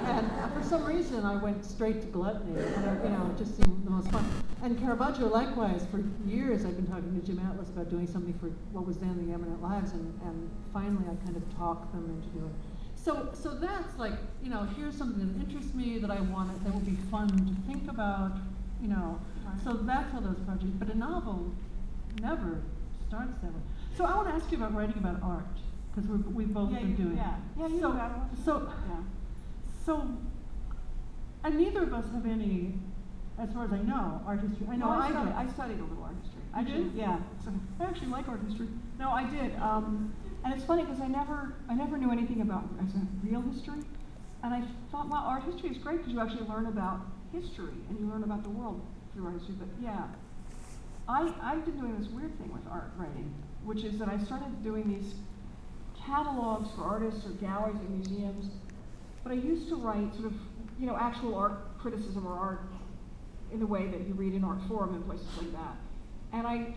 And 0.06 0.28
for 0.54 0.64
some 0.64 0.86
reason, 0.86 1.24
I 1.24 1.36
went 1.36 1.64
straight 1.64 2.02
to 2.02 2.08
gluttony. 2.08 2.60
And 2.60 3.04
you 3.04 3.10
know, 3.10 3.30
it 3.32 3.38
just 3.38 3.56
seemed 3.58 3.86
the 3.86 3.92
most 3.92 4.10
fun. 4.10 4.26
And 4.64 4.80
Caravaggio, 4.80 5.28
likewise, 5.28 5.86
for 5.92 6.04
years 6.26 6.66
I've 6.66 6.76
been 6.76 6.88
talking 6.88 7.20
to 7.20 7.26
Jim 7.26 7.40
Atlas 7.40 7.70
about 7.70 7.90
doing 7.90 8.08
something 8.08 8.34
for 8.40 8.48
what 8.72 8.88
was 8.88 8.98
then 8.98 9.28
the 9.28 9.34
Eminent 9.34 9.62
Lives, 9.62 9.92
and, 9.92 10.20
and 10.24 10.50
finally 10.74 11.06
I 11.06 11.16
kind 11.26 11.38
of 11.38 11.44
talked 11.58 11.92
them 11.94 12.06
into 12.10 12.28
doing. 12.40 12.54
So, 13.02 13.30
so 13.34 13.56
that's 13.56 13.98
like, 13.98 14.14
you 14.44 14.50
know, 14.50 14.68
here's 14.76 14.96
something 14.96 15.20
that 15.34 15.46
interests 15.46 15.74
me 15.74 16.00
that 16.00 16.12
I 16.12 16.20
want 16.22 16.64
that 16.64 16.74
would 16.74 16.86
be 16.86 16.98
fun 17.10 17.28
to 17.48 17.72
think 17.72 17.90
about, 17.90 18.34
you 18.82 18.90
know. 18.90 19.20
So 19.64 19.74
that's 19.74 20.12
how 20.12 20.20
those 20.20 20.38
projects. 20.46 20.74
But 20.78 20.90
a 20.90 20.98
novel 20.98 21.52
never 22.22 22.62
starts 23.08 23.38
that 23.42 23.52
way. 23.52 23.62
So 23.96 24.06
I 24.06 24.16
want 24.16 24.28
to 24.28 24.34
ask 24.34 24.52
you 24.52 24.58
about 24.58 24.76
writing 24.76 24.98
about 24.98 25.22
art 25.24 25.46
because 25.94 26.10
we've 26.10 26.26
we've 26.28 26.54
both 26.54 26.72
Yeah, 26.72 26.80
been 26.80 26.90
you- 26.92 26.96
doing. 26.96 27.18
yeah. 27.18 27.36
Yeah, 27.58 27.68
you 27.68 27.80
so, 27.80 27.92
art. 27.94 28.12
So 28.46 28.72
Yeah. 28.90 28.96
so, 29.86 30.08
and 31.44 31.58
neither 31.58 31.84
of 31.84 31.94
us 31.94 32.06
have 32.14 32.26
any, 32.26 32.74
as 33.40 33.52
far 33.54 33.66
as 33.66 33.74
I 33.74 33.80
know, 33.82 34.22
art 34.26 34.42
history. 34.42 34.68
I 34.70 34.76
know 34.76 34.86
No, 34.88 34.92
I 35.00 35.08
I, 35.08 35.12
studied. 35.12 35.34
I 35.34 35.48
studied 35.48 35.80
a 35.80 35.84
little 35.84 36.04
art 36.04 36.16
history. 36.22 36.42
Actually, 36.56 36.84
did? 36.84 36.94
Yeah, 36.94 37.18
so 37.44 37.52
I 37.80 37.84
actually 37.86 38.08
like 38.08 38.28
art 38.28 38.42
history. 38.48 38.68
No, 39.00 39.10
I 39.10 39.24
did. 39.30 39.56
Um, 39.60 40.14
and 40.44 40.54
it's 40.54 40.64
funny 40.64 40.84
because 40.84 41.02
I 41.02 41.08
never, 41.08 41.54
I 41.70 41.74
never 41.74 41.98
knew 41.98 42.12
anything 42.12 42.42
about 42.42 42.64
real 43.24 43.42
history, 43.42 43.82
and 44.44 44.54
I 44.54 44.64
thought, 44.92 45.10
well, 45.10 45.24
art 45.26 45.44
history 45.44 45.70
is 45.70 45.78
great 45.78 45.98
because 45.98 46.14
you 46.14 46.20
actually 46.20 46.48
learn 46.48 46.68
about 46.68 47.02
history 47.34 47.74
and 47.90 48.00
you 48.00 48.06
learn 48.08 48.24
about 48.24 48.44
the 48.44 48.50
world 48.50 48.82
through 49.14 49.26
art 49.26 49.34
history. 49.36 49.56
But 49.60 49.68
yeah, 49.82 50.06
I 51.08 51.34
I've 51.42 51.66
been 51.66 51.80
doing 51.80 51.98
this 52.00 52.10
weird 52.10 52.38
thing 52.40 52.52
with 52.54 52.62
art 52.72 52.92
writing, 52.98 53.34
which 53.64 53.84
is 53.84 54.00
that 54.00 54.08
I 54.08 54.18
started 54.18 54.64
doing 54.64 54.88
these 54.88 55.14
catalogs 56.06 56.70
for 56.76 56.84
artists 56.84 57.26
or 57.26 57.32
galleries 57.32 57.76
or 57.76 57.90
museums. 57.90 58.50
But 59.24 59.34
I 59.34 59.36
used 59.36 59.68
to 59.70 59.76
write 59.76 60.14
sort 60.14 60.28
of, 60.28 60.34
you 60.80 60.88
know, 60.88 60.98
actual 60.98 61.36
art 61.36 61.78
criticism 61.80 62.26
or 62.26 62.34
art 62.34 62.62
in 63.52 63.60
the 63.60 63.68
way 63.68 63.88
that 63.88 64.08
you 64.08 64.14
read 64.14 64.34
in 64.34 64.44
Artforum 64.44 64.96
and 64.96 65.06
places 65.06 65.28
like 65.38 65.52
that. 65.52 65.76
And 66.32 66.48
I 66.48 66.74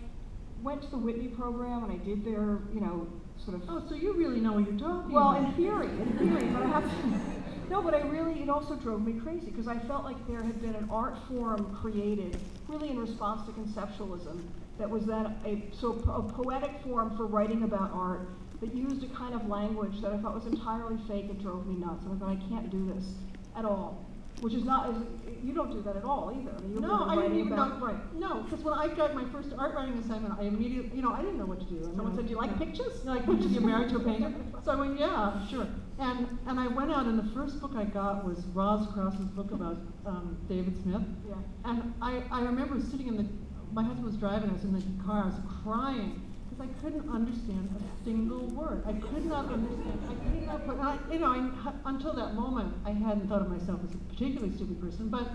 went 0.63 0.83
to 0.83 0.89
the 0.89 0.99
Whitney 0.99 1.29
program 1.29 1.85
and 1.85 1.93
I 1.93 2.05
did 2.05 2.25
their, 2.25 2.59
you 2.75 2.81
know, 2.81 3.07
sort 3.45 3.57
of. 3.57 3.63
Oh, 3.69 3.83
so 3.89 3.95
you 3.95 4.13
really 4.13 4.41
know 4.41 4.53
what 4.53 4.65
you're 4.65 4.79
talking 4.79 5.11
about. 5.11 5.13
Well, 5.13 5.31
about. 5.31 5.49
in 5.49 5.55
theory, 5.55 5.87
in 5.87 6.19
theory, 6.19 6.49
but 6.53 6.63
I 6.63 6.69
have 6.69 6.85
to. 6.85 7.21
No, 7.71 7.81
but 7.81 7.95
I 7.95 8.01
really, 8.01 8.43
it 8.43 8.51
also 8.51 8.75
drove 8.75 9.01
me 9.01 9.15
crazy 9.15 9.47
because 9.47 9.67
I 9.67 9.79
felt 9.79 10.05
like 10.05 10.17
there 10.29 10.43
had 10.43 10.61
been 10.61 10.75
an 10.75 10.87
art 10.91 11.17
form 11.27 11.75
created 11.81 12.37
really 12.69 12.91
in 12.91 12.99
response 12.99 13.47
to 13.47 13.53
conceptualism 13.53 14.43
that 14.79 14.91
was 14.91 15.07
then 15.07 15.35
a, 15.47 15.65
so 15.73 15.93
a 16.11 16.23
poetic 16.23 16.83
form 16.85 17.17
for 17.17 17.25
writing 17.25 17.63
about 17.63 17.91
art 17.95 18.29
that 18.61 18.75
used 18.75 19.03
a 19.03 19.09
kind 19.17 19.35
of 19.35 19.49
language 19.49 20.03
that 20.03 20.13
I 20.13 20.19
thought 20.19 20.35
was 20.35 20.45
entirely 20.45 20.99
fake 21.09 21.31
and 21.31 21.41
drove 21.41 21.67
me 21.67 21.77
nuts. 21.77 22.05
And 22.05 22.15
I 22.15 22.19
thought, 22.19 22.31
I 22.31 22.49
can't 22.51 22.71
do 22.71 22.93
this 22.95 23.15
at 23.57 23.65
all. 23.65 24.05
Which 24.43 24.55
is 24.55 24.65
not, 24.65 24.91
is, 24.91 24.97
you 25.45 25.55
don't 25.55 25.71
do 25.71 25.83
that 25.83 25.97
at 25.97 26.03
all 26.03 26.37
either. 26.37 26.51
I 26.57 26.61
mean, 26.63 26.73
you're 26.73 26.81
no, 26.81 27.05
I 27.05 27.15
didn't 27.15 27.31
writing 27.31 27.39
even 27.39 27.53
about, 27.53 27.79
know. 27.79 27.87
Right. 27.87 28.15
No, 28.15 28.43
because 28.43 28.65
when 28.65 28.75
I 28.75 28.89
got 28.89 29.15
my 29.15 29.25
first 29.31 29.51
art 29.57 29.73
writing 29.77 29.97
assignment, 29.99 30.35
I 30.37 30.43
immediately, 30.43 30.91
you 30.97 31.01
know, 31.01 31.13
I 31.13 31.23
didn't 31.23 31.39
know 31.39 31.47
what 31.47 31.61
to 31.61 31.67
do. 31.67 31.77
And 31.77 31.95
Someone 31.95 32.17
said, 32.17 32.27
"Do 32.27 32.33
you 32.33 32.39
like 32.39 32.59
pictures?" 32.59 33.03
You 33.05 33.11
like 33.11 33.25
pictures? 33.25 33.53
You're 33.55 33.63
married 33.63 33.91
to 33.91 33.97
a 33.97 34.01
painter? 34.01 34.35
So 34.65 34.73
I 34.73 34.75
went, 34.75 34.99
yeah, 34.99 35.47
sure. 35.49 35.69
And 36.01 36.27
and 36.47 36.59
I 36.59 36.67
went 36.67 36.91
out, 36.91 37.07
and 37.07 37.17
the 37.17 37.31
first 37.35 37.61
book 37.61 37.73
I 37.77 37.85
got 37.85 38.25
was 38.25 38.45
Roz 38.47 38.89
Krauss's 38.93 39.31
book 39.31 39.53
about 39.53 39.79
um, 40.07 40.37
David 40.49 40.77
Smith. 40.83 41.03
Yeah. 41.29 41.35
And 41.65 41.95
I, 42.03 42.23
I 42.33 42.43
remember 42.43 42.81
sitting 42.81 43.07
in 43.07 43.17
the, 43.17 43.27
my 43.73 43.85
husband 43.85 44.05
was 44.05 44.17
driving, 44.17 44.51
I 44.51 44.55
was 44.55 44.65
in 44.65 44.73
the 44.75 45.05
car, 45.05 45.23
I 45.23 45.27
was 45.27 45.39
crying 45.63 46.21
I 46.63 46.67
couldn't 46.81 47.11
understand 47.11 47.69
a 47.75 48.05
single 48.05 48.47
word. 48.55 48.85
I 48.87 48.93
could 48.93 49.27
not 49.27 49.47
understand. 49.53 49.99
I 50.09 50.15
could 50.15 50.47
not 50.47 50.65
put, 50.67 50.79
I, 50.79 50.99
you 51.13 51.19
know, 51.19 51.27
I, 51.27 51.73
until 51.87 52.13
that 52.15 52.35
moment, 52.35 52.73
I 52.87 52.91
hadn't 52.91 53.29
thought 53.29 53.43
of 53.43 53.51
myself 53.51 53.81
as 53.83 53.95
a 53.95 53.99
particularly 53.99 54.55
stupid 54.55 54.81
person, 54.81 55.09
but 55.09 55.27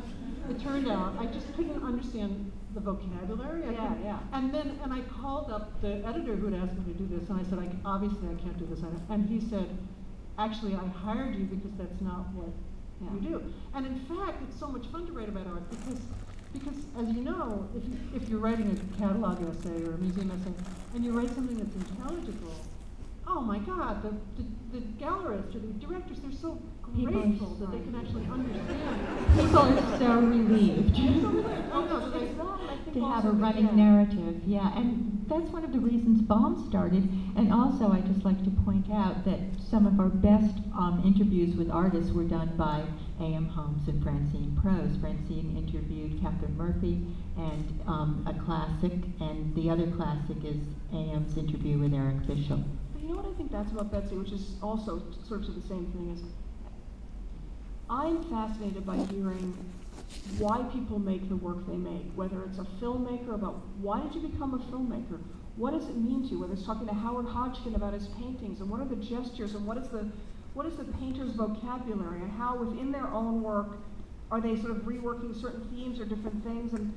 it 0.50 0.62
turned 0.62 0.88
out 0.88 1.16
I 1.20 1.26
just 1.26 1.54
couldn't 1.56 1.84
understand 1.84 2.50
the 2.74 2.80
vocabulary. 2.80 3.66
I 3.68 3.72
Yeah, 3.72 3.94
yeah. 4.04 4.20
And 4.32 4.54
then, 4.54 4.80
and 4.82 4.94
I 4.94 5.02
called 5.02 5.52
up 5.52 5.82
the 5.82 5.96
editor 6.08 6.36
who 6.38 6.48
had 6.50 6.64
asked 6.64 6.78
me 6.78 6.94
to 6.94 6.98
do 6.98 7.20
this, 7.20 7.28
and 7.30 7.42
I 7.42 7.44
said, 7.50 7.60
I, 7.60 7.68
obviously 7.84 8.30
I 8.30 8.36
can't 8.42 8.58
do 8.58 8.66
this. 8.74 8.80
And 9.10 9.28
he 9.28 9.42
said, 9.50 9.68
actually, 10.38 10.76
I 10.76 10.88
hired 10.88 11.36
you 11.36 11.44
because 11.46 11.72
that's 11.78 12.00
not 12.00 12.32
what 12.34 12.50
Yeah. 13.02 13.14
you 13.16 13.20
do. 13.20 13.54
And 13.76 13.86
in 13.86 14.00
fact, 14.06 14.42
it's 14.48 14.58
so 14.58 14.68
much 14.68 14.86
fun 14.88 15.06
to 15.08 15.12
write 15.12 15.28
about 15.30 15.48
art 15.48 15.70
because, 15.70 16.02
because 16.54 16.76
as 16.98 17.08
you 17.16 17.22
know, 17.22 17.68
if, 17.76 17.84
you, 17.84 17.98
if 18.16 18.30
you're 18.30 18.40
writing 18.40 18.70
a 18.72 18.98
catalog 18.98 19.38
essay 19.50 19.84
or 19.84 19.94
a 19.94 19.98
museum 19.98 20.32
essay, 20.32 20.54
and 20.96 21.06
you 21.06 21.12
write 21.18 21.34
something 21.36 21.58
that's 21.58 21.76
intelligible, 21.76 22.56
oh 23.28 23.42
my 23.42 23.60
God, 23.60 24.02
the, 24.04 24.12
the, 24.42 24.80
the 24.80 24.86
gallerists 25.04 25.56
or 25.56 25.60
the 25.60 25.74
directors, 25.86 26.18
they're 26.22 26.32
so 26.32 26.60
grateful 26.82 27.56
that 27.60 27.72
they 27.72 27.80
can 27.80 27.96
actually 27.96 28.26
understand. 28.26 29.36
People 29.36 29.58
are 29.60 30.00
so 30.00 30.20
relieved. 30.22 30.98
Oh, 31.74 31.86
no, 31.86 32.00
so 32.00 32.18
they- 32.18 32.28
to 32.94 33.06
have 33.06 33.26
a 33.26 33.32
running 33.32 33.76
narrative, 33.76 34.42
yeah, 34.46 34.76
and 34.78 35.26
that's 35.30 35.50
one 35.52 35.64
of 35.64 35.72
the 35.74 35.80
reasons 35.80 36.22
Bomb 36.22 36.68
started. 36.70 37.04
And 37.36 37.54
also, 37.54 37.92
I 37.92 38.00
just 38.02 38.24
like 38.26 38.42
to 38.46 38.50
point 38.66 38.90
out 38.92 39.26
that 39.26 39.40
some 39.70 39.86
of 39.86 40.00
our 40.00 40.08
best 40.10 40.56
um, 40.78 41.04
interviews 41.06 41.56
with 41.56 41.70
artists 41.70 42.12
were 42.12 42.24
done 42.24 42.56
by 42.58 42.84
A.M. 43.20 43.48
Homes 43.50 43.88
and 43.88 44.02
Francine 44.04 44.58
Prose. 44.62 44.96
Francine 45.02 45.56
interviewed 45.58 46.22
Catherine 46.22 46.56
Murphy 46.56 47.02
and 47.36 47.82
um, 47.88 48.26
a 48.28 48.34
classic, 48.46 48.94
and 49.20 49.56
the 49.56 49.70
other 49.70 49.88
classic 49.92 50.38
is 50.44 50.58
A.M.'s 50.94 51.38
interview 51.38 51.80
with 51.80 51.94
Eric 51.94 52.18
Fischl. 52.28 52.64
But 52.94 53.02
you 53.02 53.10
know 53.10 53.16
what 53.16 53.26
I 53.26 53.34
think 53.38 53.52
that's 53.52 53.72
about 53.72 53.92
Betsy, 53.92 54.16
which 54.16 54.32
is 54.32 54.56
also 54.62 55.02
sort 55.28 55.42
of 55.42 55.56
the 55.56 55.68
same 55.68 55.86
thing 55.88 56.12
as 56.14 56.22
I'm 57.90 58.24
fascinated 58.30 58.86
by 58.86 58.98
hearing 58.98 59.58
why 60.38 60.64
people 60.74 61.00
make 61.00 61.28
the 61.30 61.36
work 61.38 61.66
they 61.68 61.78
make, 61.78 62.12
whether 62.16 62.44
it's 62.44 62.60
a 62.60 62.68
filmmaker 62.82 63.34
about 63.34 63.62
why 63.80 64.02
did 64.02 64.16
you 64.16 64.28
become 64.28 64.54
a 64.54 64.60
filmmaker? 64.72 65.20
What 65.56 65.72
does 65.72 65.90
it 65.90 65.98
mean 65.98 66.24
to 66.24 66.30
you? 66.30 66.40
Whether 66.40 66.54
it's 66.54 66.66
talking 66.66 66.88
to 66.88 66.94
Howard 66.94 67.28
Hodgkin 67.28 67.76
about 67.76 67.94
his 67.94 68.08
paintings 68.20 68.60
and 68.60 68.70
what 68.70 68.82
are 68.82 68.86
the 68.86 68.98
gestures 68.98 69.56
and 69.56 69.66
what 69.66 69.78
is 69.78 69.88
the 69.88 70.12
what 70.58 70.66
is 70.66 70.76
the 70.76 70.86
painter's 70.86 71.34
vocabulary 71.34 72.20
and 72.20 72.32
how 72.32 72.58
within 72.58 72.92
their 72.92 73.08
own 73.10 73.44
work 73.44 73.78
are 74.32 74.42
they 74.42 74.56
sort 74.56 74.72
of 74.72 74.78
reworking 74.78 75.40
certain 75.40 75.64
themes 75.70 76.00
or 76.00 76.06
different 76.06 76.44
things 76.44 76.74
and 76.74 76.92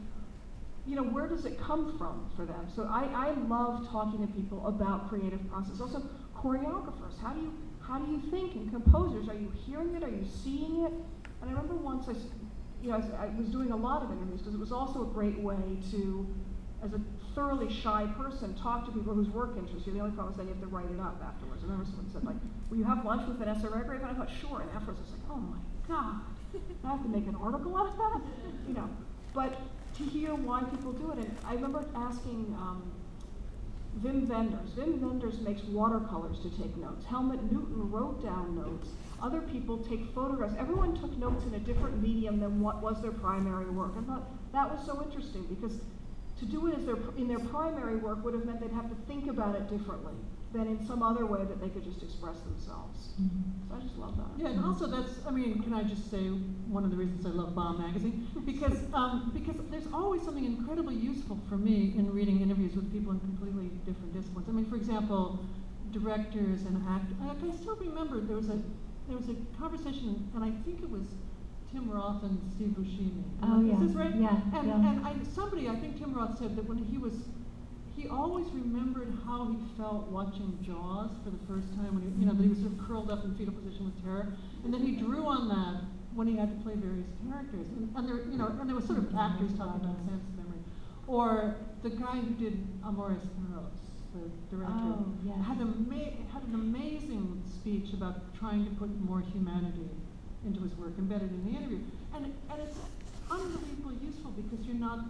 you 0.86 0.96
know, 0.96 1.02
where 1.02 1.28
does 1.28 1.44
it 1.44 1.60
come 1.60 1.96
from 1.98 2.30
for 2.34 2.46
them? 2.46 2.66
So 2.74 2.88
I, 2.90 3.04
I 3.14 3.30
love 3.48 3.86
talking 3.90 4.26
to 4.26 4.32
people 4.32 4.66
about 4.66 5.10
creative 5.10 5.46
process. 5.50 5.78
Also, 5.78 6.02
choreographers. 6.34 7.20
How 7.22 7.34
do 7.34 7.42
you 7.42 7.52
how 7.86 7.98
do 7.98 8.10
you 8.10 8.18
think? 8.30 8.54
And 8.54 8.70
composers, 8.70 9.28
are 9.28 9.34
you 9.34 9.52
hearing 9.66 9.94
it? 9.94 10.02
Are 10.02 10.08
you 10.08 10.24
seeing 10.42 10.84
it? 10.84 10.92
And 10.92 11.44
I 11.44 11.48
remember 11.48 11.74
once 11.74 12.08
I, 12.08 12.14
you 12.82 12.90
know, 12.90 12.96
I 12.96 13.26
was 13.38 13.48
doing 13.48 13.72
a 13.72 13.76
lot 13.76 14.02
of 14.02 14.10
interviews 14.10 14.40
because 14.40 14.54
it 14.54 14.60
was 14.60 14.72
also 14.72 15.02
a 15.02 15.12
great 15.12 15.38
way 15.38 15.78
to, 15.90 16.26
as 16.82 16.92
a 16.94 17.00
thoroughly 17.34 17.72
shy 17.72 18.06
person, 18.16 18.54
talk 18.54 18.86
to 18.86 18.92
people 18.92 19.14
whose 19.14 19.28
work 19.28 19.56
interests 19.56 19.86
you. 19.86 19.92
The 19.92 20.00
only 20.00 20.12
problem 20.12 20.32
is 20.32 20.38
then 20.38 20.48
you 20.48 20.54
have 20.54 20.62
to 20.62 20.68
write 20.68 20.90
it 20.90 21.00
up 21.00 21.22
afterwards. 21.24 21.62
I 21.62 21.66
remember 21.66 21.84
someone 21.84 22.10
said 22.12 22.24
like, 22.24 22.36
"Will 22.68 22.78
you 22.78 22.84
have 22.84 23.04
lunch 23.04 23.26
with 23.28 23.38
Vanessa 23.38 23.68
Redgrave?" 23.68 24.02
And 24.02 24.10
I 24.10 24.14
thought, 24.14 24.30
"Sure." 24.40 24.60
And 24.60 24.70
afterwards, 24.70 25.00
I 25.00 25.02
was 25.02 25.12
like, 25.12 25.30
"Oh 25.30 25.36
my 25.36 25.58
god, 25.86 26.20
I 26.84 26.88
have 26.88 27.02
to 27.02 27.08
make 27.08 27.26
an 27.26 27.36
article 27.36 27.76
out 27.76 27.88
of 27.88 27.96
that," 27.96 28.20
you 28.66 28.74
know. 28.74 28.88
But 29.32 29.58
to 29.96 30.04
hear 30.04 30.34
why 30.34 30.62
people 30.64 30.92
do 30.92 31.12
it, 31.12 31.18
and 31.18 31.36
I 31.44 31.54
remember 31.54 31.84
asking 31.94 32.54
um, 32.58 32.90
Wim 34.02 34.28
Wenders. 34.28 34.70
Wim 34.76 35.00
Wenders 35.00 35.40
makes 35.40 35.62
watercolors 35.64 36.38
to 36.40 36.50
take 36.50 36.76
notes. 36.76 37.04
Helmut 37.06 37.42
Newton 37.52 37.90
wrote 37.90 38.22
down 38.22 38.56
notes. 38.56 38.88
Other 39.22 39.42
people 39.42 39.78
take 39.78 40.14
photographs. 40.14 40.54
Everyone 40.58 40.98
took 40.98 41.16
notes 41.18 41.44
in 41.44 41.54
a 41.54 41.58
different 41.58 42.00
medium 42.00 42.40
than 42.40 42.60
what 42.60 42.80
was 42.80 43.02
their 43.02 43.12
primary 43.12 43.68
work. 43.68 43.92
I 43.98 44.02
thought 44.02 44.52
that 44.52 44.70
was 44.70 44.84
so 44.86 45.02
interesting 45.02 45.44
because 45.44 45.78
to 46.40 46.46
do 46.46 46.66
it 46.68 46.74
as 46.78 46.86
their, 46.86 46.96
in 47.16 47.28
their 47.28 47.38
primary 47.38 47.96
work 47.96 48.24
would 48.24 48.34
have 48.34 48.44
meant 48.44 48.60
they'd 48.60 48.72
have 48.72 48.88
to 48.88 48.96
think 49.06 49.28
about 49.28 49.54
it 49.54 49.68
differently 49.68 50.14
than 50.52 50.66
in 50.66 50.84
some 50.84 51.02
other 51.02 51.26
way 51.26 51.44
that 51.44 51.60
they 51.60 51.68
could 51.68 51.84
just 51.84 52.02
express 52.02 52.40
themselves. 52.40 53.10
So 53.68 53.76
I 53.76 53.80
just 53.80 53.96
love 53.98 54.16
that. 54.16 54.42
Yeah, 54.42 54.48
and 54.48 54.64
also 54.64 54.86
that's, 54.86 55.12
I 55.26 55.30
mean, 55.30 55.62
can 55.62 55.72
I 55.74 55.84
just 55.84 56.10
say 56.10 56.26
one 56.26 56.82
of 56.82 56.90
the 56.90 56.96
reasons 56.96 57.24
I 57.24 57.28
love 57.28 57.54
Bomb 57.54 57.78
Magazine? 57.78 58.26
Because, 58.44 58.78
um, 58.94 59.30
because 59.32 59.56
there's 59.70 59.86
always 59.92 60.22
something 60.22 60.44
incredibly 60.44 60.96
useful 60.96 61.38
for 61.48 61.56
me 61.56 61.94
in 61.96 62.12
reading 62.12 62.40
interviews 62.40 62.74
with 62.74 62.90
people 62.92 63.12
in 63.12 63.20
completely 63.20 63.70
different 63.86 64.12
disciplines. 64.12 64.48
I 64.48 64.52
mean, 64.52 64.66
for 64.66 64.76
example, 64.76 65.38
directors 65.92 66.62
and 66.62 66.82
actors. 66.88 67.16
I, 67.22 67.30
I 67.30 67.56
still 67.56 67.76
remember 67.76 68.20
there 68.20 68.36
was 68.36 68.48
a, 68.48 68.58
there 69.08 69.16
was 69.16 69.28
a 69.28 69.36
conversation, 69.58 70.28
and 70.34 70.42
I 70.42 70.50
think 70.64 70.82
it 70.82 70.90
was 70.90 71.02
Tim 71.72 71.88
Roth 71.90 72.22
and 72.24 72.40
Steve 72.54 72.74
Buscemi. 72.76 73.22
Oh, 73.42 73.60
yeah, 73.62 73.74
Is 73.74 73.80
this 73.88 73.96
right? 73.96 74.14
yeah, 74.16 74.40
And, 74.54 74.66
yeah. 74.68 74.74
and 74.90 75.06
I, 75.06 75.14
somebody, 75.34 75.68
I 75.68 75.76
think 75.76 75.98
Tim 75.98 76.14
Roth 76.14 76.38
said 76.38 76.56
that 76.56 76.66
when 76.68 76.78
he 76.78 76.98
was 76.98 77.12
he 77.96 78.08
always 78.08 78.46
remembered 78.52 79.12
how 79.26 79.46
he 79.50 79.58
felt 79.76 80.06
watching 80.08 80.56
Jaws 80.64 81.10
for 81.22 81.28
the 81.30 81.42
first 81.46 81.68
time 81.74 81.92
when 81.94 82.02
he, 82.02 82.08
you 82.20 82.24
know, 82.24 82.32
that 82.32 82.42
he 82.42 82.48
was 82.48 82.58
sort 82.60 82.72
of 82.72 82.78
curled 82.86 83.10
up 83.10 83.24
in 83.24 83.34
fetal 83.36 83.52
position 83.52 83.84
with 83.84 84.00
terror, 84.02 84.32
and 84.64 84.72
then 84.72 84.80
he 84.80 84.92
drew 84.96 85.26
on 85.26 85.48
that 85.48 85.82
when 86.14 86.26
he 86.26 86.34
had 86.34 86.48
to 86.48 86.64
play 86.64 86.72
various 86.80 87.06
characters, 87.28 87.66
and, 87.76 87.92
and 87.94 88.08
there, 88.08 88.24
you 88.30 88.38
know, 88.38 88.46
and 88.58 88.64
there 88.66 88.74
was 88.74 88.86
sort 88.86 88.98
of 88.98 89.12
actors 89.14 89.52
talking 89.52 89.84
about 89.84 89.98
sense 90.08 90.24
memory, 90.38 90.64
or 91.08 91.56
the 91.82 91.90
guy 91.90 92.16
who 92.24 92.32
did 92.40 92.56
Amores 92.86 93.20
Perros, 93.36 93.76
the 94.16 94.32
director, 94.48 94.96
Oh, 94.96 95.04
yes. 95.26 95.36
had 95.44 95.58
an 95.60 95.68
ama- 95.84 96.16
had 96.32 96.42
an 96.48 96.54
amazing 96.54 97.42
speech 97.44 97.92
about 97.92 98.32
trying 98.38 98.64
to 98.64 98.70
put 98.80 98.88
more 99.02 99.20
humanity 99.20 99.90
into 100.44 100.60
his 100.60 100.74
work 100.76 100.92
embedded 100.98 101.30
in 101.30 101.44
the 101.44 101.58
interview, 101.58 101.80
and 102.14 102.24
and 102.26 102.58
it's 102.62 102.78
unbelievably 103.30 103.96
useful 104.02 104.30
because 104.32 104.64
you're 104.66 104.80
not 104.80 105.04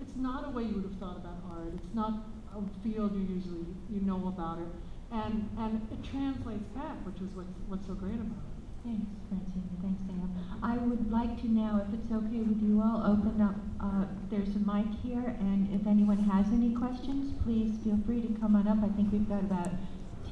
it's 0.00 0.16
not 0.16 0.46
a 0.46 0.50
way 0.50 0.64
you 0.64 0.74
would 0.74 0.84
have 0.84 0.98
thought 0.98 1.16
about 1.16 1.42
art. 1.50 1.72
It's 1.74 1.94
not 1.94 2.24
a 2.56 2.62
field 2.82 3.14
you 3.14 3.22
usually 3.34 3.66
you 3.90 4.00
know 4.00 4.28
about 4.28 4.58
it, 4.58 4.70
and 5.12 5.48
and 5.58 5.86
it 5.92 6.02
translates 6.10 6.66
back, 6.74 6.96
which 7.04 7.20
is 7.20 7.34
what's 7.34 7.52
what's 7.68 7.86
so 7.86 7.94
great 7.94 8.14
about 8.14 8.40
it. 8.46 8.60
Thanks, 8.82 9.12
Francine. 9.28 9.68
Thanks, 9.82 10.00
Sam. 10.06 10.32
I 10.62 10.78
would 10.78 11.12
like 11.12 11.38
to 11.42 11.48
now, 11.52 11.84
if 11.84 11.92
it's 11.92 12.10
okay 12.10 12.40
with 12.40 12.62
you 12.62 12.80
all, 12.80 13.04
open 13.04 13.36
up, 13.42 13.54
uh, 13.78 14.06
there's 14.30 14.56
a 14.56 14.62
mic 14.64 14.88
here, 15.04 15.36
and 15.38 15.68
if 15.68 15.86
anyone 15.86 16.16
has 16.16 16.46
any 16.48 16.72
questions, 16.74 17.36
please 17.44 17.76
feel 17.84 17.98
free 18.06 18.22
to 18.22 18.32
come 18.40 18.56
on 18.56 18.66
up. 18.66 18.78
I 18.82 18.88
think 18.96 19.12
we've 19.12 19.28
got 19.28 19.40
about 19.40 19.68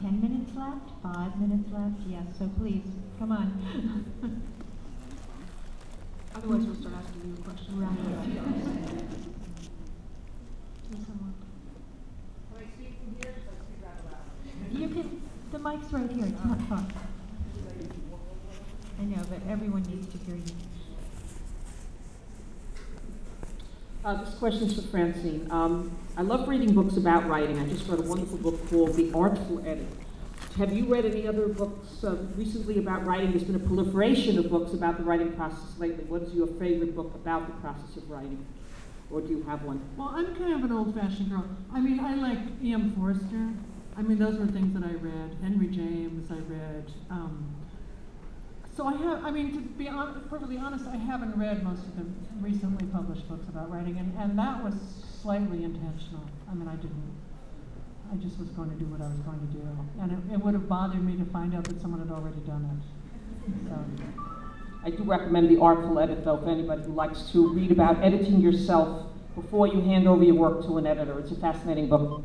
10 0.01 0.23
minutes 0.23 0.57
left, 0.57 0.89
five 1.03 1.39
minutes 1.39 1.69
left, 1.71 2.01
yes, 2.09 2.25
so 2.39 2.49
please, 2.59 2.89
come 3.19 3.33
on. 3.33 4.43
Otherwise, 6.35 6.67
we'll 6.67 6.75
start 6.77 6.95
asking 6.95 7.23
you 7.27 7.35
a 7.35 7.43
question. 7.45 7.81
Right. 7.81 7.99
Yes, 10.91 11.07
someone. 11.07 11.35
You 14.71 14.89
can, 14.89 15.23
the 15.51 15.59
mic's 15.59 15.93
right 15.93 16.11
here, 16.11 16.27
it's 16.27 16.45
not 16.45 16.61
far. 16.69 16.87
I 19.01 19.05
know, 19.05 19.23
but 19.29 19.41
everyone 19.49 19.83
needs 19.85 20.07
to 20.13 20.19
hear 20.19 20.37
you. 20.37 20.43
Uh, 24.05 24.25
this 24.25 24.35
question 24.35 24.69
is 24.69 24.75
for 24.75 24.83
Francine. 24.89 25.51
Um, 25.51 25.97
I 26.17 26.23
love 26.23 26.49
reading 26.49 26.75
books 26.75 26.97
about 26.97 27.29
writing. 27.29 27.59
I 27.59 27.69
just 27.69 27.89
read 27.89 27.99
a 27.99 28.03
wonderful 28.03 28.39
book 28.39 28.69
called 28.71 28.95
The 28.95 29.13
Artful 29.13 29.61
Edit. 29.67 29.87
Have 30.59 30.73
you 30.73 30.87
read 30.87 31.07
any 31.07 31.29
other 31.29 31.47
books 31.47 32.03
uh, 32.03 32.17
recently 32.37 32.79
about 32.79 33.07
writing? 33.07 33.31
There's 33.31 33.45
been 33.45 33.55
a 33.55 33.61
proliferation 33.61 34.41
of 34.41 34.51
books 34.51 34.73
about 34.73 34.97
the 34.99 35.05
writing 35.05 35.31
process 35.35 35.79
lately. 35.79 36.03
What 36.03 36.23
is 36.23 36.35
your 36.35 36.49
favorite 36.49 36.97
book 36.97 37.15
about 37.15 37.47
the 37.47 37.53
process 37.61 37.97
of 37.97 38.11
writing? 38.11 38.45
Or 39.09 39.21
do 39.21 39.29
you 39.29 39.45
have 39.45 39.63
one? 39.63 39.81
Well, 39.97 40.09
I'm 40.13 40.35
kind 40.35 40.53
of 40.55 40.65
an 40.69 40.73
old-fashioned 40.73 41.31
girl. 41.31 41.45
I 41.73 41.79
mean, 41.79 42.01
I 42.01 42.17
like 42.17 42.39
E.M. 42.61 42.93
Forster. 42.97 43.51
I 43.97 44.03
mean, 44.03 44.19
those 44.19 44.37
were 44.37 44.49
things 44.49 44.75
that 44.75 44.83
I 44.83 44.95
read. 44.95 45.37
Henry 45.41 45.69
James, 45.69 46.29
I 46.29 46.39
read. 46.53 46.91
Um, 47.09 47.55
so 48.77 48.85
I 48.85 48.97
have, 48.97 49.25
I 49.25 49.31
mean, 49.31 49.53
to 49.53 49.61
be 49.61 49.87
hon- 49.87 50.27
perfectly 50.29 50.59
honest, 50.59 50.87
I 50.87 50.97
haven't 50.97 51.39
read 51.39 51.63
most 51.63 51.85
of 51.85 51.97
the 51.97 52.05
recently 52.41 52.85
published 52.89 53.29
books 53.29 53.49
about 53.49 53.71
writing, 53.71 53.97
and, 53.99 54.13
and 54.19 54.37
that 54.37 54.65
was 54.65 54.75
slightly 55.23 55.63
intentional. 55.63 56.25
I 56.51 56.55
mean, 56.55 56.67
I 56.67 56.75
didn't, 56.75 57.18
I 58.11 58.17
just 58.17 58.39
was 58.39 58.49
going 58.51 58.71
to 58.71 58.77
do 58.77 58.87
what 58.87 59.03
I 59.03 59.09
was 59.09 59.19
going 59.19 59.39
to 59.41 59.47
do. 59.53 59.61
And 60.01 60.13
it, 60.13 60.35
it 60.35 60.41
would 60.41 60.55
have 60.55 60.69
bothered 60.69 61.05
me 61.05 61.17
to 61.17 61.25
find 61.31 61.55
out 61.55 61.65
that 61.65 61.81
someone 61.81 62.01
had 62.01 62.11
already 62.11 62.41
done 62.41 62.65
it. 62.65 62.83
So, 63.69 63.79
I 64.85 64.91
do 64.91 65.03
recommend 65.03 65.51
The 65.51 65.61
Artful 65.61 65.99
Edit, 65.99 66.25
though, 66.25 66.39
for 66.39 66.49
anybody 66.49 66.83
who 66.83 66.95
likes 66.95 67.31
to 67.33 67.53
read 67.53 67.71
about 67.71 68.03
editing 68.03 68.41
yourself 68.41 69.11
before 69.35 69.67
you 69.67 69.81
hand 69.83 70.09
over 70.09 70.25
your 70.25 70.37
work 70.37 70.65
to 70.67 70.79
an 70.79 70.87
editor. 70.87 71.19
It's 71.19 71.33
a 71.33 71.37
fascinating 71.37 71.89
book. 71.89 72.25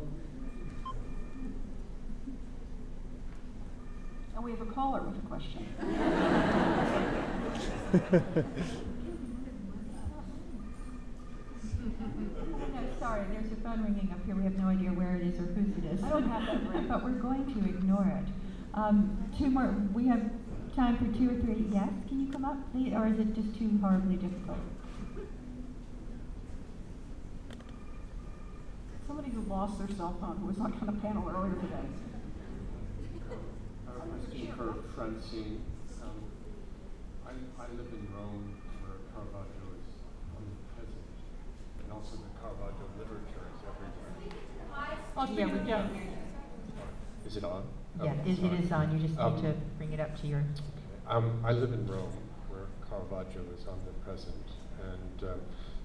And 4.34 4.44
we 4.44 4.52
have 4.52 4.60
a 4.62 4.66
caller 4.66 5.02
with 5.02 5.18
a 5.18 5.26
question. 5.26 5.66
No, 12.74 12.80
sorry, 12.98 13.24
there's 13.30 13.52
a 13.52 13.56
phone 13.74 13.84
ringing 13.84 14.10
up 14.12 14.24
here. 14.26 14.34
We 14.34 14.44
have 14.44 14.56
no 14.56 14.68
idea 14.68 14.90
where 14.90 15.16
it 15.16 15.22
is 15.22 15.38
or 15.38 15.46
whose 15.54 15.76
it 15.78 15.84
is. 15.92 16.02
I 16.02 16.10
don't 16.10 16.28
have 16.28 16.46
that 16.46 16.68
ring. 16.70 16.86
But 16.88 17.04
we're 17.04 17.18
going 17.18 17.44
to 17.54 17.58
ignore 17.68 18.06
it. 18.06 18.28
Um, 18.74 19.30
two 19.38 19.50
more, 19.50 19.74
we 19.92 20.06
have 20.08 20.22
time 20.74 20.96
for 20.98 21.06
two 21.16 21.30
or 21.30 21.40
three. 21.40 21.66
Yes, 21.70 21.90
can 22.08 22.20
you 22.26 22.32
come 22.32 22.44
up, 22.44 22.56
please? 22.72 22.92
Or 22.92 23.06
is 23.06 23.18
it 23.18 23.34
just 23.34 23.56
too 23.58 23.78
horribly 23.80 24.16
difficult? 24.16 24.58
Somebody 29.06 29.30
who 29.30 29.42
lost 29.42 29.78
their 29.78 29.88
cell 29.96 30.16
phone, 30.20 30.38
who 30.38 30.46
was 30.46 30.58
not 30.58 30.72
on 30.80 30.86
the 30.86 30.98
panel 31.00 31.28
earlier 31.28 31.54
today. 31.54 31.86
Uh, 33.86 33.92
My 33.94 34.18
name 34.34 34.48
is 34.50 34.94
Francine. 34.94 35.60
Um, 36.02 36.18
I, 37.26 37.30
I 37.62 37.66
live 37.78 37.86
in 37.94 38.02
Rome 38.10 38.54
where 38.82 38.98
Caravaggio 39.14 39.66
is 39.78 39.86
omnipresent, 40.34 41.06
and 41.84 41.92
also 41.92 42.16
the 42.16 42.30
Caravaggio 42.40 42.90
literature 42.98 43.43
is 44.94 45.30
everywhere. 45.30 45.34
oh, 45.34 45.34
yeah, 45.34 45.46
but 45.46 45.68
yeah. 45.68 45.88
Is 47.26 47.36
it 47.36 47.44
on? 47.44 47.64
Yeah, 48.02 48.12
it, 48.12 48.36
sorry. 48.36 48.54
it 48.54 48.64
is 48.64 48.72
on, 48.72 48.92
you 49.00 49.06
just 49.06 49.18
Um, 49.18 49.34
need 49.36 49.42
to 49.42 49.54
bring 49.78 49.92
it 49.92 50.00
up 50.00 50.16
to 50.20 50.26
your, 50.26 50.44
Um, 51.06 51.42
I 51.44 51.52
live 51.52 51.72
in 51.72 51.86
Rome, 51.86 52.12
where 52.48 52.66
Caravaggio 52.88 53.42
is 53.58 53.66
omnipresent, 53.68 54.46
and 54.82 55.30
um, 55.30 55.40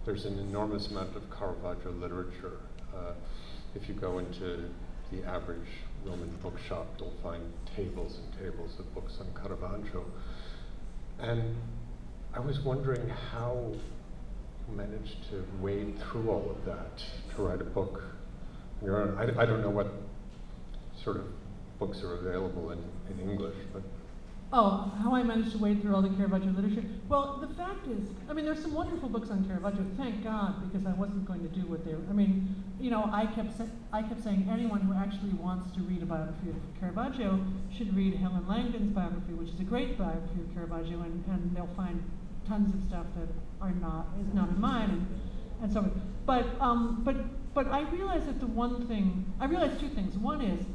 there's 0.05 0.25
an 0.25 0.39
enormous 0.39 0.89
amount 0.91 1.15
of 1.15 1.29
Caravaggio 1.29 1.91
literature. 1.91 2.57
Uh, 2.95 3.13
if 3.75 3.87
you 3.87 3.93
go 3.95 4.17
into 4.19 4.69
the 5.11 5.23
average 5.25 5.67
Roman 6.05 6.29
bookshop, 6.41 6.87
you'll 6.99 7.13
find 7.21 7.43
tables 7.75 8.17
and 8.17 8.33
tables 8.39 8.79
of 8.79 8.93
books 8.95 9.19
on 9.19 9.27
Caravaggio. 9.41 10.05
And 11.19 11.55
I 12.33 12.39
was 12.39 12.59
wondering 12.61 13.07
how 13.09 13.71
you 14.69 14.75
managed 14.75 15.29
to 15.29 15.43
wade 15.61 15.97
through 15.99 16.29
all 16.29 16.49
of 16.49 16.65
that 16.65 17.03
to 17.35 17.41
write 17.41 17.61
a 17.61 17.65
book 17.65 18.01
on 18.01 18.18
I, 18.83 19.41
I 19.41 19.45
don't 19.45 19.61
know 19.61 19.69
what 19.69 19.91
sort 21.03 21.17
of 21.17 21.23
books 21.79 22.01
are 22.03 22.15
available 22.15 22.71
in, 22.71 22.79
in 23.11 23.29
English, 23.29 23.55
but 23.73 23.83
Oh, 24.51 24.91
how 25.03 25.13
I 25.13 25.21
managed 25.21 25.51
to 25.51 25.59
wade 25.59 25.79
through 25.79 25.93
all 25.93 26.01
the 26.01 26.09
Caravaggio 26.09 26.49
literature. 26.49 26.83
Well, 27.07 27.37
the 27.39 27.53
fact 27.53 27.85
is, 27.85 28.09
I 28.27 28.33
mean, 28.33 28.45
there's 28.45 28.59
some 28.61 28.73
wonderful 28.73 29.07
books 29.07 29.29
on 29.29 29.45
Caravaggio. 29.45 29.85
Thank 29.95 30.23
God, 30.23 30.71
because 30.71 30.87
I 30.87 30.93
wasn't 30.93 31.25
going 31.25 31.41
to 31.41 31.49
do 31.49 31.67
what 31.67 31.85
they 31.85 31.93
were. 31.93 32.01
I 32.09 32.13
mean, 32.13 32.55
you 32.79 32.89
know, 32.89 33.07
I 33.13 33.27
kept 33.27 33.55
sa- 33.55 33.69
I 33.93 34.01
kept 34.01 34.23
saying 34.23 34.49
anyone 34.51 34.81
who 34.81 34.93
actually 34.97 35.33
wants 35.33 35.69
to 35.75 35.81
read 35.81 36.01
a 36.01 36.07
biography 36.07 36.49
of 36.49 36.55
Caravaggio 36.79 37.39
should 37.77 37.95
read 37.95 38.15
Helen 38.15 38.47
Langdon's 38.47 38.91
biography, 38.91 39.33
which 39.33 39.49
is 39.49 39.59
a 39.59 39.63
great 39.63 39.99
biography 39.99 40.41
of 40.41 40.51
Caravaggio, 40.55 40.99
and, 41.01 41.23
and 41.27 41.55
they'll 41.55 41.69
find 41.77 42.01
tons 42.47 42.73
of 42.73 42.81
stuff 42.89 43.05
that 43.17 43.29
are 43.61 43.71
not 43.73 44.07
is 44.19 44.33
not 44.33 44.49
in 44.49 44.59
mine, 44.59 44.89
and, 44.89 45.07
and 45.61 45.71
so. 45.71 45.91
But 46.25 46.47
um, 46.59 47.01
but 47.05 47.17
but 47.59 47.73
I 47.73 47.81
realized 47.89 48.25
that 48.29 48.39
the 48.39 48.47
one 48.47 48.87
thing 48.87 49.25
I 49.37 49.43
realized 49.43 49.81
two 49.81 49.89
things. 49.89 50.17
One 50.17 50.39
is 50.39 50.65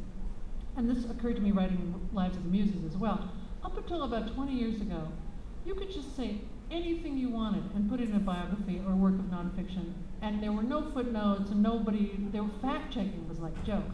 and 0.76 0.90
this 0.90 1.10
occurred 1.10 1.36
to 1.36 1.40
me 1.40 1.50
writing 1.50 1.94
Lives 2.12 2.36
of 2.36 2.42
the 2.42 2.50
Muses 2.50 2.84
as 2.84 2.94
well. 2.98 3.30
Up 3.64 3.78
until 3.78 4.02
about 4.02 4.34
20 4.34 4.52
years 4.52 4.82
ago, 4.82 5.08
you 5.64 5.74
could 5.74 5.90
just 5.90 6.14
say 6.14 6.42
anything 6.70 7.16
you 7.16 7.30
wanted 7.30 7.62
and 7.74 7.88
put 7.88 8.00
it 8.00 8.10
in 8.10 8.16
a 8.16 8.18
biography 8.18 8.82
or 8.86 8.92
a 8.92 8.96
work 8.96 9.14
of 9.14 9.24
nonfiction, 9.26 9.94
and 10.20 10.42
there 10.42 10.52
were 10.52 10.62
no 10.62 10.90
footnotes 10.90 11.50
and 11.50 11.62
nobody, 11.62 12.18
there 12.32 12.44
fact 12.60 12.92
checking 12.92 13.26
was 13.30 13.38
like 13.38 13.54
a 13.62 13.66
joke. 13.66 13.84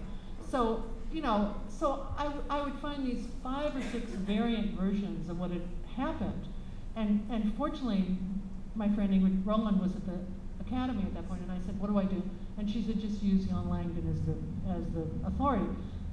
So, 0.51 0.82
you 1.12 1.22
know, 1.22 1.55
so 1.68 2.09
I, 2.18 2.32
I 2.49 2.61
would 2.62 2.74
find 2.80 3.07
these 3.07 3.24
five 3.41 3.76
or 3.76 3.82
six 3.93 4.11
variant 4.11 4.76
versions 4.76 5.30
of 5.30 5.38
what 5.38 5.53
had 5.53 5.62
happened. 5.97 6.49
And, 6.97 7.24
and 7.30 7.55
fortunately, 7.57 8.16
my 8.74 8.88
friend 8.88 9.11
Ingrid 9.11 9.47
Rowland 9.47 9.80
was 9.80 9.95
at 9.95 10.05
the 10.07 10.18
academy 10.61 11.03
at 11.03 11.14
that 11.14 11.28
point, 11.28 11.43
and 11.43 11.53
I 11.53 11.64
said, 11.64 11.78
what 11.78 11.88
do 11.88 11.99
I 11.99 12.05
do? 12.05 12.20
And 12.59 12.69
she 12.69 12.83
said, 12.83 13.01
just 13.01 13.23
use 13.23 13.47
Jan 13.47 13.69
Langdon 13.71 14.07
as 14.13 14.21
the, 14.23 14.37
as 14.71 14.93
the 14.93 15.07
authority. 15.27 15.67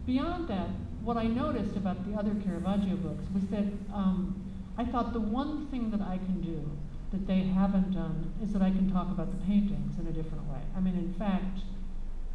Beyond 0.05 0.47
that, 0.47 0.69
what 1.03 1.17
I 1.17 1.23
noticed 1.23 1.75
about 1.75 2.09
the 2.09 2.17
other 2.17 2.31
Caravaggio 2.43 2.95
books 2.95 3.25
was 3.33 3.43
that 3.47 3.65
um, 3.93 4.43
I 4.77 4.85
thought 4.85 5.13
the 5.13 5.19
one 5.19 5.67
thing 5.67 5.91
that 5.91 6.01
I 6.01 6.17
can 6.17 6.41
do 6.41 6.69
that 7.11 7.27
they 7.27 7.41
haven't 7.41 7.93
done 7.93 8.33
is 8.43 8.53
that 8.53 8.61
I 8.61 8.69
can 8.69 8.91
talk 8.91 9.07
about 9.07 9.31
the 9.31 9.45
paintings 9.45 9.97
in 9.99 10.07
a 10.07 10.11
different 10.11 10.43
way. 10.49 10.59
I 10.75 10.79
mean, 10.79 10.95
in 10.95 11.13
fact, 11.13 11.59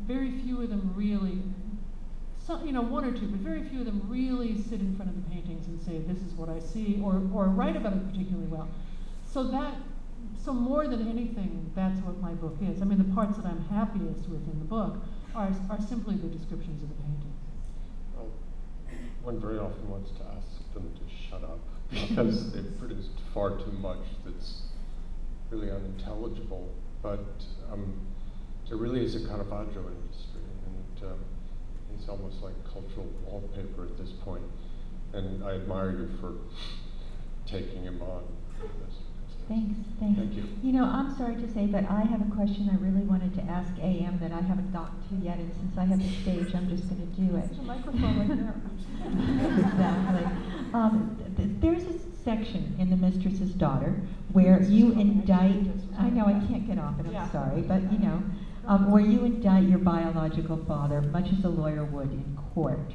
very 0.06 0.30
few 0.30 0.60
of 0.62 0.70
them 0.70 0.92
really, 0.96 1.42
you 2.64 2.72
know, 2.72 2.82
one 2.82 3.04
or 3.04 3.12
two, 3.12 3.26
but 3.28 3.40
very 3.40 3.62
few 3.62 3.80
of 3.80 3.86
them 3.86 4.02
really 4.08 4.60
sit 4.60 4.80
in 4.80 4.96
front 4.96 5.10
of 5.10 5.22
the 5.22 5.30
paintings 5.30 5.66
and 5.66 5.80
say, 5.80 5.98
this 5.98 6.22
is 6.22 6.32
what 6.34 6.48
I 6.48 6.58
see, 6.58 7.00
or, 7.02 7.22
or 7.32 7.46
write 7.46 7.76
about 7.76 7.92
it 7.92 8.10
particularly 8.10 8.48
well. 8.48 8.68
So 9.24 9.44
that, 9.48 9.74
so 10.44 10.52
more 10.52 10.86
than 10.88 11.08
anything, 11.08 11.70
that's 11.74 12.00
what 12.00 12.20
my 12.20 12.32
book 12.32 12.56
is. 12.60 12.82
I 12.82 12.84
mean, 12.84 12.98
the 12.98 13.14
parts 13.14 13.36
that 13.36 13.46
I'm 13.46 13.64
happiest 13.70 14.28
with 14.28 14.42
in 14.50 14.58
the 14.58 14.64
book 14.64 14.96
are, 15.34 15.50
are 15.70 15.80
simply 15.88 16.16
the 16.16 16.26
descriptions 16.26 16.82
of 16.82 16.88
the 16.88 16.94
paintings. 16.96 17.38
Well, 18.16 18.28
one 19.22 19.40
very 19.40 19.58
often 19.58 19.88
wants 19.88 20.10
to 20.18 20.24
ask 20.36 20.74
them 20.74 20.90
to 20.94 21.30
shut 21.30 21.44
up 21.44 21.60
because 21.90 22.52
they've 22.54 22.78
produced 22.78 23.10
far 23.32 23.56
too 23.56 23.72
much 23.72 24.02
that's 24.24 24.62
really 25.50 25.70
unintelligible. 25.70 26.72
But 27.02 27.44
um, 27.70 28.00
there 28.68 28.78
really 28.78 29.04
is 29.04 29.14
a 29.14 29.26
Caravaggio 29.26 29.86
industry, 29.86 30.42
and 30.66 31.10
um, 31.10 31.18
it's 31.94 32.08
almost 32.08 32.42
like 32.42 32.54
cultural 32.64 33.06
wallpaper 33.24 33.84
at 33.84 33.96
this 33.96 34.10
point. 34.24 34.44
And 35.12 35.44
I 35.44 35.52
admire 35.54 35.90
you 35.90 36.10
for 36.20 36.34
taking 37.46 37.84
him 37.84 38.02
on. 38.02 38.24
For 39.48 39.52
this. 39.54 39.62
thanks, 39.62 39.78
thanks. 40.00 40.18
Thank 40.18 40.34
you. 40.34 40.44
You 40.62 40.72
know, 40.72 40.84
I'm 40.84 41.16
sorry 41.16 41.36
to 41.36 41.52
say, 41.52 41.66
but 41.66 41.84
I 41.90 42.02
have 42.02 42.20
a 42.20 42.30
question 42.34 42.68
I 42.72 42.76
really 42.82 43.02
wanted 43.04 43.34
to 43.34 43.42
ask 43.42 43.70
AM 43.80 44.18
that 44.20 44.32
I 44.32 44.40
haven't 44.40 44.72
gotten 44.72 44.96
to 45.08 45.24
yet, 45.24 45.38
and 45.38 45.52
since 45.54 45.76
I 45.78 45.84
have 45.84 45.98
the 46.02 46.08
stage, 46.22 46.54
I'm 46.54 46.68
just 46.68 46.88
gonna 46.88 47.06
do 47.16 47.36
it. 47.36 47.46
There's 47.48 47.58
a 47.58 47.62
microphone 47.62 48.18
right 48.18 48.28
there. 48.28 48.54
Exactly. 49.02 50.24
Um, 50.74 51.18
th- 51.36 51.48
there's 51.60 51.82
a 51.84 51.98
section 52.24 52.76
in 52.78 52.88
The 52.88 52.96
Mistress's 52.96 53.50
Daughter 53.50 54.00
where 54.32 54.62
you 54.62 54.92
indict, 54.92 55.66
I 55.98 56.08
know, 56.08 56.24
I 56.26 56.34
can't 56.46 56.66
get 56.66 56.78
off 56.78 56.98
it, 57.00 57.06
Yeah. 57.10 57.24
I'm 57.24 57.30
sorry, 57.32 57.62
but 57.62 57.82
you 57.92 57.98
know, 57.98 58.22
um, 58.66 58.90
where 58.90 59.02
you 59.02 59.24
indict 59.24 59.64
your 59.68 59.80
biological 59.80 60.56
father, 60.68 61.02
much 61.02 61.32
as 61.36 61.44
a 61.44 61.48
lawyer 61.48 61.84
would 61.84 62.12
in 62.12 62.38
court. 62.54 62.92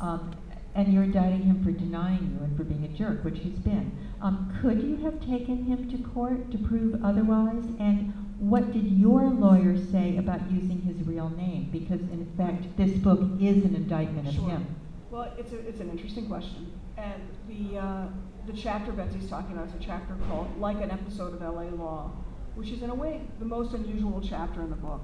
Um, 0.00 0.34
and 0.74 0.92
you're 0.92 1.04
indicting 1.04 1.42
him 1.42 1.62
for 1.62 1.70
denying 1.70 2.36
you 2.36 2.44
and 2.44 2.56
for 2.56 2.64
being 2.64 2.82
a 2.84 2.88
jerk, 2.88 3.22
which 3.24 3.38
he's 3.38 3.54
been. 3.60 3.92
Um, 4.24 4.58
could 4.62 4.82
you 4.82 4.96
have 5.04 5.20
taken 5.20 5.64
him 5.64 5.90
to 5.90 5.98
court 5.98 6.50
to 6.50 6.56
prove 6.56 7.04
otherwise? 7.04 7.62
And 7.78 8.14
what 8.38 8.72
did 8.72 8.90
your 8.90 9.28
lawyer 9.28 9.76
say 9.76 10.16
about 10.16 10.50
using 10.50 10.80
his 10.80 11.06
real 11.06 11.28
name? 11.28 11.68
Because 11.70 12.00
in 12.00 12.32
fact, 12.34 12.74
this 12.78 12.92
book 12.92 13.20
is 13.38 13.64
an 13.64 13.74
indictment 13.74 14.26
of 14.26 14.34
Sure. 14.34 14.48
him. 14.48 14.66
Well, 15.10 15.30
it's, 15.36 15.52
a, 15.52 15.58
it's 15.68 15.80
an 15.80 15.90
interesting 15.90 16.26
question. 16.26 16.72
And 16.96 17.22
the, 17.46 17.78
uh, 17.78 18.06
the 18.46 18.54
chapter 18.54 18.92
Betsy's 18.92 19.28
talking 19.28 19.52
about 19.52 19.68
is 19.68 19.74
a 19.74 19.84
chapter 19.84 20.16
called 20.26 20.58
Like 20.58 20.80
an 20.80 20.90
Episode 20.90 21.34
of 21.34 21.42
LA 21.42 21.68
Law, 21.76 22.10
which 22.54 22.70
is 22.70 22.82
in 22.82 22.88
a 22.88 22.94
way 22.94 23.20
the 23.40 23.44
most 23.44 23.74
unusual 23.74 24.22
chapter 24.26 24.62
in 24.62 24.70
the 24.70 24.76
book. 24.76 25.02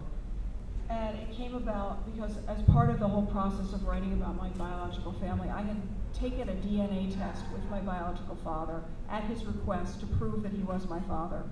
And 0.90 1.16
it 1.20 1.30
came 1.36 1.54
about 1.54 2.04
because 2.12 2.32
as 2.48 2.60
part 2.62 2.90
of 2.90 2.98
the 2.98 3.06
whole 3.06 3.26
process 3.26 3.72
of 3.72 3.84
writing 3.84 4.12
about 4.12 4.36
my 4.36 4.48
biological 4.50 5.12
family, 5.14 5.48
I 5.48 5.62
had 5.62 5.80
taken 6.12 6.48
a 6.48 6.54
DNA 6.54 7.16
test 7.16 7.44
with 7.52 7.62
my 7.70 7.78
biological 7.78 8.36
father 8.42 8.82
at 9.08 9.22
his 9.24 9.44
request 9.44 10.00
to 10.00 10.06
prove 10.06 10.42
that 10.42 10.52
he 10.52 10.62
was 10.62 10.88
my 10.88 11.00
father. 11.02 11.44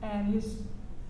And 0.00 0.32
his, 0.32 0.58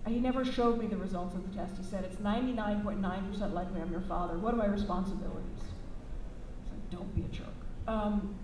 he 0.07 0.19
never 0.19 0.43
showed 0.43 0.79
me 0.79 0.87
the 0.87 0.97
results 0.97 1.35
of 1.35 1.47
the 1.47 1.55
test. 1.55 1.77
He 1.77 1.83
said, 1.83 2.03
it's 2.03 2.17
99.9% 2.17 3.53
likely 3.53 3.81
I'm 3.81 3.91
your 3.91 4.01
father. 4.01 4.39
What 4.39 4.55
are 4.55 4.57
my 4.57 4.65
responsibilities? 4.65 5.61
I 5.61 6.69
said, 6.69 6.89
don't 6.89 7.15
be 7.15 7.21
a 7.21 7.27
jerk. 7.27 7.53
Um, 7.87 8.35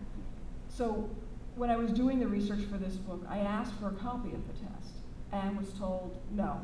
so 0.68 1.10
when 1.56 1.72
I 1.72 1.78
was 1.78 1.92
doing 1.92 2.20
the 2.20 2.28
research 2.28 2.64
for 2.66 2.78
this 2.78 2.94
book, 2.94 3.26
I 3.28 3.40
asked 3.40 3.74
for 3.80 3.88
a 3.88 3.94
copy 3.94 4.30
of 4.30 4.48
the 4.48 4.54
test 4.54 4.94
and 5.32 5.58
was 5.58 5.74
told 5.74 6.16
no. 6.32 6.62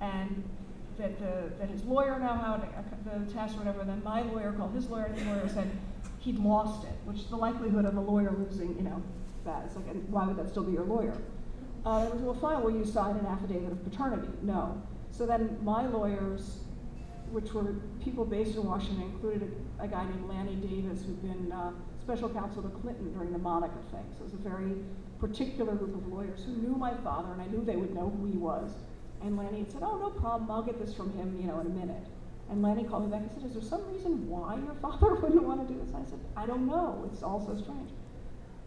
And 0.00 0.44
that, 1.00 1.18
the, 1.18 1.50
that 1.58 1.68
his 1.68 1.82
lawyer 1.84 2.18
now 2.18 2.36
had 2.36 3.24
the 3.26 3.32
test 3.32 3.54
or 3.54 3.58
whatever, 3.58 3.84
then 3.84 4.02
my 4.04 4.22
lawyer 4.22 4.52
called 4.52 4.74
his 4.74 4.88
lawyer, 4.88 5.06
and 5.06 5.18
his 5.18 5.26
lawyer 5.26 5.48
said 5.48 5.70
he'd 6.20 6.38
lost 6.38 6.84
it, 6.84 6.94
which 7.04 7.28
the 7.28 7.36
likelihood 7.36 7.84
of 7.84 7.96
a 7.96 8.00
lawyer 8.00 8.32
losing, 8.38 8.76
you 8.76 8.82
know, 8.82 9.02
that 9.44 9.66
is 9.66 9.76
like, 9.76 9.88
and 9.88 10.06
why 10.10 10.26
would 10.26 10.36
that 10.36 10.48
still 10.50 10.64
be 10.64 10.72
your 10.72 10.84
lawyer? 10.84 11.16
Uh, 11.84 11.90
I 11.90 12.04
was, 12.04 12.20
well, 12.20 12.34
fine, 12.34 12.62
will 12.62 12.76
you 12.76 12.84
sign 12.84 13.16
an 13.16 13.26
affidavit 13.26 13.72
of 13.72 13.82
paternity? 13.82 14.28
No. 14.42 14.80
So 15.10 15.26
then 15.26 15.58
my 15.62 15.86
lawyers, 15.86 16.58
which 17.30 17.52
were 17.54 17.74
people 18.04 18.24
based 18.24 18.56
in 18.56 18.64
Washington, 18.64 19.02
included 19.02 19.50
a, 19.78 19.84
a 19.84 19.88
guy 19.88 20.04
named 20.04 20.28
Lanny 20.28 20.56
Davis, 20.56 21.02
who'd 21.02 21.22
been 21.22 21.50
uh, 21.50 21.72
special 22.02 22.28
counsel 22.28 22.62
to 22.62 22.68
Clinton 22.68 23.12
during 23.14 23.32
the 23.32 23.38
Monica 23.38 23.78
thing. 23.90 24.04
So 24.18 24.24
it 24.24 24.24
was 24.24 24.34
a 24.34 24.36
very 24.36 24.74
particular 25.18 25.74
group 25.74 25.94
of 25.94 26.06
lawyers 26.06 26.44
who 26.44 26.52
knew 26.56 26.74
my 26.76 26.94
father, 27.02 27.32
and 27.32 27.40
I 27.40 27.46
knew 27.46 27.64
they 27.64 27.76
would 27.76 27.94
know 27.94 28.10
who 28.10 28.26
he 28.26 28.36
was. 28.36 28.72
And 29.22 29.36
Lanny 29.36 29.60
had 29.60 29.72
said, 29.72 29.82
oh, 29.82 29.98
no 29.98 30.10
problem, 30.10 30.50
I'll 30.50 30.62
get 30.62 30.78
this 30.78 30.94
from 30.94 31.12
him, 31.12 31.36
you 31.40 31.46
know, 31.46 31.60
in 31.60 31.66
a 31.66 31.70
minute. 31.70 32.06
And 32.50 32.62
Lanny 32.62 32.84
called 32.84 33.04
me 33.04 33.10
back 33.10 33.20
and 33.20 33.30
said, 33.30 33.44
is 33.44 33.52
there 33.52 33.62
some 33.62 33.86
reason 33.92 34.28
why 34.28 34.56
your 34.56 34.74
father 34.82 35.14
wouldn't 35.14 35.42
want 35.42 35.66
to 35.66 35.72
do 35.72 35.78
this? 35.80 35.94
I 35.94 36.08
said, 36.08 36.20
I 36.36 36.46
don't 36.46 36.66
know, 36.66 37.08
it's 37.12 37.22
all 37.22 37.40
so 37.40 37.60
strange. 37.60 37.90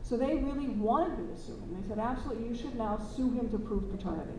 So 0.03 0.17
they 0.17 0.35
really 0.35 0.67
wanted 0.67 1.17
me 1.17 1.33
to 1.33 1.41
sue 1.41 1.53
him. 1.53 1.81
They 1.81 1.87
said, 1.87 1.97
absolutely, 1.97 2.47
you 2.47 2.55
should 2.55 2.75
now 2.75 2.99
sue 3.15 3.31
him 3.31 3.49
to 3.49 3.57
prove 3.57 3.89
paternity. 3.89 4.37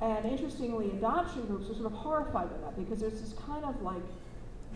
And 0.00 0.26
interestingly, 0.26 0.90
adoption 0.90 1.46
groups 1.46 1.70
are 1.70 1.74
sort 1.74 1.86
of 1.86 1.92
horrified 1.92 2.50
by 2.50 2.58
that 2.58 2.76
because 2.76 3.00
there's 3.00 3.20
this 3.20 3.32
kind 3.46 3.64
of 3.64 3.80
like 3.80 4.02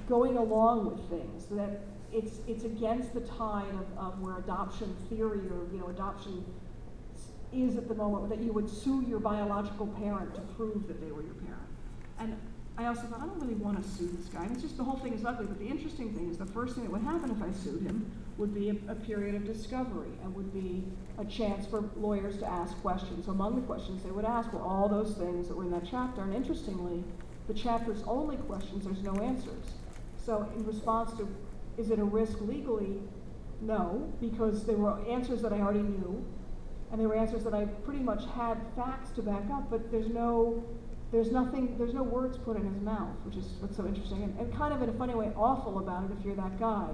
going 0.09 0.39
along 0.39 0.91
with 0.91 1.11
things 1.11 1.47
that 1.47 1.83
it's 2.13 2.39
it's 2.49 2.65
against 2.65 3.15
the 3.15 3.21
tide 3.21 3.69
of, 3.75 3.99
of 3.99 4.21
where 4.21 4.39
adoption 4.39 4.97
theory 5.09 5.41
or 5.41 5.69
you 5.73 5.79
know 5.79 5.89
adoption 5.89 6.45
is 7.53 7.77
at 7.77 7.89
the 7.89 7.95
moment 7.95 8.29
that 8.31 8.41
you 8.41 8.53
would 8.53 8.69
sue 8.69 9.05
your 9.09 9.19
biological 9.19 9.87
parent 9.87 10.35
to 10.35 10.41
prove 10.41 10.87
that 10.89 11.01
they 11.01 11.11
were 11.11 11.23
your 11.23 11.35
parent. 11.35 11.69
And 12.19 12.37
I 12.77 12.87
also 12.87 13.03
thought 13.03 13.21
I 13.21 13.27
don't 13.27 13.41
really 13.41 13.55
want 13.55 13.83
to 13.83 13.89
sue 13.89 14.09
this 14.17 14.27
guy. 14.29 14.49
It's 14.51 14.63
just 14.63 14.77
the 14.77 14.85
whole 14.85 14.99
thing 14.99 15.13
is 15.13 15.25
ugly. 15.25 15.47
But 15.47 15.59
the 15.59 15.67
interesting 15.67 16.15
thing 16.15 16.31
is 16.31 16.39
the 16.39 16.47
first 16.47 16.75
thing 16.75 16.85
that 16.85 16.93
would 16.93 17.03
happen 17.03 17.31
if 17.31 17.43
I 17.43 17.53
sued 17.53 17.83
him 17.83 18.11
would 18.39 18.55
be 18.55 18.71
a, 18.71 18.77
a 18.89 18.95
period 18.95 19.35
of 19.35 19.45
discovery 19.45 20.09
and 20.23 20.35
would 20.35 20.53
be 20.55 20.85
a 21.19 21.25
chance 21.25 21.67
for 21.67 21.91
lawyers 21.97 22.39
to 22.39 22.47
ask 22.47 22.75
questions. 22.81 23.29
Among 23.29 23.55
the 23.57 23.67
questions 23.67 24.03
they 24.03 24.11
would 24.11 24.25
ask 24.25 24.53
were 24.53 24.63
all 24.63 24.89
those 24.89 25.15
things 25.17 25.49
that 25.49 25.57
were 25.57 25.65
in 25.65 25.71
that 25.73 25.87
chapter. 25.91 26.23
And 26.23 26.35
interestingly, 26.35 27.05
the 27.49 27.55
chapter's 27.55 28.03
only 28.07 28.37
questions, 28.37 28.85
there's 28.85 29.03
no 29.03 29.15
answers. 29.15 29.75
So 30.25 30.49
in 30.57 30.65
response 30.65 31.13
to 31.19 31.29
Is 31.77 31.91
it 31.91 31.99
a 31.99 32.05
risk 32.05 32.41
legally? 32.41 32.99
No, 33.61 34.11
because 34.21 34.65
there 34.65 34.77
were 34.77 35.01
answers 35.07 35.43
that 35.43 35.53
I 35.53 35.61
already 35.61 35.83
knew, 35.83 36.25
and 36.91 37.01
they 37.01 37.07
were 37.07 37.17
answers 37.17 37.45
that 37.45 37.55
I 37.55 37.65
pretty 37.65 38.01
much 38.01 38.25
had 38.35 38.59
facts 38.77 39.11
to 39.13 39.23
back 39.23 39.43
up, 39.53 39.71
but 39.71 39.91
there's 39.91 40.09
no, 40.09 40.65
there's 41.13 41.31
nothing, 41.31 41.77
there's 41.79 41.95
no 41.95 42.03
words 42.03 42.39
put 42.39 42.57
in 42.57 42.65
his 42.65 42.83
mouth, 42.83 43.15
which 43.25 43.37
is 43.37 43.47
what's 43.61 43.77
so 43.77 43.87
interesting, 43.87 44.23
and, 44.23 44.39
and 44.39 44.55
kind 44.57 44.75
of 44.75 44.83
in 44.83 44.89
a 44.89 44.93
funny 44.95 45.15
way 45.15 45.31
awful 45.37 45.79
about 45.79 46.05
it 46.05 46.11
if 46.19 46.25
you're 46.25 46.37
that 46.37 46.59
guy. 46.59 46.89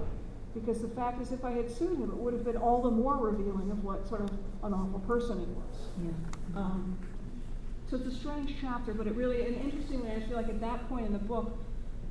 Because 0.53 0.81
the 0.81 0.89
fact 0.89 1.21
is, 1.21 1.31
if 1.31 1.43
I 1.45 1.51
had 1.51 1.69
sued 1.69 1.99
him, 1.99 2.09
it 2.09 2.17
would 2.17 2.33
have 2.33 2.43
been 2.43 2.57
all 2.57 2.81
the 2.81 2.89
more 2.89 3.17
revealing 3.17 3.69
of 3.69 3.83
what 3.83 4.07
sort 4.07 4.21
of 4.21 4.31
an 4.63 4.73
awful 4.73 4.99
person 5.01 5.39
he 5.39 5.45
was. 5.45 5.77
Yeah. 6.03 6.59
Um, 6.59 6.97
so 7.89 7.95
it's 7.97 8.07
a 8.07 8.11
strange 8.11 8.55
chapter, 8.59 8.93
but 8.93 9.07
it 9.07 9.15
really, 9.15 9.45
and 9.45 9.55
interestingly, 9.55 10.11
I 10.11 10.19
feel 10.21 10.35
like 10.35 10.49
at 10.49 10.59
that 10.61 10.89
point 10.89 11.05
in 11.05 11.13
the 11.13 11.19
book, 11.19 11.57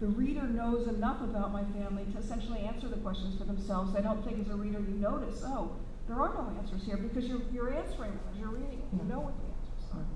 the 0.00 0.06
reader 0.06 0.42
knows 0.42 0.86
enough 0.86 1.22
about 1.22 1.52
my 1.52 1.64
family 1.64 2.04
to 2.12 2.18
essentially 2.18 2.60
answer 2.60 2.88
the 2.88 2.96
questions 2.96 3.38
for 3.38 3.44
themselves. 3.44 3.96
I 3.96 4.00
don't 4.00 4.24
think 4.24 4.40
as 4.40 4.48
a 4.52 4.56
reader 4.56 4.78
you 4.78 4.94
notice, 4.94 5.42
oh, 5.44 5.72
there 6.08 6.16
are 6.16 6.34
no 6.34 6.52
answers 6.58 6.84
here 6.84 6.96
because 6.96 7.24
you're, 7.26 7.42
you're 7.52 7.74
answering 7.74 8.10
them 8.10 8.20
as 8.32 8.38
you're 8.38 8.48
reading 8.48 8.78
it. 8.78 8.96
You 8.96 9.08
know 9.08 9.20
what 9.20 9.34
the 9.38 9.46
answers 9.50 9.90
are. 9.92 10.06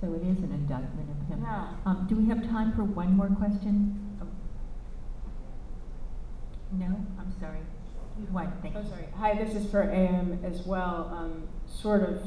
So 0.00 0.14
it 0.14 0.22
is 0.22 0.38
an 0.38 0.52
indictment 0.52 1.10
of 1.10 1.28
him. 1.28 1.42
Yeah. 1.42 1.68
Um, 1.84 2.06
do 2.08 2.16
we 2.16 2.28
have 2.28 2.42
time 2.48 2.72
for 2.74 2.84
one 2.84 3.16
more 3.16 3.28
question? 3.28 4.16
Oh. 4.22 4.26
No, 6.72 6.86
I'm 7.18 7.34
sorry. 7.40 7.60
One, 8.30 8.52
thank 8.62 8.74
you. 8.74 8.82
Oh, 8.84 8.88
sorry. 8.88 9.06
Hi, 9.16 9.34
this 9.34 9.54
is 9.54 9.70
for 9.70 9.82
AM 9.82 10.38
as 10.44 10.66
well, 10.66 11.10
um, 11.16 11.48
sort 11.66 12.02
of 12.02 12.20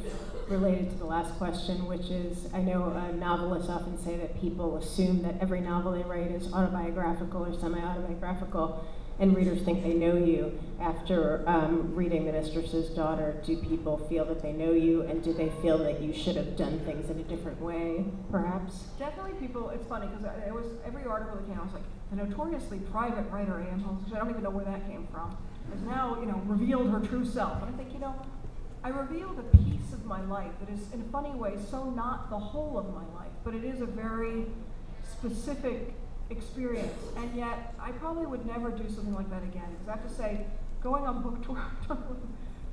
related 0.49 0.89
to 0.89 0.95
the 0.97 1.05
last 1.05 1.37
question, 1.37 1.85
which 1.85 2.09
is 2.09 2.47
I 2.53 2.61
know 2.61 2.85
uh, 2.85 3.11
novelists 3.11 3.69
often 3.69 3.97
say 4.03 4.17
that 4.17 4.39
people 4.41 4.77
assume 4.77 5.21
that 5.21 5.35
every 5.39 5.61
novel 5.61 5.91
they 5.91 6.01
write 6.01 6.31
is 6.31 6.51
autobiographical 6.51 7.45
or 7.45 7.53
semi 7.59 7.79
autobiographical, 7.79 8.85
and 9.19 9.35
readers 9.35 9.61
think 9.61 9.83
they 9.83 9.93
know 9.93 10.15
you. 10.15 10.59
After 10.79 11.43
um, 11.47 11.93
reading 11.95 12.25
The 12.25 12.33
Mistress's 12.33 12.89
Daughter, 12.89 13.41
do 13.45 13.55
people 13.57 13.97
feel 14.09 14.25
that 14.25 14.41
they 14.41 14.51
know 14.51 14.73
you, 14.73 15.03
and 15.03 15.23
do 15.23 15.31
they 15.31 15.49
feel 15.61 15.77
that 15.79 16.01
you 16.01 16.13
should 16.13 16.35
have 16.35 16.57
done 16.57 16.79
things 16.79 17.09
in 17.09 17.19
a 17.19 17.23
different 17.23 17.61
way, 17.61 18.05
perhaps? 18.31 18.85
Definitely 18.99 19.33
people, 19.33 19.69
it's 19.69 19.85
funny 19.85 20.07
because 20.07 20.25
it 20.45 20.53
was, 20.53 20.65
every 20.85 21.05
article 21.05 21.37
that 21.37 21.47
came 21.47 21.57
out 21.57 21.65
was 21.65 21.73
like, 21.75 21.83
the 22.11 22.17
notoriously 22.17 22.79
private 22.91 23.29
writer 23.31 23.59
A.M. 23.59 23.79
Homes, 23.81 24.11
I 24.13 24.17
don't 24.17 24.29
even 24.29 24.43
know 24.43 24.49
where 24.49 24.65
that 24.65 24.85
came 24.89 25.07
from, 25.11 25.37
has 25.71 25.81
now, 25.83 26.17
you 26.19 26.25
know, 26.25 26.41
revealed 26.45 26.89
her 26.91 26.99
true 26.99 27.25
self. 27.25 27.61
And 27.63 27.73
I 27.73 27.77
think, 27.77 27.93
you 27.93 27.99
know, 27.99 28.15
I 28.83 28.89
revealed 28.89 29.39
a 29.39 29.57
piece 29.57 29.93
of 29.93 30.05
my 30.05 30.21
life 30.25 30.51
that 30.59 30.73
is, 30.73 30.91
in 30.91 30.99
a 30.99 31.05
funny 31.05 31.31
way, 31.31 31.53
so 31.71 31.89
not 31.91 32.29
the 32.29 32.37
whole 32.37 32.77
of 32.77 32.93
my 32.93 33.05
life, 33.17 33.31
but 33.45 33.55
it 33.55 33.63
is 33.63 33.79
a 33.79 33.85
very 33.85 34.45
specific 35.09 35.93
experience. 36.29 36.93
And 37.17 37.35
yet, 37.35 37.73
I 37.79 37.91
probably 37.91 38.25
would 38.25 38.45
never 38.45 38.69
do 38.69 38.83
something 38.89 39.13
like 39.13 39.29
that 39.29 39.43
again. 39.43 39.67
Because 39.71 39.87
I 39.87 39.91
have 39.91 40.07
to 40.07 40.13
say, 40.13 40.45
going 40.81 41.05
on 41.05 41.21
book 41.21 41.43
tour, 41.45 41.61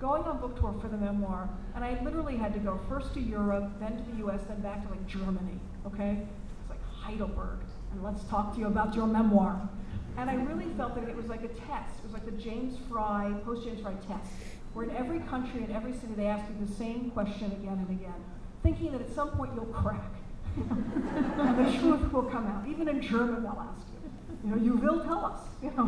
going 0.00 0.22
on 0.22 0.40
book 0.40 0.58
tour 0.58 0.74
for 0.80 0.88
the 0.88 0.96
memoir, 0.96 1.48
and 1.74 1.84
I 1.84 2.02
literally 2.02 2.36
had 2.36 2.52
to 2.54 2.60
go 2.60 2.80
first 2.88 3.14
to 3.14 3.20
Europe, 3.20 3.70
then 3.80 3.96
to 3.96 4.10
the 4.10 4.18
U.S., 4.18 4.40
then 4.48 4.60
back 4.60 4.82
to 4.84 4.90
like 4.90 5.06
Germany. 5.06 5.60
Okay, 5.86 6.26
it's 6.60 6.70
like 6.70 6.84
Heidelberg, 6.88 7.58
and 7.92 8.02
let's 8.02 8.24
talk 8.24 8.54
to 8.54 8.60
you 8.60 8.66
about 8.66 8.94
your 8.94 9.06
memoir. 9.06 9.68
And 10.16 10.28
I 10.28 10.34
really 10.34 10.66
felt 10.76 10.94
that 10.96 11.08
it 11.08 11.16
was 11.16 11.26
like 11.26 11.44
a 11.44 11.48
test. 11.48 11.98
It 11.98 12.04
was 12.04 12.12
like 12.12 12.26
the 12.26 12.32
James 12.32 12.76
Frey, 12.88 13.32
post 13.44 13.64
James 13.64 13.80
Frey 13.80 13.94
test, 14.06 14.30
where 14.74 14.84
in 14.84 14.94
every 14.96 15.20
country, 15.20 15.64
in 15.64 15.70
every 15.70 15.92
city, 15.92 16.14
they 16.16 16.26
ask 16.26 16.44
you 16.48 16.66
the 16.66 16.72
same 16.74 17.10
question 17.12 17.52
again 17.52 17.84
and 17.88 17.90
again, 17.90 18.24
thinking 18.62 18.92
that 18.92 19.00
at 19.00 19.12
some 19.14 19.30
point 19.30 19.52
you'll 19.54 19.64
crack. 19.66 20.12
And 20.56 21.66
the 21.66 21.78
truth 21.78 22.12
will 22.12 22.24
come 22.24 22.46
out. 22.46 22.66
Even 22.68 22.88
in 22.88 23.00
German, 23.00 23.42
they'll 23.42 23.66
ask 23.70 23.86
you. 23.92 24.10
You 24.44 24.56
know, 24.56 24.62
you 24.62 24.74
will 24.74 25.04
tell 25.04 25.24
us. 25.24 25.40
You 25.62 25.70
know. 25.76 25.82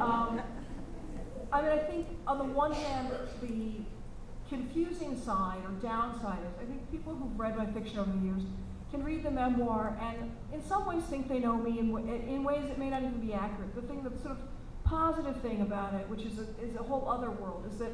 Um, 0.00 0.40
I 1.52 1.60
mean, 1.60 1.70
I 1.70 1.76
think 1.76 2.06
on 2.26 2.38
the 2.38 2.44
one 2.44 2.72
hand, 2.72 3.10
the 3.42 3.72
confusing 4.48 5.20
side 5.20 5.58
or 5.64 5.72
downside 5.82 6.38
is 6.38 6.54
I 6.60 6.64
think 6.64 6.90
people 6.90 7.14
who've 7.14 7.38
read 7.38 7.56
my 7.56 7.66
fiction 7.66 7.98
over 7.98 8.10
the 8.10 8.24
years 8.24 8.42
can 8.90 9.04
read 9.04 9.24
the 9.24 9.30
memoir 9.30 9.98
and 10.00 10.30
in 10.52 10.62
some 10.66 10.86
ways 10.86 11.02
think 11.04 11.28
they 11.28 11.38
know 11.38 11.56
me 11.56 11.78
in, 11.80 11.96
in 12.08 12.44
ways 12.44 12.66
that 12.68 12.78
may 12.78 12.88
not 12.88 13.02
even 13.02 13.20
be 13.20 13.34
accurate. 13.34 13.74
The 13.74 13.82
thing 13.82 14.02
that's 14.02 14.22
sort 14.22 14.32
of 14.32 14.38
positive 14.84 15.40
thing 15.42 15.62
about 15.62 15.94
it, 15.94 16.08
which 16.08 16.22
is 16.22 16.38
a, 16.38 16.46
is 16.62 16.76
a 16.76 16.82
whole 16.82 17.08
other 17.08 17.30
world, 17.30 17.66
is 17.70 17.78
that 17.78 17.92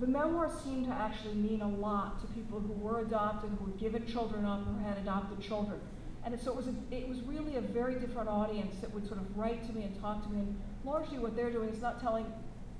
the 0.00 0.06
memoirs 0.06 0.52
seem 0.64 0.84
to 0.86 0.92
actually 0.92 1.34
mean 1.34 1.60
a 1.60 1.68
lot 1.68 2.20
to 2.20 2.26
people 2.28 2.58
who 2.60 2.72
were 2.72 3.00
adopted, 3.00 3.50
who 3.58 3.66
were 3.66 3.78
given 3.78 4.06
children 4.06 4.44
up, 4.44 4.64
who 4.64 4.78
had 4.84 4.98
adopted 4.98 5.40
children. 5.40 5.78
And 6.24 6.40
so 6.40 6.52
it 6.52 6.56
was, 6.56 6.68
a, 6.68 6.74
it 6.90 7.08
was 7.08 7.20
really 7.22 7.56
a 7.56 7.60
very 7.60 7.96
different 7.96 8.28
audience 8.28 8.76
that 8.80 8.92
would 8.94 9.06
sort 9.06 9.20
of 9.20 9.36
write 9.36 9.66
to 9.66 9.72
me 9.72 9.84
and 9.84 10.00
talk 10.00 10.22
to 10.24 10.30
me. 10.30 10.38
And 10.38 10.60
largely 10.84 11.18
what 11.18 11.36
they're 11.36 11.50
doing 11.50 11.68
is 11.68 11.80
not 11.82 12.00
telling 12.00 12.26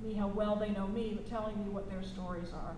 me 0.03 0.15
how 0.15 0.29
well 0.29 0.57
they 0.57 0.71
know 0.71 0.87
me, 0.87 1.13
but 1.15 1.29
telling 1.29 1.57
me 1.65 1.71
what 1.71 1.91
their 1.91 2.03
stories 2.03 2.49
are. 2.55 2.75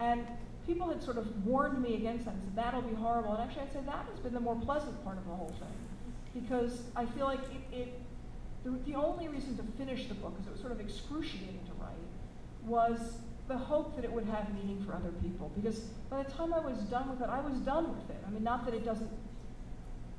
And 0.00 0.26
people 0.66 0.88
had 0.88 1.02
sort 1.02 1.18
of 1.18 1.44
warned 1.46 1.80
me 1.80 1.94
against 1.94 2.24
that 2.24 2.34
and 2.34 2.42
said, 2.44 2.56
that'll 2.56 2.82
be 2.82 2.94
horrible. 2.94 3.34
And 3.34 3.42
actually, 3.42 3.62
I'd 3.62 3.72
say 3.72 3.80
that 3.86 4.06
has 4.10 4.20
been 4.20 4.34
the 4.34 4.40
more 4.40 4.56
pleasant 4.56 5.02
part 5.04 5.18
of 5.18 5.24
the 5.24 5.34
whole 5.34 5.54
thing. 5.60 6.42
Because 6.42 6.82
I 6.94 7.06
feel 7.06 7.24
like 7.24 7.40
it, 7.72 7.76
it 7.76 8.00
the, 8.64 8.70
the 8.90 8.94
only 8.96 9.28
reason 9.28 9.56
to 9.56 9.62
finish 9.78 10.08
the 10.08 10.14
book, 10.14 10.32
because 10.32 10.48
it 10.48 10.52
was 10.52 10.60
sort 10.60 10.72
of 10.72 10.80
excruciating 10.80 11.60
to 11.66 11.72
write, 11.80 11.94
was 12.66 13.18
the 13.48 13.56
hope 13.56 13.96
that 13.96 14.04
it 14.04 14.12
would 14.12 14.26
have 14.26 14.52
meaning 14.54 14.84
for 14.86 14.94
other 14.94 15.10
people. 15.22 15.50
Because 15.56 15.80
by 16.10 16.22
the 16.22 16.30
time 16.30 16.52
I 16.52 16.60
was 16.60 16.78
done 16.80 17.08
with 17.10 17.22
it, 17.22 17.28
I 17.30 17.40
was 17.40 17.54
done 17.60 17.88
with 17.88 18.10
it. 18.10 18.22
I 18.26 18.30
mean, 18.30 18.44
not 18.44 18.64
that 18.66 18.74
it 18.74 18.84
doesn't 18.84 19.10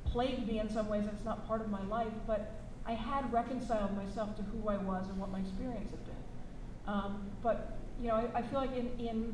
plague 0.04 0.46
me 0.46 0.58
in 0.58 0.68
some 0.68 0.88
ways, 0.88 1.04
it's 1.12 1.24
not 1.24 1.46
part 1.46 1.60
of 1.60 1.70
my 1.70 1.82
life, 1.84 2.12
but 2.26 2.52
I 2.84 2.94
had 2.94 3.32
reconciled 3.32 3.96
myself 3.96 4.36
to 4.36 4.42
who 4.42 4.68
I 4.68 4.76
was 4.78 5.08
and 5.08 5.18
what 5.18 5.30
my 5.30 5.38
experience 5.38 5.90
had 5.90 6.04
been. 6.04 6.14
Um, 6.86 7.30
but, 7.42 7.78
you 8.00 8.08
know, 8.08 8.14
I, 8.14 8.38
I 8.38 8.42
feel 8.42 8.58
like 8.58 8.74
in, 8.76 8.90
in 8.98 9.32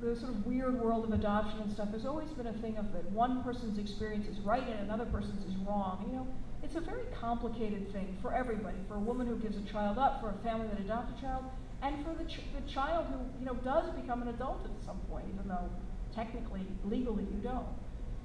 the 0.00 0.16
sort 0.16 0.30
of 0.30 0.46
weird 0.46 0.80
world 0.80 1.04
of 1.04 1.12
adoption 1.12 1.60
and 1.60 1.70
stuff, 1.70 1.88
there's 1.90 2.06
always 2.06 2.30
been 2.30 2.46
a 2.46 2.52
thing 2.54 2.78
of 2.78 2.92
that 2.94 3.04
one 3.10 3.42
person's 3.42 3.78
experience 3.78 4.26
is 4.26 4.38
right 4.40 4.66
and 4.66 4.80
another 4.80 5.04
person's 5.04 5.44
is 5.44 5.56
wrong. 5.66 6.06
You 6.08 6.16
know, 6.16 6.26
it's 6.62 6.76
a 6.76 6.80
very 6.80 7.04
complicated 7.20 7.92
thing 7.92 8.16
for 8.22 8.32
everybody, 8.32 8.78
for 8.88 8.94
a 8.94 9.00
woman 9.00 9.26
who 9.26 9.36
gives 9.36 9.58
a 9.58 9.72
child 9.72 9.98
up, 9.98 10.22
for 10.22 10.30
a 10.30 10.44
family 10.44 10.68
that 10.68 10.80
adopts 10.80 11.12
a 11.18 11.20
child, 11.20 11.44
and 11.82 12.04
for 12.04 12.14
the, 12.14 12.24
ch- 12.28 12.40
the 12.54 12.70
child 12.70 13.06
who, 13.06 13.18
you 13.38 13.46
know, 13.46 13.54
does 13.54 13.90
become 13.90 14.22
an 14.22 14.28
adult 14.28 14.64
at 14.64 14.84
some 14.84 14.98
point, 15.10 15.24
even 15.34 15.48
though 15.48 15.68
technically, 16.14 16.62
legally, 16.84 17.24
you 17.24 17.40
don't. 17.42 17.66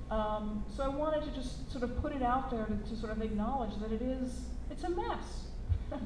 Um, 0.09 0.65
so 0.75 0.83
I 0.83 0.87
wanted 0.87 1.23
to 1.23 1.31
just 1.31 1.71
sort 1.71 1.83
of 1.83 2.01
put 2.01 2.13
it 2.13 2.21
out 2.21 2.51
there 2.51 2.65
to, 2.65 2.75
to 2.89 2.95
sort 2.97 3.11
of 3.11 3.21
acknowledge 3.21 3.77
that 3.81 3.91
it 3.91 4.01
is, 4.01 4.41
it's 4.69 4.83
a 4.83 4.89
mess. 4.89 5.47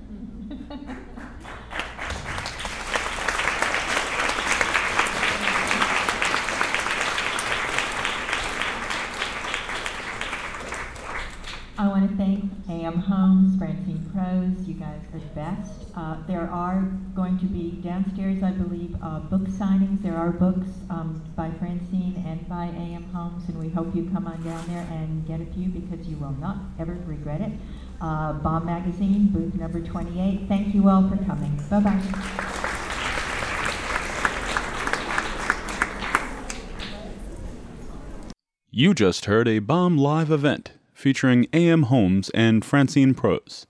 I 11.78 11.89
want 11.89 12.10
to 12.10 12.16
thank 12.16 12.46
AM 12.70 13.00
Homes, 13.00 13.58
Francine 13.58 14.10
Prose, 14.14 14.66
you 14.66 14.76
guys 14.76 15.02
are 15.14 15.20
the 15.20 15.26
best. 15.36 15.84
Uh, 15.96 16.18
there 16.28 16.50
are 16.50 16.82
going 17.16 17.39
to 17.39 17.46
be 17.46 17.72
downstairs, 17.82 18.43
I 18.43 18.52
believe, 18.52 18.96
uh, 19.02 19.20
book 19.20 19.43
signings. 19.43 20.02
There 20.02 20.18
are 20.18 20.32
books 20.32 20.68
um, 20.89 21.24
by 21.38 21.52
Francine 21.52 22.22
and 22.28 22.48
by 22.50 22.66
AM 22.66 23.06
Homes, 23.14 23.48
and 23.48 23.58
we 23.58 23.70
hope 23.70 23.96
you 23.96 24.10
come 24.12 24.28
on 24.28 24.43
down 24.43 24.68
there 24.68 24.86
and 24.91 25.26
get 25.26 25.39
a 25.39 25.46
few 25.54 25.70
because 25.70 26.06
you 26.06 26.18
will 26.18 26.34
not 26.34 26.58
ever 26.80 26.98
regret 27.06 27.39
it. 27.39 27.54
Uh, 28.02 28.34
Bomb 28.34 28.66
Magazine, 28.66 29.28
booth 29.28 29.56
number 29.56 29.80
28. 29.80 30.50
Thank 30.50 30.76
you 30.76 30.89
all 30.89 31.08
for 31.08 31.16
coming. 31.24 31.56
Bye 31.70 31.80
bye. 31.80 32.46
You 38.70 38.93
just 38.93 39.24
heard 39.24 39.48
a 39.48 39.60
Bomb 39.60 39.98
Live 39.98 40.30
event 40.30 40.74
featuring 40.93 41.48
AM 41.54 41.84
Homes 41.84 42.30
and 42.32 42.66
Francine 42.66 43.14
Prose. 43.14 43.66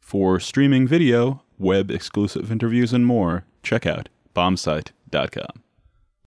For 0.00 0.40
streaming 0.40 0.88
video, 0.88 1.42
web 1.58 1.90
exclusive 1.90 2.50
interviews, 2.52 2.92
and 2.92 3.06
more, 3.06 3.44
check 3.62 3.86
out 3.86 4.08
bombsite.com. 4.34 5.62